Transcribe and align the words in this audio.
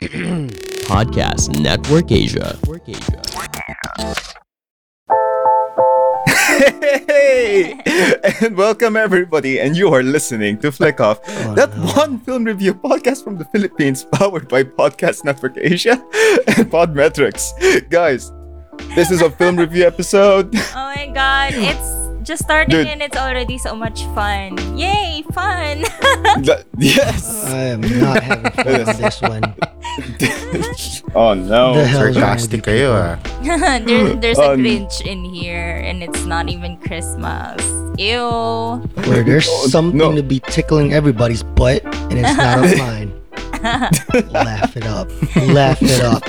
Podcast 0.88 1.60
Network 1.60 2.10
Asia. 2.10 2.56
Hey! 7.06 7.78
And 8.40 8.56
welcome 8.56 8.96
everybody, 8.96 9.60
and 9.60 9.76
you 9.76 9.92
are 9.92 10.02
listening 10.02 10.56
to 10.60 10.72
Flick 10.72 11.02
Off, 11.02 11.20
oh, 11.26 11.54
that 11.54 11.68
one 11.94 12.18
film 12.20 12.44
review 12.44 12.72
podcast 12.72 13.22
from 13.22 13.36
the 13.36 13.44
Philippines 13.44 14.06
powered 14.10 14.48
by 14.48 14.64
Podcast 14.64 15.24
Network 15.24 15.58
Asia 15.58 16.02
and 16.56 16.70
Podmetrics. 16.72 17.52
Guys, 17.90 18.32
this 18.94 19.10
is 19.10 19.20
a 19.20 19.30
film 19.30 19.56
review 19.56 19.84
episode. 19.86 20.54
Oh 20.56 20.94
my 20.96 21.10
god, 21.12 21.52
it's 21.52 21.99
just 22.30 22.46
starting 22.46 22.70
Dude. 22.70 22.86
and 22.86 23.02
it's 23.02 23.18
already 23.18 23.58
so 23.58 23.74
much 23.74 24.06
fun. 24.14 24.54
Yay, 24.78 25.26
fun! 25.34 25.82
Th- 26.46 26.62
yes! 26.78 27.50
I 27.50 27.74
am 27.74 27.82
not 27.82 28.22
having 28.22 28.52
fun 28.54 28.86
with 28.86 28.98
this 29.02 29.18
one. 29.18 29.42
oh 31.18 31.34
no. 31.34 31.74
The 31.74 31.82
hell 31.90 32.06
is 32.06 32.14
wrong 32.14 32.38
with 32.38 32.46
Sarcastic 32.46 32.62
you 32.62 32.70
kayo 32.70 32.90
people? 32.94 33.50
ah. 33.50 33.78
there, 33.82 34.14
there's 34.14 34.38
a 34.38 34.54
Um, 34.54 34.62
Grinch 34.62 35.02
in 35.02 35.26
here 35.26 35.82
and 35.82 36.06
it's 36.06 36.22
not 36.24 36.46
even 36.46 36.78
Christmas. 36.78 37.58
Ew. 37.98 38.78
Where 39.10 39.26
there's 39.26 39.50
Oh, 39.50 39.66
something 39.66 39.98
no. 39.98 40.14
to 40.14 40.22
be 40.22 40.38
tickling 40.38 40.94
everybody's 40.94 41.42
butt 41.42 41.82
and 42.14 42.22
it's 42.22 42.30
not 42.38 42.62
on 42.62 42.78
mine. 42.78 43.10
Laugh 44.30 44.76
it 44.78 44.86
up. 44.86 45.10
Laugh 45.50 45.82
it 45.82 45.98
up. 46.06 46.22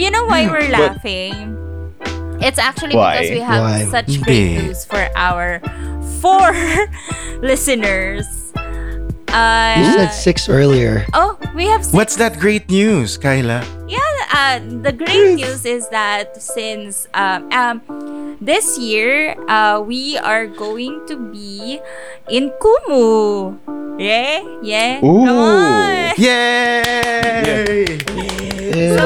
You 0.00 0.10
know 0.10 0.24
why 0.24 0.48
we're 0.48 0.64
But- 0.72 0.96
laughing? 0.96 1.56
It's 2.40 2.58
actually 2.58 2.96
Why? 2.96 3.20
because 3.20 3.30
we 3.30 3.40
have 3.40 3.62
Why? 3.62 3.84
such 3.90 4.06
great 4.22 4.56
Hindi. 4.56 4.62
news 4.68 4.84
for 4.84 5.08
our 5.16 5.60
four 6.20 6.50
listeners. 7.44 8.26
Uh, 9.30 9.74
You 9.78 9.84
said 9.92 10.10
six 10.10 10.48
earlier. 10.48 11.06
oh, 11.14 11.38
we 11.54 11.66
have 11.66 11.84
six 11.84 11.94
What's 11.94 12.16
that 12.16 12.38
great 12.40 12.68
news, 12.70 13.16
Kyla? 13.16 13.62
Yeah, 13.90 14.14
uh, 14.30 14.60
the 14.86 14.92
great 14.94 15.34
news 15.34 15.66
is 15.66 15.88
that 15.90 16.40
since 16.40 17.08
um, 17.12 17.50
um, 17.50 17.82
this 18.40 18.78
year, 18.78 19.34
uh, 19.50 19.82
we 19.82 20.16
are 20.18 20.46
going 20.46 21.02
to 21.08 21.18
be 21.18 21.80
in 22.30 22.54
Kumu. 22.62 23.58
Yeah, 23.98 24.46
yeah. 24.62 25.04
Ooh. 25.04 25.26
Come 25.26 25.38
on. 25.38 26.14
Yay! 26.18 27.98
Yay. 28.14 29.00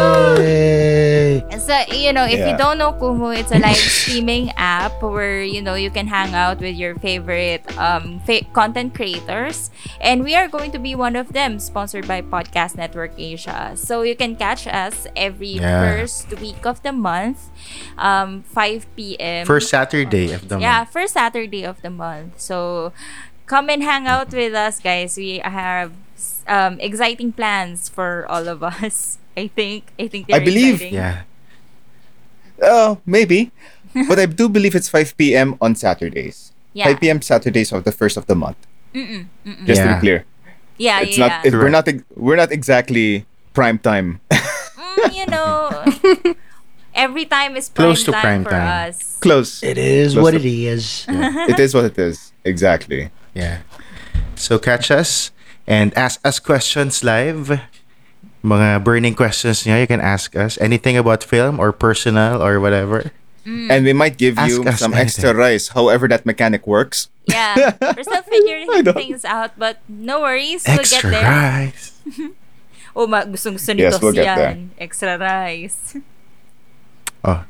So, 1.65 1.73
you 1.89 2.13
know, 2.13 2.25
if 2.29 2.45
you 2.45 2.55
don't 2.59 2.77
know 2.77 2.93
Kumu, 2.93 3.33
it's 3.33 3.51
a 3.51 3.59
live 3.59 3.77
streaming 4.05 4.51
app 4.57 5.01
where, 5.03 5.43
you 5.43 5.63
know, 5.63 5.75
you 5.75 5.91
can 5.91 6.07
hang 6.07 6.35
out 6.35 6.61
with 6.61 6.77
your 6.77 6.95
favorite 6.97 7.65
um, 7.79 8.21
fa- 8.27 8.45
content 8.53 8.95
creators. 8.95 9.71
And 10.01 10.23
we 10.23 10.35
are 10.35 10.47
going 10.47 10.73
to 10.73 10.79
be 10.79 10.95
one 10.95 11.17
of 11.17 11.33
them, 11.33 11.59
sponsored 11.59 12.07
by 12.07 12.21
Podcast 12.21 12.77
Network 12.77 13.13
Asia. 13.17 13.73
So 13.77 14.03
you 14.03 14.15
can 14.15 14.37
catch 14.37 14.67
us 14.75 15.07
every 15.15 15.63
Yeah. 15.63 15.87
first 15.87 16.27
week 16.43 16.67
of 16.67 16.83
the 16.83 16.91
month, 16.91 17.47
um, 17.97 18.43
5 18.51 18.85
p.m. 18.99 19.47
First 19.47 19.71
Saturday 19.71 20.35
of 20.35 20.51
the 20.51 20.57
month. 20.59 20.67
Yeah, 20.67 20.83
first 20.85 21.15
Saturday 21.15 21.63
of 21.63 21.79
the 21.87 21.91
month. 21.95 22.43
So 22.43 22.91
come 23.47 23.71
and 23.71 23.83
hang 23.87 24.11
out 24.11 24.35
with 24.35 24.53
us, 24.59 24.83
guys. 24.83 25.15
We 25.17 25.39
have 25.47 25.95
um, 26.51 26.83
exciting 26.83 27.31
plans 27.33 27.87
for 27.89 28.27
all 28.29 28.49
of 28.51 28.63
us. 28.67 29.19
I 29.39 29.47
think. 29.47 29.95
I 29.99 30.07
think 30.11 30.27
I 30.35 30.39
believe- 30.43 30.83
exciting. 30.83 30.95
Yeah. 30.99 31.23
Oh, 32.63 32.99
maybe. 33.07 33.51
But 34.09 34.19
I 34.19 34.27
do 34.27 34.49
believe 34.49 34.75
it's 34.75 34.89
5 34.91 35.15
p.m. 35.17 35.55
on 35.63 35.75
Saturdays. 35.79 36.51
Yeah. 36.73 36.87
5 36.91 37.01
p.m. 37.01 37.23
Saturdays 37.23 37.71
of 37.71 37.85
the 37.87 37.93
first 37.93 38.17
of 38.17 38.27
the 38.27 38.35
month. 38.35 38.59
Mm-mm, 38.95 39.27
mm-mm. 39.47 39.67
Just 39.67 39.83
to 39.83 39.95
be 39.95 40.01
clear. 40.01 40.25
Yeah, 40.79 41.01
It's 41.03 41.19
yeah. 41.19 41.27
not 41.29 41.47
it, 41.47 41.53
we're 41.55 41.71
not 41.71 41.87
we're 42.19 42.35
not 42.39 42.51
exactly 42.51 43.27
prime 43.55 43.79
time. 43.79 44.19
Mm, 45.11 45.15
you 45.15 45.27
know, 45.27 46.35
every 46.95 47.25
time 47.25 47.57
is 47.57 47.69
prime 47.69 47.87
Close 47.89 48.05
to 48.05 48.13
time 48.13 48.23
prime 48.23 48.45
for 48.45 48.51
time. 48.51 48.91
us. 48.91 49.19
Close. 49.21 49.63
It 49.63 49.79
is 49.79 50.13
Close 50.15 50.23
what 50.23 50.31
to- 50.33 50.37
it 50.39 50.45
is. 50.45 51.07
it 51.09 51.59
is 51.61 51.75
what 51.75 51.85
it 51.85 51.99
is. 51.99 52.33
Exactly. 52.45 53.11
Yeah. 53.35 53.61
So 54.37 54.59
catch 54.59 54.91
us 54.91 55.31
and 55.67 55.97
ask 55.97 56.21
us 56.25 56.39
questions 56.39 57.03
live. 57.05 57.61
Mga 58.45 58.85
burning 58.85 59.15
questions 59.15 59.65
niya, 59.65 59.81
you 59.81 59.87
can 59.89 60.01
ask 60.05 60.37
us 60.37 60.59
anything 60.61 60.99
about 61.01 61.25
film 61.25 61.57
or 61.59 61.73
personal 61.73 62.43
or 62.45 62.61
whatever. 62.61 63.11
And 63.47 63.85
we 63.85 63.93
might 63.93 64.17
give 64.17 64.39
Ask 64.39 64.49
you 64.53 64.65
us 64.65 64.81
some 64.81 64.93
anything. 64.93 65.05
extra 65.05 65.35
rice, 65.37 65.69
however 65.69 66.09
that 66.09 66.25
mechanic 66.25 66.67
works. 66.67 67.09
Yeah, 67.29 67.77
we're 67.81 68.03
still 68.05 68.23
figuring 68.29 68.69
I 68.73 68.81
know. 68.81 68.93
things 68.93 69.25
out, 69.25 69.53
but 69.59 69.81
no 69.89 70.21
worries, 70.21 70.65
we'll 70.69 70.77
get 70.81 70.93
Extra 70.93 71.11
there. 71.11 71.25
rice. 71.29 71.93
Oh, 72.95 73.07
ma- 73.07 73.27
gustong 73.27 73.59
gusto 73.59 73.75
nito 73.75 73.91
Yes, 73.91 73.99
we'll 73.99 74.15
yan. 74.15 74.71
Extra 74.79 75.19
rice. 75.19 75.99
Oh. 77.25 77.41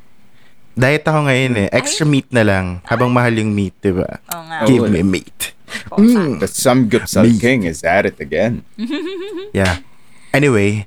Diet 0.78 1.02
ako 1.02 1.26
ngayon 1.26 1.66
eh. 1.66 1.68
Extra 1.74 2.06
meat 2.06 2.30
na 2.30 2.46
lang. 2.46 2.78
Habang 2.86 3.10
mahal 3.10 3.34
yung 3.34 3.50
meat, 3.50 3.74
di 3.82 3.90
ba? 3.90 4.22
Oo 4.30 4.42
nga. 4.46 4.58
Give 4.70 4.86
Oh, 4.86 4.90
me 4.90 5.02
meat. 5.02 5.50
Oo. 5.90 6.38
The 6.38 6.46
Samgyeopsal. 6.46 7.26
King 7.42 7.66
is 7.66 7.82
at 7.82 8.06
it 8.06 8.22
again. 8.22 8.62
Yeah. 9.50 9.82
Anyway, 10.30 10.86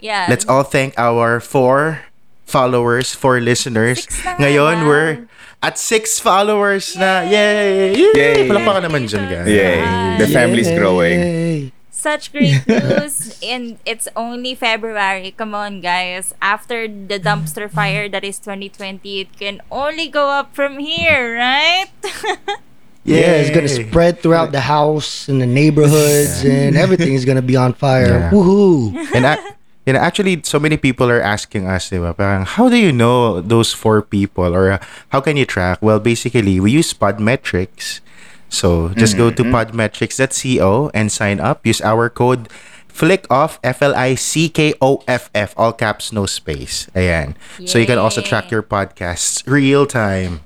Yeah. 0.00 0.28
let's 0.28 0.44
all 0.44 0.64
thank 0.64 0.92
our 1.00 1.40
four 1.40 2.04
followers, 2.44 3.16
four 3.16 3.40
listeners. 3.40 4.04
Six 4.04 4.20
na 4.20 4.36
nga 4.36 4.40
Ngayon, 4.44 4.74
lang. 4.80 4.88
we're 4.88 5.12
at 5.60 5.80
six 5.80 6.20
followers 6.20 6.92
na. 6.96 7.24
Yay! 7.24 7.92
Yay! 7.92 8.12
Yay! 8.12 8.40
Palakpakan 8.48 8.84
naman 8.84 9.08
dyan, 9.08 9.24
guys. 9.26 9.48
Yay. 9.48 9.80
The 10.20 10.28
family's 10.28 10.68
growing. 10.72 11.72
Yay. 11.96 12.02
Such 12.02 12.30
great 12.32 12.60
news. 12.68 13.38
and 13.42 13.78
it's 13.84 14.08
only 14.14 14.54
February. 14.54 15.32
Come 15.32 15.54
on, 15.54 15.80
guys. 15.80 16.34
After 16.42 16.86
the 16.86 17.18
dumpster 17.18 17.70
fire 17.70 18.08
that 18.08 18.22
is 18.24 18.38
2020, 18.38 19.20
it 19.20 19.32
can 19.38 19.60
only 19.70 20.08
go 20.08 20.28
up 20.30 20.54
from 20.54 20.78
here, 20.78 21.36
right? 21.36 21.88
Yeah, 23.06 23.38
it's 23.38 23.54
gonna 23.54 23.70
spread 23.70 24.18
throughout 24.18 24.50
the 24.50 24.66
house 24.66 25.28
and 25.30 25.38
the 25.40 25.46
neighborhoods 25.46 26.42
and 26.42 26.74
everything 26.76 27.14
is 27.14 27.24
gonna 27.24 27.38
be 27.40 27.54
on 27.54 27.70
fire. 27.72 28.26
Yeah. 28.26 28.30
Woohoo! 28.34 28.90
And 29.14 29.22
a- 29.24 29.38
you 29.86 29.92
know, 29.94 30.00
actually, 30.02 30.42
so 30.42 30.58
many 30.58 30.76
people 30.76 31.06
are 31.08 31.22
asking 31.22 31.70
us, 31.70 31.86
di 31.88 32.02
ba? 32.02 32.10
Parang, 32.18 32.42
how 32.42 32.66
do 32.68 32.74
you 32.74 32.90
know 32.90 33.38
those 33.40 33.70
four 33.70 34.02
people? 34.02 34.50
Or 34.50 34.72
uh, 34.74 34.78
how 35.14 35.22
can 35.22 35.36
you 35.38 35.46
track? 35.46 35.78
Well, 35.78 36.00
basically, 36.02 36.58
we 36.58 36.72
use 36.74 36.90
Podmetrics. 36.90 38.02
So, 38.48 38.88
just 38.96 39.16
go 39.16 39.30
to 39.30 39.42
podmetrics.co 39.42 40.90
and 40.94 41.10
sign 41.12 41.40
up. 41.40 41.66
Use 41.66 41.80
our 41.82 42.08
code 42.08 42.48
Flick 42.88 43.26
off 43.28 43.60
F-L-I-C-K-O-F-F, 43.62 45.54
all 45.56 45.72
caps, 45.72 46.12
no 46.12 46.24
space. 46.24 46.88
Ayan. 46.96 47.34
So, 47.68 47.76
you 47.78 47.84
can 47.84 47.98
also 47.98 48.22
track 48.22 48.50
your 48.50 48.62
podcasts 48.62 49.44
real 49.46 49.84
time. 49.84 50.40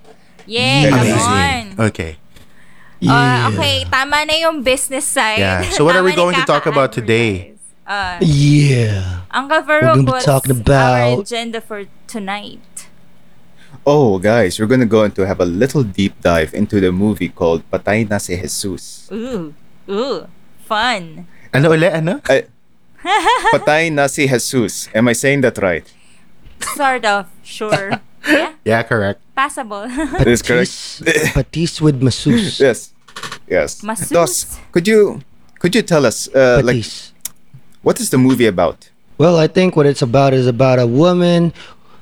Yeah. 0.47 0.91
Amazing. 0.91 1.79
Okay. 1.79 2.17
Uh, 3.01 3.49
okay, 3.55 3.85
tama 3.89 4.27
na 4.29 4.35
yung 4.37 4.61
business 4.61 5.07
side. 5.09 5.39
Yeah. 5.41 5.63
So 5.73 5.85
what 5.89 5.97
are 5.97 6.03
we 6.05 6.13
going 6.13 6.35
to 6.37 6.45
talk 6.45 6.67
about 6.67 6.93
today? 6.93 7.55
Uh, 7.87 8.19
Yeah. 8.21 9.25
Uncle 9.31 9.63
We're 9.65 9.81
Farouk, 9.81 9.95
gonna 9.97 10.03
be 10.05 10.13
what's 10.13 10.25
talking 10.29 10.53
our 10.53 10.61
about- 10.61 11.19
agenda 11.25 11.61
for 11.65 11.87
tonight? 12.07 12.90
Oh, 13.87 14.19
guys, 14.19 14.59
we're 14.61 14.67
gonna 14.69 14.87
go 14.87 15.05
into 15.05 15.25
have 15.27 15.41
a 15.41 15.47
little 15.49 15.83
deep 15.83 16.21
dive 16.21 16.53
into 16.55 16.81
the 16.81 16.93
movie 16.93 17.29
called 17.29 17.63
Patay 17.71 18.09
na 18.09 18.19
si 18.19 18.37
Jesus. 18.37 19.09
Ooh, 19.11 19.55
ooh, 19.89 20.27
fun. 20.65 21.27
Ano 21.55 21.71
uli? 21.73 21.89
Ano? 21.89 22.21
Ay, 22.29 22.45
Patay 23.57 23.91
na 23.93 24.07
si 24.07 24.29
Jesus. 24.29 24.89
Am 24.95 25.09
I 25.09 25.15
saying 25.17 25.41
that 25.43 25.57
right? 25.59 25.87
Sort 26.77 27.05
of, 27.09 27.27
sure. 27.43 27.97
yeah, 28.29 28.53
Yeah, 28.65 28.83
correct. 28.85 29.21
passable. 29.35 29.89
That 30.21 30.29
is 30.29 30.43
correct. 30.45 30.69
Patisse, 31.01 31.33
patisse 31.33 31.81
with 31.81 32.03
masseuse. 32.05 32.61
Yes. 32.61 32.93
Yes. 33.49 33.83
Masseuse. 33.83 34.13
Dos, 34.13 34.33
could 34.73 34.85
you 34.87 35.25
could 35.59 35.75
you 35.75 35.81
tell 35.83 36.05
us 36.05 36.29
uh, 36.37 36.61
like 36.63 36.85
what 37.81 37.97
is 38.01 38.11
the 38.13 38.19
movie 38.21 38.45
about? 38.47 38.91
Well, 39.17 39.37
I 39.41 39.49
think 39.49 39.77
what 39.77 39.85
it's 39.89 40.01
about 40.05 40.33
is 40.33 40.47
about 40.47 40.79
a 40.79 40.87
woman, 40.87 41.53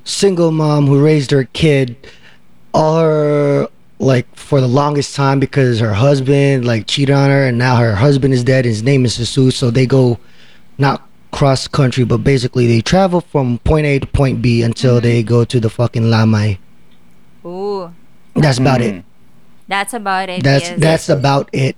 single 0.09 0.51
mom 0.51 0.87
who 0.87 1.03
raised 1.03 1.31
her 1.31 1.45
kid 1.45 1.97
all 2.73 2.99
her 3.01 3.69
like 3.99 4.27
for 4.37 4.61
the 4.61 4.69
longest 4.69 5.15
time 5.15 5.41
because 5.41 5.81
her 5.81 5.93
husband 5.93 6.65
like 6.65 6.87
cheated 6.87 7.15
on 7.15 7.31
her 7.31 7.47
and 7.47 7.59
now 7.59 7.77
her 7.77 7.95
husband 7.95 8.33
is 8.33 8.45
dead. 8.45 8.65
His 8.65 8.83
name 8.83 9.05
is 9.05 9.17
Jesus, 9.17 9.57
so 9.57 9.71
they 9.71 9.87
go 9.87 10.19
not 10.79 11.03
cross 11.33 11.69
country, 11.69 12.05
but 12.05 12.19
basically 12.19 12.67
they 12.67 12.81
travel 12.81 13.21
from 13.21 13.59
point 13.59 13.87
A 13.87 13.99
to 13.99 14.07
point 14.07 14.41
B 14.41 14.63
until 14.63 14.95
mm-hmm. 14.95 15.03
they 15.03 15.23
go 15.23 15.45
to 15.45 15.61
the 15.61 15.69
fucking 15.69 16.05
Lamai. 16.05 16.59
Ooh, 17.45 17.93
That's 18.35 18.59
about 18.59 18.81
it. 18.81 18.95
Mm-hmm. 18.95 19.09
that's 19.69 19.95
about 19.95 20.29
it. 20.29 20.43
That's 20.43 20.71
yes. 20.71 20.81
that's 20.81 21.09
about 21.09 21.51
it. 21.53 21.77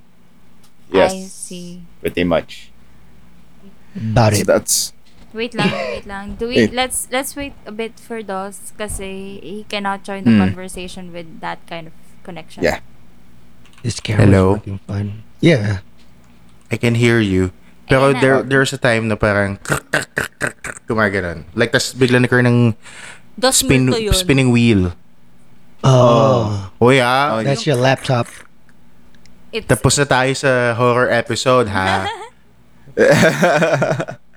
Yes. 0.93 1.13
I 1.13 1.21
see. 1.23 1.83
Pretty 2.01 2.25
much. 2.25 2.71
About 3.97 4.35
So 4.35 4.41
it. 4.41 4.47
that's 4.47 4.93
Wait 5.31 5.55
lang, 5.55 5.71
wait 5.95 6.07
lang. 6.07 6.35
Do 6.35 6.49
we 6.51 6.67
Eh. 6.67 6.69
let's 6.75 7.07
let's 7.11 7.35
wait 7.35 7.55
a 7.63 7.71
bit 7.71 7.95
for 7.97 8.19
Dos 8.21 8.75
kasi 8.75 9.39
he 9.41 9.63
cannot 9.67 10.03
join 10.03 10.27
the 10.27 10.35
Hmm. 10.35 10.43
conversation 10.51 11.15
with 11.15 11.39
that 11.39 11.63
kind 11.71 11.87
of 11.87 11.95
connection. 12.27 12.67
Yeah. 12.67 12.83
This 13.83 14.03
camera's 14.03 14.29
Hello? 14.29 14.59
working 14.59 14.81
fine. 14.85 15.23
Yeah. 15.39 15.87
I 16.71 16.77
can 16.77 16.95
hear 16.95 17.19
you. 17.19 17.55
Pero 17.87 18.11
Ayan 18.11 18.15
na. 18.15 18.21
there 18.21 18.37
there's 18.43 18.71
a 18.71 18.79
time 18.79 19.07
na 19.07 19.15
parang 19.15 19.59
gumaganon. 20.87 21.47
Like, 21.55 21.71
tas 21.73 21.95
bigla 21.95 22.19
nagkaroon 22.19 22.47
ng 22.47 22.59
Dos 23.35 23.63
spin, 23.63 23.89
spinning 24.13 24.51
wheel. 24.51 24.93
Oh, 25.83 26.69
Oh, 26.79 26.91
yeah. 26.93 27.35
Oh, 27.35 27.43
that's 27.43 27.65
your 27.65 27.75
laptop. 27.75 28.29
It's, 29.51 29.67
Tapos 29.67 29.97
na 29.97 30.05
tayo 30.05 30.31
sa 30.37 30.77
horror 30.77 31.09
episode, 31.09 31.67
ha? 31.73 32.05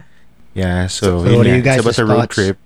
yeah, 0.53 0.87
so, 0.87 1.23
So, 1.23 1.29
yun 1.29 1.37
what 1.37 1.47
are 1.47 1.49
nga. 1.49 1.57
you 1.57 1.63
guys' 1.63 1.79
about 1.81 1.97
a 1.99 2.05
road 2.05 2.17
thoughts? 2.29 2.35
trip. 2.35 2.57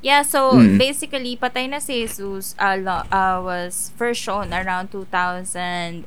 Yeah, 0.00 0.22
so 0.22 0.52
Mm. 0.54 0.78
basically, 0.78 1.34
Patay 1.36 1.66
na 1.68 1.78
si 1.82 2.06
Jesus 2.06 2.54
uh, 2.58 2.78
uh, 3.10 3.40
was 3.42 3.90
first 3.98 4.22
shown 4.22 4.54
around 4.54 4.92
2015 4.94 6.06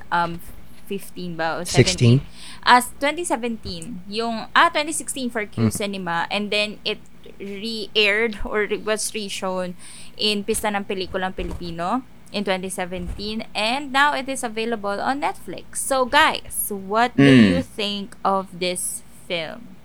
ba? 1.36 1.60
O 1.60 1.63
16? 1.68 2.24
17? 2.24 2.63
As 2.63 2.88
2017. 3.00 4.00
Yung, 4.08 4.48
ah, 4.56 4.69
2016 4.72 5.30
for 5.30 5.46
Q 5.46 5.69
Cinema. 5.72 6.25
And 6.31 6.50
then 6.52 6.80
it 6.86 7.00
re-aired 7.38 8.40
or 8.48 8.63
it 8.63 8.86
was 8.86 9.13
re-shown 9.13 9.75
in 10.18 10.44
Pista 10.44 10.68
ng 10.72 10.86
Pelikulang 10.86 11.36
Pilipino 11.36 12.02
in 12.31 12.44
2017. 12.48 13.44
And 13.52 13.92
now 13.92 14.13
it 14.16 14.30
is 14.30 14.42
available 14.44 15.02
on 15.04 15.19
Netflix. 15.19 15.84
So 15.84 16.06
guys, 16.08 16.72
what 16.72 17.12
do 17.18 17.28
Mm. 17.28 17.50
you 17.52 17.60
think 17.62 18.16
of 18.24 18.48
this 18.56 19.04
film? 19.28 19.75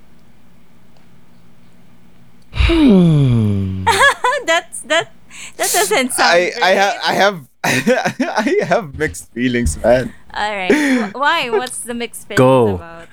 Hmm. 2.57 3.85
That's, 4.47 4.81
that, 4.83 5.13
that 5.57 5.71
doesn't 5.73 6.13
sound 6.13 6.29
I 6.29 6.53
I 6.63 6.71
have. 6.71 6.99
I 7.05 7.13
have 7.15 7.49
I 7.65 8.65
have 8.65 8.99
mixed 8.99 9.33
feelings, 9.33 9.77
man. 9.83 10.13
All 10.33 10.57
right. 10.57 11.11
Why? 11.15 11.51
What's 11.51 11.81
the 11.81 11.95
mixed 11.95 12.29
feelings 12.29 12.39
Go. 12.39 12.77
about? 12.77 13.09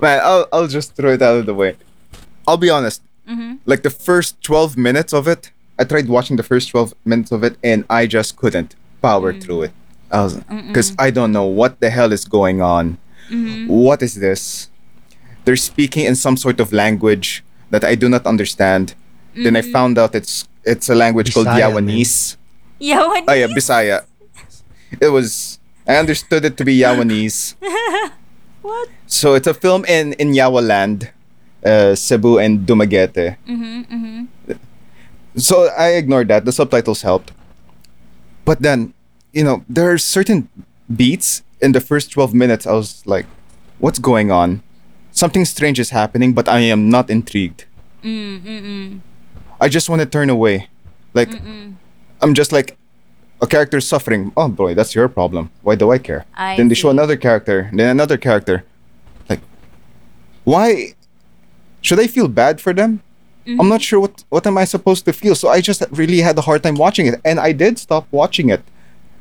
Man, 0.00 0.20
I'll 0.22 0.48
I'll 0.52 0.66
just 0.68 0.94
throw 0.94 1.12
it 1.12 1.22
out 1.22 1.38
of 1.38 1.46
the 1.46 1.54
way. 1.54 1.76
I'll 2.46 2.56
be 2.56 2.70
honest. 2.70 3.02
Mm-hmm. 3.28 3.56
Like 3.64 3.82
the 3.82 3.90
first 3.90 4.42
twelve 4.42 4.76
minutes 4.76 5.12
of 5.12 5.28
it, 5.28 5.50
I 5.78 5.84
tried 5.84 6.08
watching 6.08 6.36
the 6.36 6.42
first 6.42 6.70
twelve 6.70 6.94
minutes 7.04 7.32
of 7.32 7.44
it, 7.44 7.56
and 7.62 7.84
I 7.88 8.06
just 8.06 8.36
couldn't 8.36 8.74
power 9.02 9.32
through 9.32 9.62
it. 9.62 9.72
I 10.10 10.22
was 10.22 10.34
because 10.66 10.94
I 10.98 11.10
don't 11.10 11.32
know 11.32 11.46
what 11.46 11.80
the 11.80 11.90
hell 11.90 12.12
is 12.12 12.24
going 12.24 12.60
on. 12.60 12.98
What 13.66 14.02
is 14.02 14.14
this? 14.16 14.70
They're 15.44 15.56
speaking 15.56 16.04
in 16.06 16.16
some 16.16 16.36
sort 16.36 16.60
of 16.60 16.72
language 16.72 17.44
that 17.70 17.84
I 17.84 17.94
do 17.94 18.08
not 18.08 18.26
understand. 18.26 18.94
Then 19.34 19.56
I 19.56 19.62
found 19.62 19.98
out 19.98 20.14
it's 20.14 20.48
it's 20.64 20.88
a 20.88 20.94
language 20.94 21.34
called 21.34 21.46
Bisaya, 21.46 21.72
man. 21.74 21.88
Yawanese. 21.88 22.36
Yawanese? 22.80 23.24
Oh 23.28 23.34
yeah, 23.34 23.46
Bisaya. 23.48 24.04
It 25.00 25.08
was. 25.08 25.58
I 25.86 25.96
understood 25.96 26.44
it 26.44 26.56
to 26.56 26.64
be 26.64 26.78
Yawanese. 26.78 27.54
What? 28.66 28.88
So 29.06 29.34
it's 29.34 29.46
a 29.46 29.54
film 29.54 29.84
in 29.86 30.14
in 30.18 30.34
Yawaland, 30.34 31.14
uh, 31.62 31.94
Cebu 31.94 32.42
and 32.42 32.66
Dumaguete. 32.66 33.38
Mm-hmm, 33.46 33.80
mm-hmm. 33.86 34.52
So 35.38 35.70
I 35.78 35.94
ignored 35.94 36.26
that. 36.28 36.44
The 36.44 36.50
subtitles 36.50 37.02
helped. 37.02 37.30
But 38.44 38.62
then, 38.62 38.94
you 39.32 39.44
know, 39.44 39.62
there 39.68 39.92
are 39.92 39.98
certain 39.98 40.48
beats 40.90 41.42
in 41.60 41.72
the 41.72 41.80
first 41.80 42.10
12 42.10 42.34
minutes. 42.34 42.66
I 42.66 42.72
was 42.72 43.06
like, 43.06 43.26
what's 43.78 43.98
going 43.98 44.32
on? 44.32 44.62
Something 45.16 45.46
strange 45.46 45.80
is 45.80 45.90
happening, 45.90 46.34
but 46.36 46.46
I 46.46 46.60
am 46.68 46.90
not 46.90 47.08
intrigued. 47.08 47.64
Mm-mm-mm. 48.04 49.00
I 49.58 49.68
just 49.72 49.88
want 49.88 50.00
to 50.02 50.06
turn 50.06 50.28
away. 50.28 50.68
Like, 51.14 51.32
I'm 52.20 52.34
just 52.34 52.52
like, 52.52 52.76
a 53.40 53.46
character 53.46 53.80
suffering. 53.80 54.32
Oh 54.36 54.48
boy, 54.48 54.74
that's 54.74 54.94
your 54.94 55.08
problem. 55.08 55.50
Why 55.62 55.74
do 55.74 55.90
I 55.90 55.98
care? 55.98 56.24
I 56.34 56.56
then 56.56 56.68
they 56.68 56.74
show 56.74 56.90
another 56.90 57.16
character, 57.16 57.70
then 57.72 57.88
another 57.88 58.16
character. 58.16 58.64
Like, 59.28 59.40
why 60.44 60.94
should 61.82 62.00
I 62.00 62.06
feel 62.06 62.28
bad 62.28 62.60
for 62.60 62.72
them? 62.72 63.00
Mm-hmm. 63.46 63.60
I'm 63.60 63.68
not 63.68 63.82
sure 63.82 64.00
what 64.00 64.24
what 64.28 64.46
am 64.46 64.58
I 64.58 64.64
supposed 64.64 65.04
to 65.04 65.12
feel. 65.12 65.34
So 65.34 65.48
I 65.48 65.60
just 65.60 65.82
really 65.90 66.20
had 66.20 66.36
a 66.38 66.44
hard 66.48 66.62
time 66.62 66.76
watching 66.76 67.06
it, 67.06 67.20
and 67.24 67.38
I 67.38 67.52
did 67.52 67.78
stop 67.78 68.06
watching 68.10 68.48
it. 68.48 68.62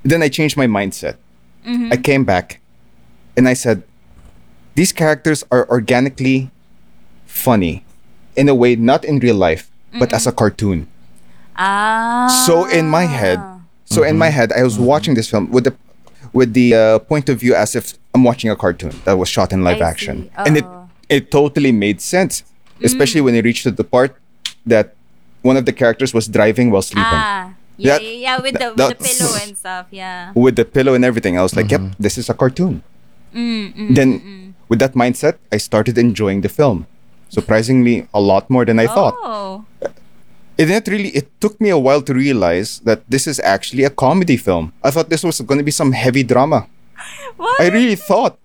Then 0.03 0.23
I 0.23 0.29
changed 0.29 0.55
my 0.57 0.67
mindset. 0.67 1.15
Mm-hmm. 1.65 1.91
I 1.91 1.97
came 1.97 2.23
back, 2.23 2.61
and 3.35 3.47
I 3.47 3.53
said, 3.53 3.83
these 4.75 4.91
characters 4.91 5.43
are 5.51 5.67
organically 5.69 6.51
funny, 7.25 7.83
in 8.35 8.49
a 8.49 8.55
way, 8.55 8.75
not 8.75 9.03
in 9.05 9.19
real 9.19 9.35
life, 9.35 9.69
but 9.97 10.13
as 10.13 10.27
a 10.27 10.31
cartoon. 10.31 10.87
Ah. 11.55 12.27
So 12.45 12.65
in 12.67 12.87
my 12.89 13.03
head, 13.05 13.39
so 13.85 14.03
in 14.03 14.17
my 14.17 14.29
head, 14.29 14.51
I 14.51 14.63
was 14.63 14.77
watching 14.77 15.15
this 15.15 15.29
film 15.29 15.49
with 15.51 15.63
the 15.63 15.73
with 16.33 16.53
the 16.53 16.75
uh, 16.75 16.99
point 16.99 17.29
of 17.29 17.39
view 17.39 17.55
as 17.55 17.75
if 17.75 17.93
I'm 18.13 18.23
watching 18.23 18.49
a 18.51 18.55
cartoon 18.55 18.91
that 19.05 19.15
was 19.17 19.29
shot 19.29 19.53
in 19.53 19.63
live 19.63 19.81
I 19.81 19.85
action, 19.87 20.23
see. 20.23 20.31
and 20.45 20.57
it 20.57 20.65
Oo. 20.65 20.89
it 21.07 21.31
totally 21.31 21.71
made 21.71 22.01
sense, 22.01 22.43
especially 22.83 23.21
when 23.21 23.35
it 23.35 23.45
reached 23.45 23.63
to 23.63 23.71
the 23.71 23.83
part 23.87 24.15
that 24.65 24.95
one 25.43 25.55
of 25.55 25.63
the 25.65 25.71
characters 25.71 26.11
was 26.13 26.27
driving 26.27 26.71
while 26.71 26.81
sleeping 26.81 27.07
Ah. 27.07 27.53
Yeah, 27.77 27.99
That- 27.99 28.03
yeah, 28.03 28.09
yeah, 28.11 28.37
with 28.39 28.55
the, 28.55 28.67
with 28.71 28.87
the 28.87 28.95
pillow 29.03 29.35
and 29.43 29.51
stuff, 29.57 29.85
yeah. 29.91 30.31
with 30.33 30.55
the 30.55 30.63
pillow 30.63 30.93
and 30.95 31.03
everything. 31.03 31.37
I 31.37 31.43
was 31.43 31.55
like, 31.59 31.67
"Yep, 31.71 31.99
this 31.99 32.15
is 32.17 32.29
a 32.31 32.33
cartoon." 32.33 32.79
Mm, 33.35 33.75
mm, 33.75 33.89
Then, 33.95 34.09
mm. 34.19 34.44
With 34.69 34.79
that 34.79 34.93
mindset, 34.93 35.37
I 35.51 35.57
started 35.57 35.97
enjoying 35.97 36.41
the 36.41 36.49
film. 36.49 36.87
Surprisingly, 37.29 38.07
a 38.13 38.21
lot 38.21 38.49
more 38.49 38.65
than 38.65 38.79
I 38.79 38.87
thought. 38.87 39.15
Oh. 39.21 39.65
it 40.57 40.65
didn't 40.71 40.87
really 40.87 41.09
it 41.11 41.27
took 41.43 41.59
me 41.59 41.67
a 41.69 41.77
while 41.77 42.01
to 42.01 42.13
realize 42.13 42.79
that 42.87 43.03
this 43.11 43.27
is 43.27 43.39
actually 43.43 43.83
a 43.83 43.89
comedy 43.91 44.37
film 44.39 44.71
i 44.83 44.89
thought 44.89 45.09
this 45.11 45.19
was 45.23 45.41
going 45.43 45.59
to 45.59 45.67
be 45.67 45.71
some 45.81 45.91
heavy 45.91 46.23
drama 46.23 46.67
What? 47.35 47.59
i 47.59 47.67
really 47.67 47.99
thought 47.99 48.39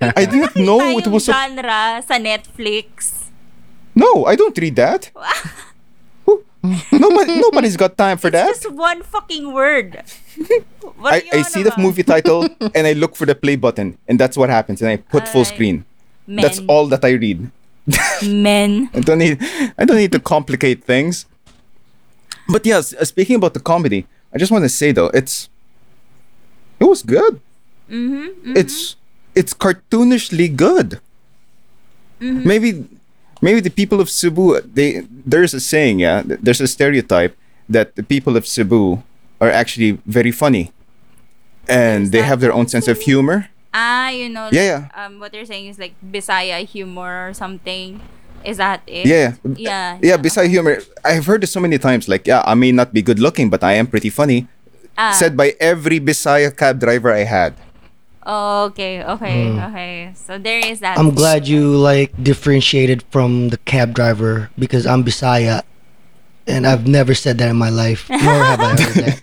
i 0.00 0.24
didn't 0.24 0.56
know 0.56 0.80
it 0.96 1.04
was 1.06 1.28
a, 1.28 1.36
genre 1.36 2.00
sa 2.00 2.16
Netflix. 2.16 3.28
no 3.92 4.24
i 4.24 4.34
don't 4.40 4.56
read 4.56 4.76
that 4.80 5.12
nobody 6.92 7.38
nobody's 7.40 7.76
got 7.76 7.96
time 7.96 8.18
for 8.18 8.30
that 8.30 8.48
Just 8.48 8.72
one 8.72 9.02
fucking 9.02 9.52
word. 9.52 10.02
I, 11.04 11.22
I 11.32 11.42
see 11.42 11.62
the 11.62 11.72
movie 11.78 12.02
title 12.02 12.48
and 12.74 12.86
I 12.86 12.92
look 12.94 13.14
for 13.14 13.26
the 13.26 13.34
play 13.34 13.54
button 13.56 13.96
and 14.08 14.18
that's 14.18 14.36
what 14.36 14.50
happens 14.50 14.82
and 14.82 14.90
I 14.90 14.96
put 14.96 15.28
full 15.28 15.44
screen. 15.44 15.84
Men. 16.26 16.42
That's 16.42 16.60
all 16.66 16.86
that 16.88 17.04
I 17.04 17.12
read. 17.12 17.50
Men. 18.26 18.90
I 18.92 19.00
don't 19.00 19.18
need 19.18 19.38
I 19.78 19.84
don't 19.84 19.96
need 19.96 20.12
to 20.12 20.20
complicate 20.20 20.82
things. 20.84 21.26
But 22.48 22.66
yes, 22.66 22.92
uh, 22.94 23.04
speaking 23.04 23.36
about 23.36 23.54
the 23.54 23.60
comedy, 23.60 24.06
I 24.34 24.38
just 24.38 24.50
want 24.50 24.64
to 24.64 24.68
say 24.68 24.92
though, 24.92 25.10
it's 25.14 25.48
it 26.80 26.84
was 26.84 27.02
good. 27.02 27.40
Mm-hmm, 27.88 28.56
It's 28.56 28.96
it's 29.34 29.54
cartoonishly 29.54 30.54
good. 30.56 31.00
Mm-hmm. 32.20 32.48
Maybe 32.48 32.86
maybe 33.40 33.60
the 33.60 33.70
people 33.70 34.00
of 34.00 34.10
Cebu 34.10 34.60
they 34.62 35.06
there's 35.08 35.54
a 35.54 35.60
saying, 35.60 36.00
yeah, 36.00 36.22
there's 36.24 36.60
a 36.60 36.68
stereotype 36.68 37.36
that 37.68 37.96
the 37.96 38.02
people 38.02 38.36
of 38.36 38.46
Cebu 38.46 39.02
are 39.40 39.50
actually 39.50 40.00
very 40.06 40.32
funny. 40.32 40.72
And 41.68 42.12
they 42.12 42.22
have 42.22 42.40
their 42.40 42.52
own 42.52 42.66
sense 42.66 42.88
of 42.88 42.98
humor. 43.00 43.50
Ah, 43.74 44.08
you 44.08 44.28
know, 44.32 44.48
Yeah, 44.50 44.88
like, 44.88 44.96
um, 44.96 45.20
what 45.20 45.34
you're 45.34 45.44
saying 45.44 45.68
is 45.68 45.78
like 45.78 45.92
Bisaya 46.00 46.64
humor 46.64 47.28
or 47.28 47.34
something. 47.34 48.00
Is 48.44 48.56
that 48.56 48.80
it? 48.86 49.04
Yeah. 49.04 49.36
Yeah. 49.44 49.98
Yeah, 50.00 50.16
Bisaya 50.16 50.48
humor, 50.48 50.80
I've 51.04 51.26
heard 51.26 51.44
it 51.44 51.48
so 51.48 51.60
many 51.60 51.76
times. 51.76 52.08
Like, 52.08 52.26
yeah, 52.26 52.42
I 52.46 52.54
may 52.54 52.72
not 52.72 52.94
be 52.94 53.02
good 53.02 53.18
looking, 53.20 53.50
but 53.50 53.62
I 53.62 53.74
am 53.74 53.86
pretty 53.86 54.08
funny. 54.08 54.48
Ah. 54.96 55.12
Said 55.12 55.36
by 55.36 55.54
every 55.60 56.00
Bisaya 56.00 56.48
cab 56.56 56.80
driver 56.80 57.12
I 57.12 57.28
had. 57.28 57.54
Oh, 58.30 58.64
okay, 58.66 59.00
okay, 59.02 59.48
okay. 59.72 60.12
So 60.14 60.36
there 60.36 60.60
is 60.60 60.80
that. 60.80 60.98
I'm 60.98 61.14
glad 61.16 61.48
you 61.48 61.72
like 61.76 62.12
differentiated 62.22 63.02
from 63.08 63.48
the 63.48 63.56
cab 63.64 63.94
driver 63.94 64.50
because 64.58 64.84
I'm 64.86 65.02
Bisaya, 65.02 65.62
and 66.46 66.66
I've 66.66 66.86
never 66.86 67.14
said 67.16 67.38
that 67.38 67.48
in 67.48 67.56
my 67.56 67.70
life, 67.72 68.04
nor 68.12 68.20
have 68.20 68.60
I 68.60 68.76
heard 68.76 68.96
that. 69.00 69.22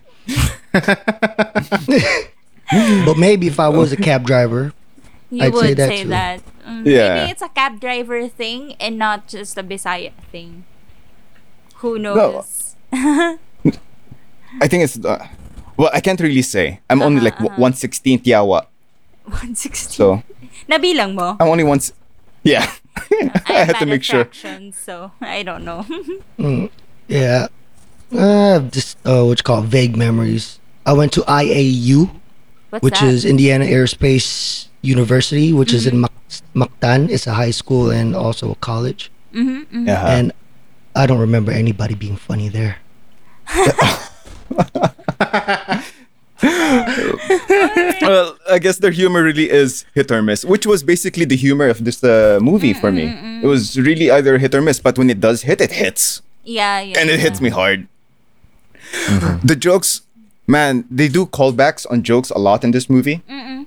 but 3.05 3.17
maybe 3.17 3.45
if 3.45 3.59
I 3.59 3.69
was 3.69 3.91
a 3.93 3.97
cab 3.97 4.25
driver, 4.25 4.73
you 5.29 5.43
I'd 5.43 5.53
would 5.53 5.61
say 5.61 5.73
that 5.75 5.89
say 5.89 6.03
too. 6.03 6.09
that. 6.09 6.41
Mm, 6.65 6.85
Yeah. 6.85 7.13
Maybe 7.21 7.31
it's 7.31 7.41
a 7.45 7.49
cab 7.49 7.79
driver 7.79 8.27
thing 8.27 8.73
and 8.79 8.97
not 8.97 9.27
just 9.27 9.57
a 9.57 9.63
Bisaya 9.63 10.13
thing. 10.31 10.65
Who 11.85 11.99
knows? 11.99 12.75
I 12.93 13.37
think 14.65 14.81
it's. 14.83 14.97
Uh, 14.97 15.27
well, 15.77 15.91
I 15.93 15.99
can't 16.01 16.19
really 16.19 16.41
say. 16.41 16.79
I'm 16.89 17.01
only 17.03 17.21
like 17.21 17.37
Uh-huh, 17.39 17.53
one 17.61 17.73
sixteenth 17.73 18.23
Yawa, 18.23 18.65
160. 19.27 19.93
so 19.93 20.23
Nabilang 20.69 21.13
mo? 21.15 21.35
I'm 21.39 21.47
only 21.49 21.63
once. 21.63 21.91
Yeah, 22.43 22.65
I 23.45 23.49
I'm 23.49 23.65
had 23.67 23.79
to 23.79 23.85
make 23.85 24.03
sure. 24.03 24.27
so 24.73 25.11
I 25.21 25.43
don't 25.43 25.63
know. 25.65 25.85
yeah, 27.07 27.47
uh, 28.13 28.59
just 28.69 28.97
uh, 29.05 29.23
what 29.25 29.39
you 29.39 29.43
call 29.43 29.63
it, 29.63 29.67
vague 29.67 29.97
memories. 29.97 30.59
I 30.85 30.93
went 30.93 31.11
to 31.13 31.21
IAU, 31.25 32.09
What's 32.69 32.83
which 32.83 32.99
that? 33.01 33.09
is 33.09 33.25
Indiana 33.25 33.65
Aerospace 33.65 34.67
University, 34.81 35.51
which 35.53 35.73
is 35.73 35.87
in 35.89 36.01
Mac- 36.01 36.11
Mactan. 36.53 37.09
It's 37.09 37.25
a 37.25 37.33
high 37.33 37.49
school 37.51 37.89
and 37.89 38.15
also 38.15 38.51
a 38.53 38.57
college. 38.61 39.09
Mhm, 39.33 39.65
mhm. 39.73 39.87
Yeah. 39.89 40.05
And 40.05 40.31
I 40.95 41.07
don't 41.09 41.19
remember 41.19 41.51
anybody 41.51 41.95
being 41.97 42.15
funny 42.17 42.49
there. 42.49 42.77
well, 48.01 48.37
I 48.49 48.59
guess 48.59 48.77
their 48.79 48.91
humor 48.91 49.23
really 49.23 49.49
is 49.49 49.85
hit 49.93 50.11
or 50.11 50.21
miss, 50.21 50.43
which 50.43 50.65
was 50.65 50.83
basically 50.83 51.25
the 51.25 51.37
humor 51.37 51.67
of 51.69 51.83
this 51.85 52.03
uh, 52.03 52.39
movie 52.41 52.73
for 52.73 52.91
me. 52.91 53.05
It 53.41 53.47
was 53.47 53.79
really 53.79 54.11
either 54.11 54.37
hit 54.37 54.53
or 54.53 54.61
miss, 54.61 54.79
but 54.79 54.97
when 54.97 55.09
it 55.09 55.19
does 55.19 55.43
hit, 55.43 55.61
it 55.61 55.71
hits. 55.71 56.21
Yeah, 56.43 56.81
yeah. 56.81 56.99
and 56.99 57.09
it 57.09 57.13
yeah. 57.13 57.25
hits 57.29 57.41
me 57.41 57.49
hard. 57.49 57.87
The 59.43 59.55
jokes, 59.57 60.01
man, 60.47 60.85
they 60.91 61.07
do 61.07 61.25
callbacks 61.25 61.85
on 61.89 62.03
jokes 62.03 62.29
a 62.31 62.37
lot 62.37 62.63
in 62.63 62.71
this 62.71 62.89
movie. 62.89 63.21
Uh, 63.29 63.63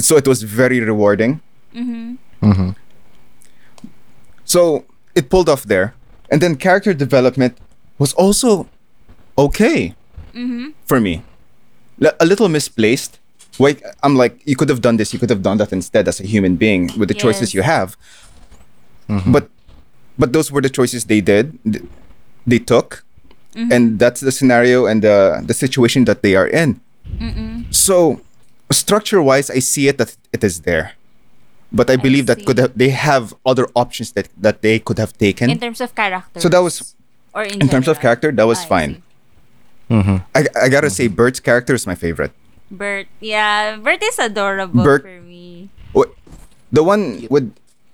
So 0.00 0.16
it 0.16 0.28
was 0.28 0.42
very 0.42 0.80
rewarding. 0.80 1.40
Mm. 1.74 2.18
Hmm. 2.42 2.70
So 4.44 4.84
it 5.14 5.30
pulled 5.30 5.48
off 5.48 5.62
there, 5.64 5.94
and 6.30 6.42
then 6.42 6.56
character 6.56 6.92
development 6.92 7.56
was 7.98 8.12
also 8.12 8.68
okay 9.36 9.94
Mm-hmm. 10.34 10.68
for 10.86 11.00
me. 11.00 11.22
L- 12.02 12.14
a 12.20 12.26
little 12.26 12.48
misplaced. 12.48 13.18
Like 13.58 13.82
I'm 14.02 14.14
like, 14.14 14.40
you 14.46 14.54
could 14.56 14.68
have 14.68 14.80
done 14.80 14.96
this, 14.98 15.12
you 15.12 15.18
could 15.18 15.30
have 15.30 15.42
done 15.42 15.58
that 15.58 15.72
instead 15.72 16.06
as 16.06 16.20
a 16.20 16.26
human 16.26 16.54
being 16.56 16.90
with 16.96 17.08
the 17.08 17.14
choices 17.14 17.54
you 17.54 17.62
have. 17.62 17.96
Mm-hmm. 19.08 19.32
But 19.32 19.50
but 20.18 20.32
those 20.32 20.52
were 20.52 20.60
the 20.60 20.70
choices 20.70 21.04
they 21.06 21.20
did 21.20 21.58
they 22.46 22.58
took. 22.58 23.04
Mm-hmm. 23.54 23.72
And 23.72 23.98
that's 23.98 24.20
the 24.20 24.30
scenario 24.30 24.86
and 24.86 25.02
the 25.02 25.42
the 25.44 25.54
situation 25.54 26.04
that 26.04 26.22
they 26.22 26.36
are 26.36 26.46
in. 26.46 26.80
So 27.70 28.20
structure 28.70 29.22
wise 29.22 29.48
i 29.50 29.60
see 29.60 29.88
it 29.88 29.96
that 29.98 30.14
it 30.32 30.44
is 30.44 30.60
there. 30.62 30.92
But 31.72 31.90
i 31.90 31.96
believe 31.96 32.26
that 32.26 32.44
could 32.46 32.58
have, 32.58 32.72
they 32.76 32.90
have 32.90 33.34
other 33.44 33.66
options 33.74 34.12
that 34.12 34.28
that 34.40 34.62
they 34.62 34.78
could 34.78 34.98
have 34.98 35.12
taken. 35.18 35.50
In 35.50 35.58
terms 35.58 35.80
of 35.80 35.94
character. 35.94 36.38
So 36.40 36.48
that 36.48 36.60
was- 36.62 36.94
or 37.34 37.42
in, 37.44 37.60
in 37.60 37.68
terms 37.68 37.88
of 37.88 38.00
character 38.00 38.32
that 38.32 38.46
was 38.46 38.58
ah, 38.60 38.64
I 38.64 38.68
fine. 38.68 38.92
see. 38.94 39.02
I, 39.90 40.46
I 40.54 40.68
gotta 40.68 40.90
say 40.90 41.08
bert's 41.08 41.40
character 41.40 41.74
is 41.74 41.86
my 41.86 41.94
favorite. 41.94 42.32
Bert, 42.70 43.06
yeah, 43.20 43.76
Bert 43.80 44.02
is 44.02 44.18
adorable 44.18 44.84
Bert- 44.84 45.02
for 45.02 45.20
me. 45.24 45.70
Wh- 45.96 46.12
the 46.70 46.84
one 46.84 47.24
with 47.30 47.48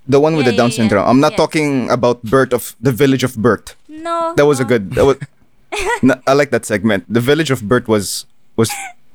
the 0.06 0.18
one 0.18 0.34
with 0.34 0.46
Yeah, 0.46 0.50
the 0.52 0.56
down 0.58 0.70
yeah, 0.70 0.74
yeah. 0.74 0.82
syndrome. 0.82 1.06
I'm 1.06 1.20
not 1.22 1.32
Yes. 1.32 1.40
talking 1.46 1.88
about 1.90 2.22
bert 2.26 2.52
of 2.52 2.74
the 2.82 2.90
village 2.90 3.22
of 3.22 3.38
bert. 3.38 3.76
No, 3.88 4.34
that 4.36 4.44
was 4.46 4.58
a 4.58 4.66
good 4.66 4.90
that 4.98 5.06
was 5.06 5.16
No, 6.02 6.14
i 6.26 6.34
like 6.34 6.50
that 6.50 6.66
segment. 6.66 7.06
The 7.08 7.22
village 7.22 7.50
of 7.54 7.62
bert 7.70 7.86
was 7.86 8.26
was 8.58 8.70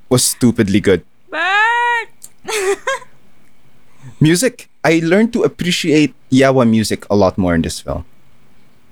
was 0.08 0.24
stupidly 0.24 0.80
good. 0.80 1.04
Bert. 1.30 2.10
music. 4.20 4.70
I 4.84 5.02
learned 5.04 5.34
to 5.34 5.44
appreciate 5.44 6.16
yawa 6.32 6.64
music 6.68 7.04
a 7.10 7.16
lot 7.16 7.38
more 7.38 7.54
in 7.56 7.62
this 7.62 7.80
film. 7.84 8.06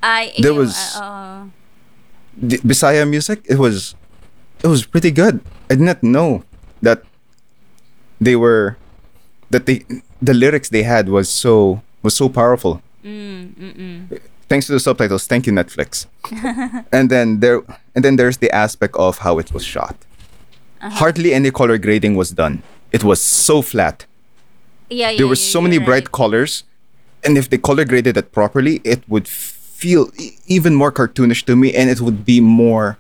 I 0.04 0.34
There 0.40 0.54
was- 0.54 0.76
uh, 0.96 1.02
uh, 1.02 1.40
the 2.38 2.58
bisaya 2.60 3.10
music 3.10 3.42
it 3.46 3.58
was 3.58 3.96
it 4.64 4.68
was 4.68 4.86
pretty 4.86 5.12
good. 5.12 5.42
I 5.70 5.76
did 5.76 5.82
not 5.82 6.02
know 6.02 6.44
that 6.82 7.04
they 8.20 8.36
were 8.36 8.78
that 9.50 9.66
they 9.66 9.86
the 10.22 10.34
lyrics 10.34 10.70
they 10.70 10.84
had 10.84 11.10
was 11.10 11.30
so 11.30 11.82
was 12.02 12.16
so 12.16 12.30
powerful. 12.30 12.82
Mm, 13.04 14.20
thanks 14.50 14.66
to 14.68 14.74
the 14.74 14.80
subtitles 14.80 15.28
thank 15.28 15.48
you 15.48 15.54
netflix. 15.54 16.08
And 16.92 17.10
then 17.10 17.40
there 17.40 17.62
and 17.96 18.04
then 18.04 18.16
there's 18.16 18.38
the 18.38 18.52
aspect 18.52 18.96
of 18.96 19.20
how 19.20 19.40
it 19.40 19.52
was 19.54 19.64
shot. 19.64 19.96
Uh-huh. 20.80 20.90
hardly 20.92 21.34
any 21.34 21.50
color 21.50 21.80
grading 21.80 22.16
was 22.16 22.30
done. 22.30 22.62
It 22.92 23.04
was 23.04 23.20
so 23.20 23.64
flat. 23.64 24.06
Yeah, 24.90 25.10
yeah. 25.10 25.18
there 25.18 25.28
were 25.28 25.34
yeah, 25.34 25.52
so 25.54 25.60
many 25.60 25.78
you're 25.78 25.86
bright 25.86 26.12
colors 26.12 26.64
and 27.24 27.36
if 27.36 27.50
they 27.50 27.58
color 27.58 27.84
graded 27.84 28.16
it 28.16 28.32
properly 28.32 28.80
it 28.84 29.02
would 29.10 29.28
feel 29.78 30.10
e- 30.18 30.34
even 30.50 30.74
more 30.74 30.92
cartoonish 30.92 31.46
to 31.46 31.54
me 31.56 31.70
and 31.78 31.86
it 31.94 32.00
would 32.02 32.26
be 32.26 32.42
more 32.42 32.98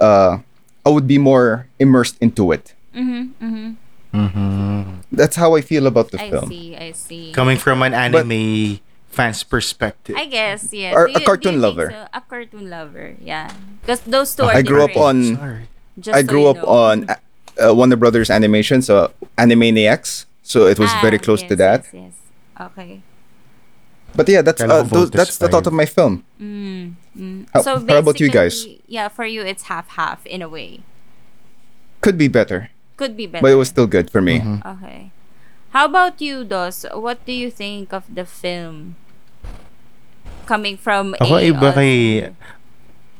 uh 0.00 0.38
i 0.86 0.88
would 0.94 1.08
be 1.10 1.18
more 1.18 1.66
immersed 1.82 2.16
into 2.22 2.52
it 2.56 2.74
Mm-hmm, 2.94 3.74
mm-hmm. 4.14 5.00
that's 5.10 5.34
how 5.36 5.54
i 5.58 5.60
feel 5.60 5.86
about 5.90 6.10
the 6.14 6.20
I 6.22 6.30
film 6.30 6.48
see, 6.48 6.76
I 6.78 6.92
see. 6.94 7.32
Coming 7.34 7.58
from 7.58 7.82
an 7.82 7.90
anime 7.94 8.78
fan's 9.10 9.42
perspective. 9.46 10.14
I 10.18 10.26
guess 10.26 10.70
yeah. 10.74 10.90
Or 10.94 11.06
Do 11.06 11.14
a 11.18 11.20
cartoon 11.22 11.60
lover. 11.62 11.90
so? 11.90 12.06
A 12.14 12.20
cartoon 12.22 12.66
lover, 12.70 13.14
yeah. 13.22 13.46
Because 13.82 14.00
those 14.06 14.34
two 14.34 14.42
are 14.46 14.54
i 14.54 14.62
grew 14.62 14.82
up 14.82 14.94
on 14.98 15.36
Sorry. 15.38 15.66
i 16.14 16.22
grew 16.22 16.46
you 16.46 16.54
up 16.54 16.62
know. 16.62 16.70
on 16.90 16.96
uh, 17.10 17.14
uh, 17.58 17.70
warner 17.74 17.94
brothers 17.98 18.30
animation 18.30 18.82
so 18.82 19.10
animaniacs 19.38 20.26
so 20.42 20.66
it 20.66 20.78
was 20.78 20.90
very 21.02 21.18
Ah, 21.18 21.22
close 21.26 21.42
to 21.46 21.54
that 21.54 21.86
Yes, 21.90 21.94
yes. 21.94 22.14
Okay. 22.70 23.02
But 24.14 24.28
yeah 24.28 24.42
that's 24.42 24.62
uh, 24.62 24.82
those, 24.82 25.10
that's 25.10 25.38
the 25.38 25.48
thought 25.48 25.66
of 25.66 25.72
my 25.72 25.86
film 25.86 26.24
Mm, 26.40 26.94
mm. 27.16 27.46
How- 27.52 27.62
so 27.62 27.78
how 27.86 27.98
about 27.98 28.20
you 28.20 28.30
guys? 28.30 28.66
Yeah, 28.86 29.08
for 29.08 29.24
you 29.26 29.42
it's 29.42 29.64
half 29.72 29.88
half 29.98 30.24
in 30.26 30.42
a 30.42 30.48
way. 30.48 30.80
could 32.00 32.16
be 32.18 32.28
better 32.28 32.70
Could 32.96 33.16
be 33.16 33.26
better. 33.26 33.42
but 33.42 33.50
it 33.50 33.58
was 33.58 33.68
still 33.68 33.86
good 33.90 34.10
for 34.10 34.22
me 34.22 34.38
Okay. 34.64 35.10
How 35.74 35.90
about 35.90 36.22
you, 36.22 36.46
Dos? 36.46 36.86
What 36.94 37.18
do 37.26 37.34
you 37.34 37.50
think 37.50 37.90
of 37.90 38.06
the 38.06 38.22
film? 38.22 38.94
Coming 40.46 40.76
from 40.78 41.18
Ako 41.18 41.34
a 41.34 41.50
iba 41.50 41.74
kay 41.74 42.30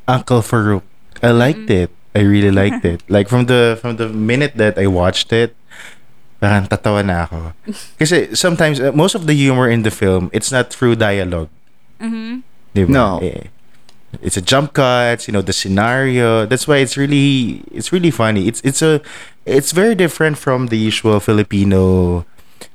Uncle 0.07 0.39
Farouk. 0.39 0.87
I 1.19 1.35
liked 1.35 1.67
it. 1.67 1.91
I 2.15 2.21
really 2.23 2.53
liked 2.55 2.85
it. 2.93 3.03
Like 3.11 3.27
from 3.27 3.51
the 3.51 3.75
from 3.81 3.97
the 3.99 4.07
minute 4.07 4.55
that 4.55 4.79
I 4.79 4.87
watched 4.87 5.33
it, 5.33 5.57
parang 6.45 6.69
tatawa 6.69 7.01
na 7.01 7.25
ako. 7.25 7.57
Kasi 7.97 8.37
sometimes 8.37 8.77
uh, 8.77 8.93
most 8.93 9.17
of 9.17 9.25
the 9.25 9.33
humor 9.33 9.73
in 9.73 9.81
the 9.81 9.91
film, 9.91 10.29
it's 10.37 10.53
not 10.53 10.69
through 10.69 11.01
dialogue. 11.01 11.49
Mhm. 11.97 12.45
Diba? 12.77 12.89
No. 12.93 13.25
Eh, 13.25 13.49
It's 14.23 14.39
a 14.39 14.45
jump 14.45 14.79
cuts, 14.79 15.27
you 15.27 15.35
know, 15.35 15.43
the 15.43 15.51
scenario. 15.51 16.47
That's 16.47 16.71
why 16.71 16.79
it's 16.79 16.95
really 16.95 17.67
it's 17.75 17.91
really 17.91 18.15
funny. 18.15 18.47
It's 18.47 18.63
it's 18.63 18.79
a 18.79 19.03
it's 19.43 19.75
very 19.75 19.99
different 19.99 20.39
from 20.39 20.71
the 20.71 20.79
usual 20.79 21.19
Filipino 21.19 22.23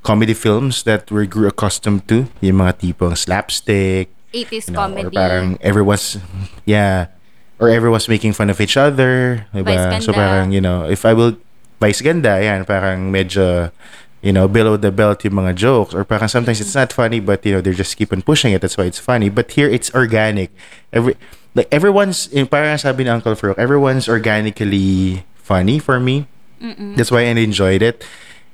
comedy 0.04 0.36
films 0.36 0.84
that 0.84 1.08
we 1.08 1.24
grew 1.24 1.48
accustomed 1.48 2.04
to. 2.12 2.28
Yung 2.44 2.60
mga 2.60 2.84
tipong 2.84 3.16
slapstick, 3.16 4.12
80s 4.36 4.68
you 4.68 4.76
know, 4.76 4.84
comedy. 4.84 5.08
or 5.08 5.10
parang 5.16 5.46
everyone's 5.64 6.20
yeah, 6.68 7.08
or 7.56 7.72
everyone's 7.72 8.04
making 8.04 8.36
fun 8.36 8.52
of 8.52 8.60
each 8.60 8.76
other, 8.76 9.48
Vice 9.56 9.64
diba? 9.64 10.04
So 10.04 10.12
parang 10.12 10.52
you 10.52 10.60
know, 10.60 10.84
if 10.84 11.08
I 11.08 11.16
will 11.16 11.40
vice 11.80 12.00
ganda, 12.04 12.36
yan, 12.38 12.64
parang 12.64 13.10
medyo 13.10 13.72
you 14.20 14.32
know, 14.36 14.44
below 14.46 14.76
the 14.76 14.92
belt 14.92 15.24
yung 15.24 15.32
mga 15.40 15.56
jokes 15.56 15.94
or 15.96 16.04
parang 16.04 16.28
sometimes 16.28 16.60
it's 16.60 16.76
not 16.76 16.92
funny 16.92 17.20
but 17.20 17.40
you 17.40 17.56
know, 17.56 17.60
they 17.64 17.72
just 17.72 17.96
keep 17.96 18.12
on 18.12 18.20
pushing 18.20 18.52
it 18.52 18.60
that's 18.60 18.76
why 18.76 18.84
it's 18.84 19.00
funny. 19.00 19.32
But 19.32 19.50
here 19.56 19.64
it's 19.68 19.88
organic. 19.96 20.52
Every 20.92 21.16
like 21.56 21.72
everyone's 21.72 22.28
in 22.28 22.44
parang 22.46 22.76
sabi 22.76 23.04
ni 23.04 23.10
Uncle 23.10 23.32
Farouk, 23.32 23.56
everyone's 23.56 24.08
organically 24.12 25.24
funny 25.40 25.78
for 25.80 25.98
me. 25.98 26.28
That's 26.60 27.08
why 27.10 27.20
I 27.24 27.32
enjoyed 27.40 27.80
it. 27.80 28.04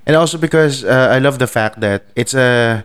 And 0.06 0.14
also 0.14 0.38
because 0.38 0.84
uh, 0.86 1.10
I 1.10 1.18
love 1.18 1.42
the 1.42 1.50
fact 1.50 1.80
that 1.82 2.06
it's 2.14 2.32
a 2.34 2.84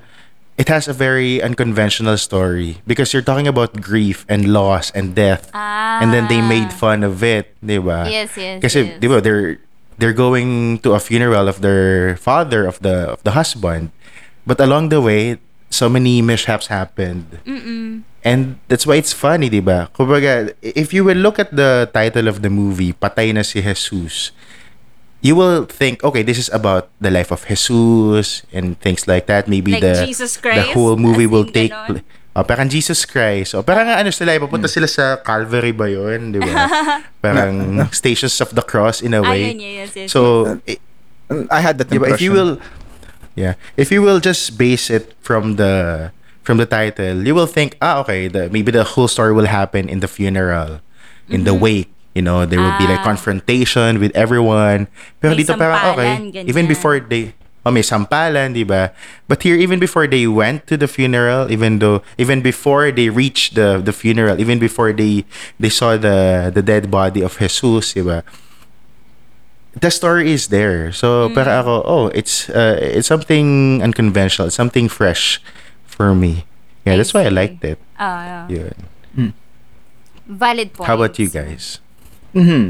it 0.57 0.67
has 0.67 0.87
a 0.89 0.93
very 0.93 1.37
unconventional 1.37 2.17
story 2.17 2.81
because 2.89 3.13
you're 3.13 3.21
talking 3.21 3.45
about 3.47 3.77
grief 3.79 4.25
and 4.27 4.49
loss 4.49 4.89
and 4.97 5.13
death 5.13 5.53
Ah. 5.53 6.01
and 6.01 6.09
then 6.11 6.25
they 6.33 6.41
made 6.41 6.73
fun 6.73 7.05
of 7.05 7.21
it, 7.21 7.53
'di 7.61 7.77
ba? 7.77 8.09
Yes, 8.09 8.33
yes, 8.33 8.57
Kasi 8.65 8.89
yes. 8.89 8.97
'di 8.97 9.05
ba 9.05 9.21
they're 9.21 9.61
they're 10.01 10.17
going 10.17 10.81
to 10.81 10.97
a 10.97 10.99
funeral 10.99 11.45
of 11.45 11.61
their 11.61 12.17
father 12.17 12.65
of 12.65 12.81
the 12.81 13.13
of 13.13 13.21
the 13.21 13.37
husband. 13.37 13.93
But 14.49 14.57
along 14.57 14.89
the 14.89 14.97
way, 14.97 15.37
so 15.69 15.85
many 15.85 16.25
mishaps 16.25 16.73
happened. 16.73 17.37
And 18.25 18.57
that's 18.65 18.89
why 18.89 18.97
it's 18.97 19.13
funny, 19.13 19.45
'di 19.53 19.61
ba? 19.61 19.93
Kumbaga, 19.93 20.57
if 20.65 20.89
you 20.89 21.05
will 21.05 21.21
look 21.21 21.37
at 21.37 21.53
the 21.53 21.85
title 21.93 22.25
of 22.25 22.41
the 22.41 22.49
movie, 22.49 22.97
Patay 22.97 23.29
na 23.29 23.45
si 23.45 23.61
Jesus, 23.61 24.33
you 25.21 25.37
will 25.37 25.69
think, 25.69 26.01
okay, 26.01 26.25
this 26.25 26.41
is 26.41 26.49
about 26.49 26.89
the 26.97 27.13
life 27.13 27.29
of 27.29 27.45
Jesus 27.45 28.41
and 28.49 28.77
things 28.81 29.05
like 29.05 29.29
that. 29.29 29.45
Maybe 29.45 29.77
Like 29.77 29.85
the 29.85 30.09
Jesus 30.09 30.41
the 30.41 30.65
whole 30.73 30.97
movie 30.97 31.29
will 31.29 31.45
take 31.45 31.73
ganon? 31.73 32.01
Oh, 32.31 32.47
parang 32.47 32.71
Jesus 32.71 33.03
Christ. 33.03 33.51
O, 33.53 33.61
parang 33.61 33.91
ano 33.91 34.07
sila, 34.07 34.31
papunta 34.39 34.71
Hmm. 34.71 34.75
sila 34.79 34.87
sa 34.87 35.19
Calvary 35.19 35.75
ba 35.75 35.85
yun? 35.85 36.31
Di 36.31 36.39
ba? 36.39 36.47
parang 37.23 37.83
Stations 37.91 38.39
of 38.39 38.55
the 38.55 38.63
Cross 38.63 39.03
in 39.03 39.11
a 39.11 39.19
way. 39.19 39.51
Ayun, 39.51 39.59
yes, 39.59 39.91
yes, 39.95 40.07
So, 40.07 40.47
i- 40.63 40.79
i 41.47 41.59
had 41.59 41.75
that 41.77 41.87
Diba, 41.87 42.07
impression 42.07 42.15
if 42.15 42.21
you 42.21 42.31
will 42.31 42.51
yeah 43.35 43.55
if 43.79 43.87
you 43.87 44.03
will 44.03 44.19
just 44.19 44.59
base 44.59 44.91
it 44.91 45.15
from 45.23 45.55
the 45.55 46.11
from 46.43 46.59
the 46.59 46.67
title 46.67 47.23
you 47.23 47.31
will 47.31 47.47
think 47.47 47.79
ah 47.79 48.03
okay 48.03 48.27
the, 48.27 48.51
maybe 48.51 48.67
the 48.67 48.83
whole 48.83 49.07
story 49.07 49.31
will 49.31 49.47
happen 49.47 49.87
in 49.87 50.03
the 50.03 50.11
funeral 50.11 50.83
in 51.31 51.47
the 51.47 51.55
wake 51.55 51.87
you 52.11 52.19
know 52.19 52.43
there 52.43 52.59
will 52.59 52.75
be 52.75 52.83
like 52.83 52.99
Mm-hmm. 52.99 53.07
Ah. 53.07 53.15
confrontation 53.15 54.03
with 54.03 54.11
everyone 54.11 54.91
pero 55.23 55.31
May 55.31 55.39
dito 55.39 55.55
parang 55.55 55.95
okay 55.95 56.19
sampalan, 56.19 56.43
even 56.43 56.67
ganyan. 56.67 56.75
before 56.75 56.99
they 56.99 57.31
oh 57.65 57.71
may 57.71 57.85
sampalan 57.85 58.53
di 58.57 58.63
ba 58.65 58.89
but 59.29 59.43
here 59.45 59.53
even 59.55 59.77
before 59.77 60.07
they 60.09 60.25
went 60.25 60.65
to 60.65 60.75
the 60.77 60.87
funeral 60.89 61.45
even 61.51 61.77
though 61.77 62.01
even 62.17 62.41
before 62.41 62.89
they 62.89 63.09
reached 63.09 63.53
the 63.53 63.77
the 63.77 63.93
funeral 63.93 64.39
even 64.41 64.57
before 64.57 64.89
they 64.93 65.23
they 65.61 65.69
saw 65.69 65.93
the 65.97 66.49
the 66.49 66.61
dead 66.65 66.89
body 66.89 67.21
of 67.21 67.37
Jesus 67.37 67.93
di 67.93 68.01
ba 68.01 68.25
the 69.71 69.87
story 69.91 70.31
is 70.31 70.47
there. 70.51 70.91
So 70.91 71.29
para 71.31 71.63
ako, 71.63 71.83
oh, 71.87 72.05
it's 72.11 72.49
uh, 72.51 72.75
it's 72.81 73.07
something 73.07 73.79
unconventional, 73.79 74.47
it's 74.51 74.55
something 74.59 74.91
fresh 74.91 75.39
for 75.87 76.11
me. 76.11 76.43
I 76.83 76.91
Yeah, 76.91 76.95
that's 76.99 77.13
why 77.13 77.23
I 77.23 77.31
see. 77.31 77.39
liked 77.39 77.63
it. 77.63 77.79
Ah, 77.95 78.47
Yun. 78.49 79.31
valid 80.27 80.73
point. 80.73 80.87
How 80.87 80.95
about 80.95 81.17
you 81.19 81.29
guys? 81.29 81.79
Mm 82.35 82.43
Mhm. 82.43 82.63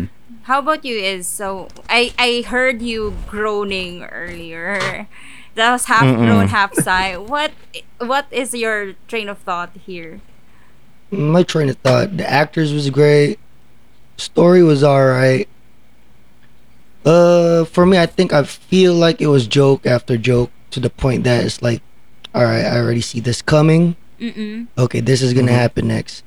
How 0.44 0.60
about 0.60 0.84
you? 0.84 0.98
Is 0.98 1.28
so 1.28 1.68
I 1.90 2.14
I 2.18 2.44
heard 2.48 2.82
you 2.82 3.16
groaning 3.28 4.04
earlier. 4.04 5.08
That 5.56 5.72
was 5.72 5.86
half 5.86 6.02
groan, 6.16 6.48
half 6.48 6.74
sigh. 6.76 7.18
What 7.18 7.52
what 8.00 8.26
is 8.32 8.54
your 8.54 8.94
train 9.08 9.28
of 9.30 9.40
thought 9.40 9.72
here? 9.86 10.22
My 11.12 11.44
train 11.44 11.70
of 11.70 11.78
thought: 11.78 12.16
the 12.18 12.30
actors 12.30 12.74
was 12.74 12.90
great, 12.90 13.38
story 14.18 14.64
was 14.64 14.84
alright. 14.84 15.50
Uh, 17.04 17.66
for 17.66 17.86
me, 17.86 17.98
I 17.98 18.06
think 18.06 18.32
I 18.32 18.44
feel 18.44 18.94
like 18.94 19.22
it 19.22 19.28
was 19.28 19.48
joke 19.48 19.86
after 19.86 20.18
joke 20.18 20.52
to 20.70 20.80
the 20.80 20.90
point 20.90 21.24
that 21.26 21.44
it's 21.44 21.62
like, 21.62 21.82
all 22.34 22.44
right, 22.44 22.64
I 22.64 22.78
already 22.78 23.02
see 23.02 23.20
this 23.20 23.42
coming. 23.42 23.96
Mm-mm. 24.22 24.68
okay, 24.78 25.00
this 25.00 25.24
is 25.24 25.34
gonna 25.34 25.52
happen 25.52 25.88
next. 25.88 26.24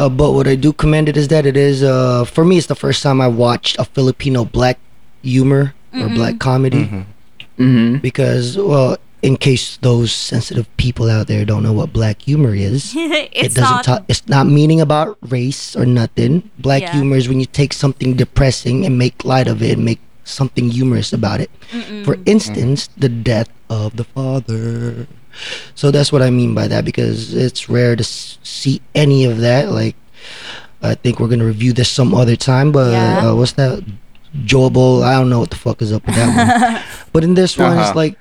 Uh, 0.00 0.08
but 0.08 0.32
what 0.32 0.48
I 0.48 0.56
do 0.56 0.72
commend 0.72 1.08
it 1.12 1.16
is 1.20 1.28
that 1.28 1.44
it 1.44 1.56
is 1.60 1.82
uh 1.84 2.24
for 2.24 2.40
me 2.48 2.56
it's 2.56 2.66
the 2.72 2.74
first 2.74 3.02
time 3.04 3.20
I 3.20 3.28
watched 3.28 3.76
a 3.78 3.84
Filipino 3.84 4.44
black 4.48 4.78
humor 5.22 5.74
or 5.92 6.08
black 6.08 6.38
comedy. 6.40 6.88
Mm-hmm. 7.60 7.98
because 8.00 8.56
well 8.56 8.96
in 9.20 9.36
case 9.36 9.76
those 9.84 10.08
sensitive 10.12 10.64
people 10.80 11.10
out 11.12 11.26
there 11.28 11.44
don't 11.44 11.60
know 11.62 11.76
what 11.76 11.92
black 11.92 12.22
humor 12.24 12.54
is 12.56 12.94
it 12.96 13.28
it's 13.36 13.52
doesn't 13.54 13.76
not. 13.76 13.84
talk 13.84 14.00
it's 14.08 14.24
not 14.32 14.46
meaning 14.48 14.80
about 14.80 15.18
race 15.28 15.76
or 15.76 15.84
nothing. 15.84 16.48
Black 16.56 16.80
Yeah. 16.88 16.96
humor 16.96 17.16
is 17.20 17.28
when 17.28 17.36
you 17.38 17.44
take 17.44 17.76
something 17.76 18.16
depressing 18.16 18.86
and 18.88 18.96
make 18.96 19.20
light 19.28 19.44
of 19.46 19.60
it 19.60 19.76
and 19.76 19.84
make 19.84 20.00
something 20.24 20.70
humorous 20.72 21.12
about 21.12 21.40
it. 21.44 21.50
For 22.08 22.16
instance 22.24 22.88
the 22.96 23.10
death 23.12 23.52
of 23.68 24.00
the 24.00 24.04
father 24.08 25.04
so 25.74 25.90
that's 25.90 26.10
what 26.12 26.22
i 26.22 26.30
mean 26.30 26.54
by 26.54 26.66
that 26.68 26.84
because 26.84 27.34
it's 27.34 27.68
rare 27.68 27.94
to 27.96 28.02
s- 28.02 28.38
see 28.42 28.80
any 28.94 29.24
of 29.24 29.38
that 29.38 29.70
like 29.70 29.96
i 30.82 30.94
think 30.94 31.18
we're 31.20 31.28
gonna 31.28 31.44
review 31.44 31.72
this 31.72 31.88
some 31.88 32.14
other 32.14 32.36
time 32.36 32.72
but 32.72 32.92
Yeah. 32.92 33.28
uh, 33.30 33.34
what's 33.34 33.52
that 33.52 33.82
Jowable, 34.44 35.02
I 35.02 35.14
don't 35.14 35.28
know 35.28 35.40
what 35.40 35.50
the 35.50 35.56
fuck 35.56 35.82
is 35.82 35.92
up 35.92 36.06
with 36.06 36.14
that 36.14 36.30
one. 36.30 36.82
But 37.12 37.24
in 37.24 37.34
this 37.34 37.58
one, 37.58 37.72
it's 37.76 37.88
Uh-huh. 37.88 37.92
like, 37.98 38.14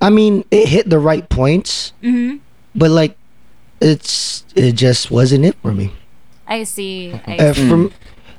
I 0.00 0.08
mean, 0.08 0.44
it 0.52 0.68
hit 0.68 0.88
the 0.88 1.00
right 1.00 1.28
points, 1.28 1.92
Mhm. 2.04 2.38
but 2.72 2.92
like, 2.92 3.16
it's 3.80 4.44
it 4.54 4.72
just 4.72 5.10
wasn't 5.10 5.44
it 5.44 5.56
for 5.60 5.72
me. 5.72 5.90
I 6.46 6.62
see. 6.62 7.12
I 7.26 7.32
And 7.34 7.56
see. 7.56 7.68
for 7.68 7.90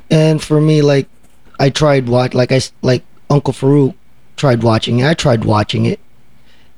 and 0.10 0.42
for 0.42 0.62
me, 0.62 0.82
like, 0.82 1.08
I 1.60 1.70
tried 1.70 2.08
watch 2.08 2.34
like 2.34 2.54
I 2.54 2.62
like 2.82 3.04
Uncle 3.30 3.54
Farouk 3.54 3.94
tried 4.38 4.64
watching 4.64 5.00
it. 5.00 5.06
I 5.10 5.14
tried 5.14 5.44
watching 5.44 5.86
it, 5.86 6.00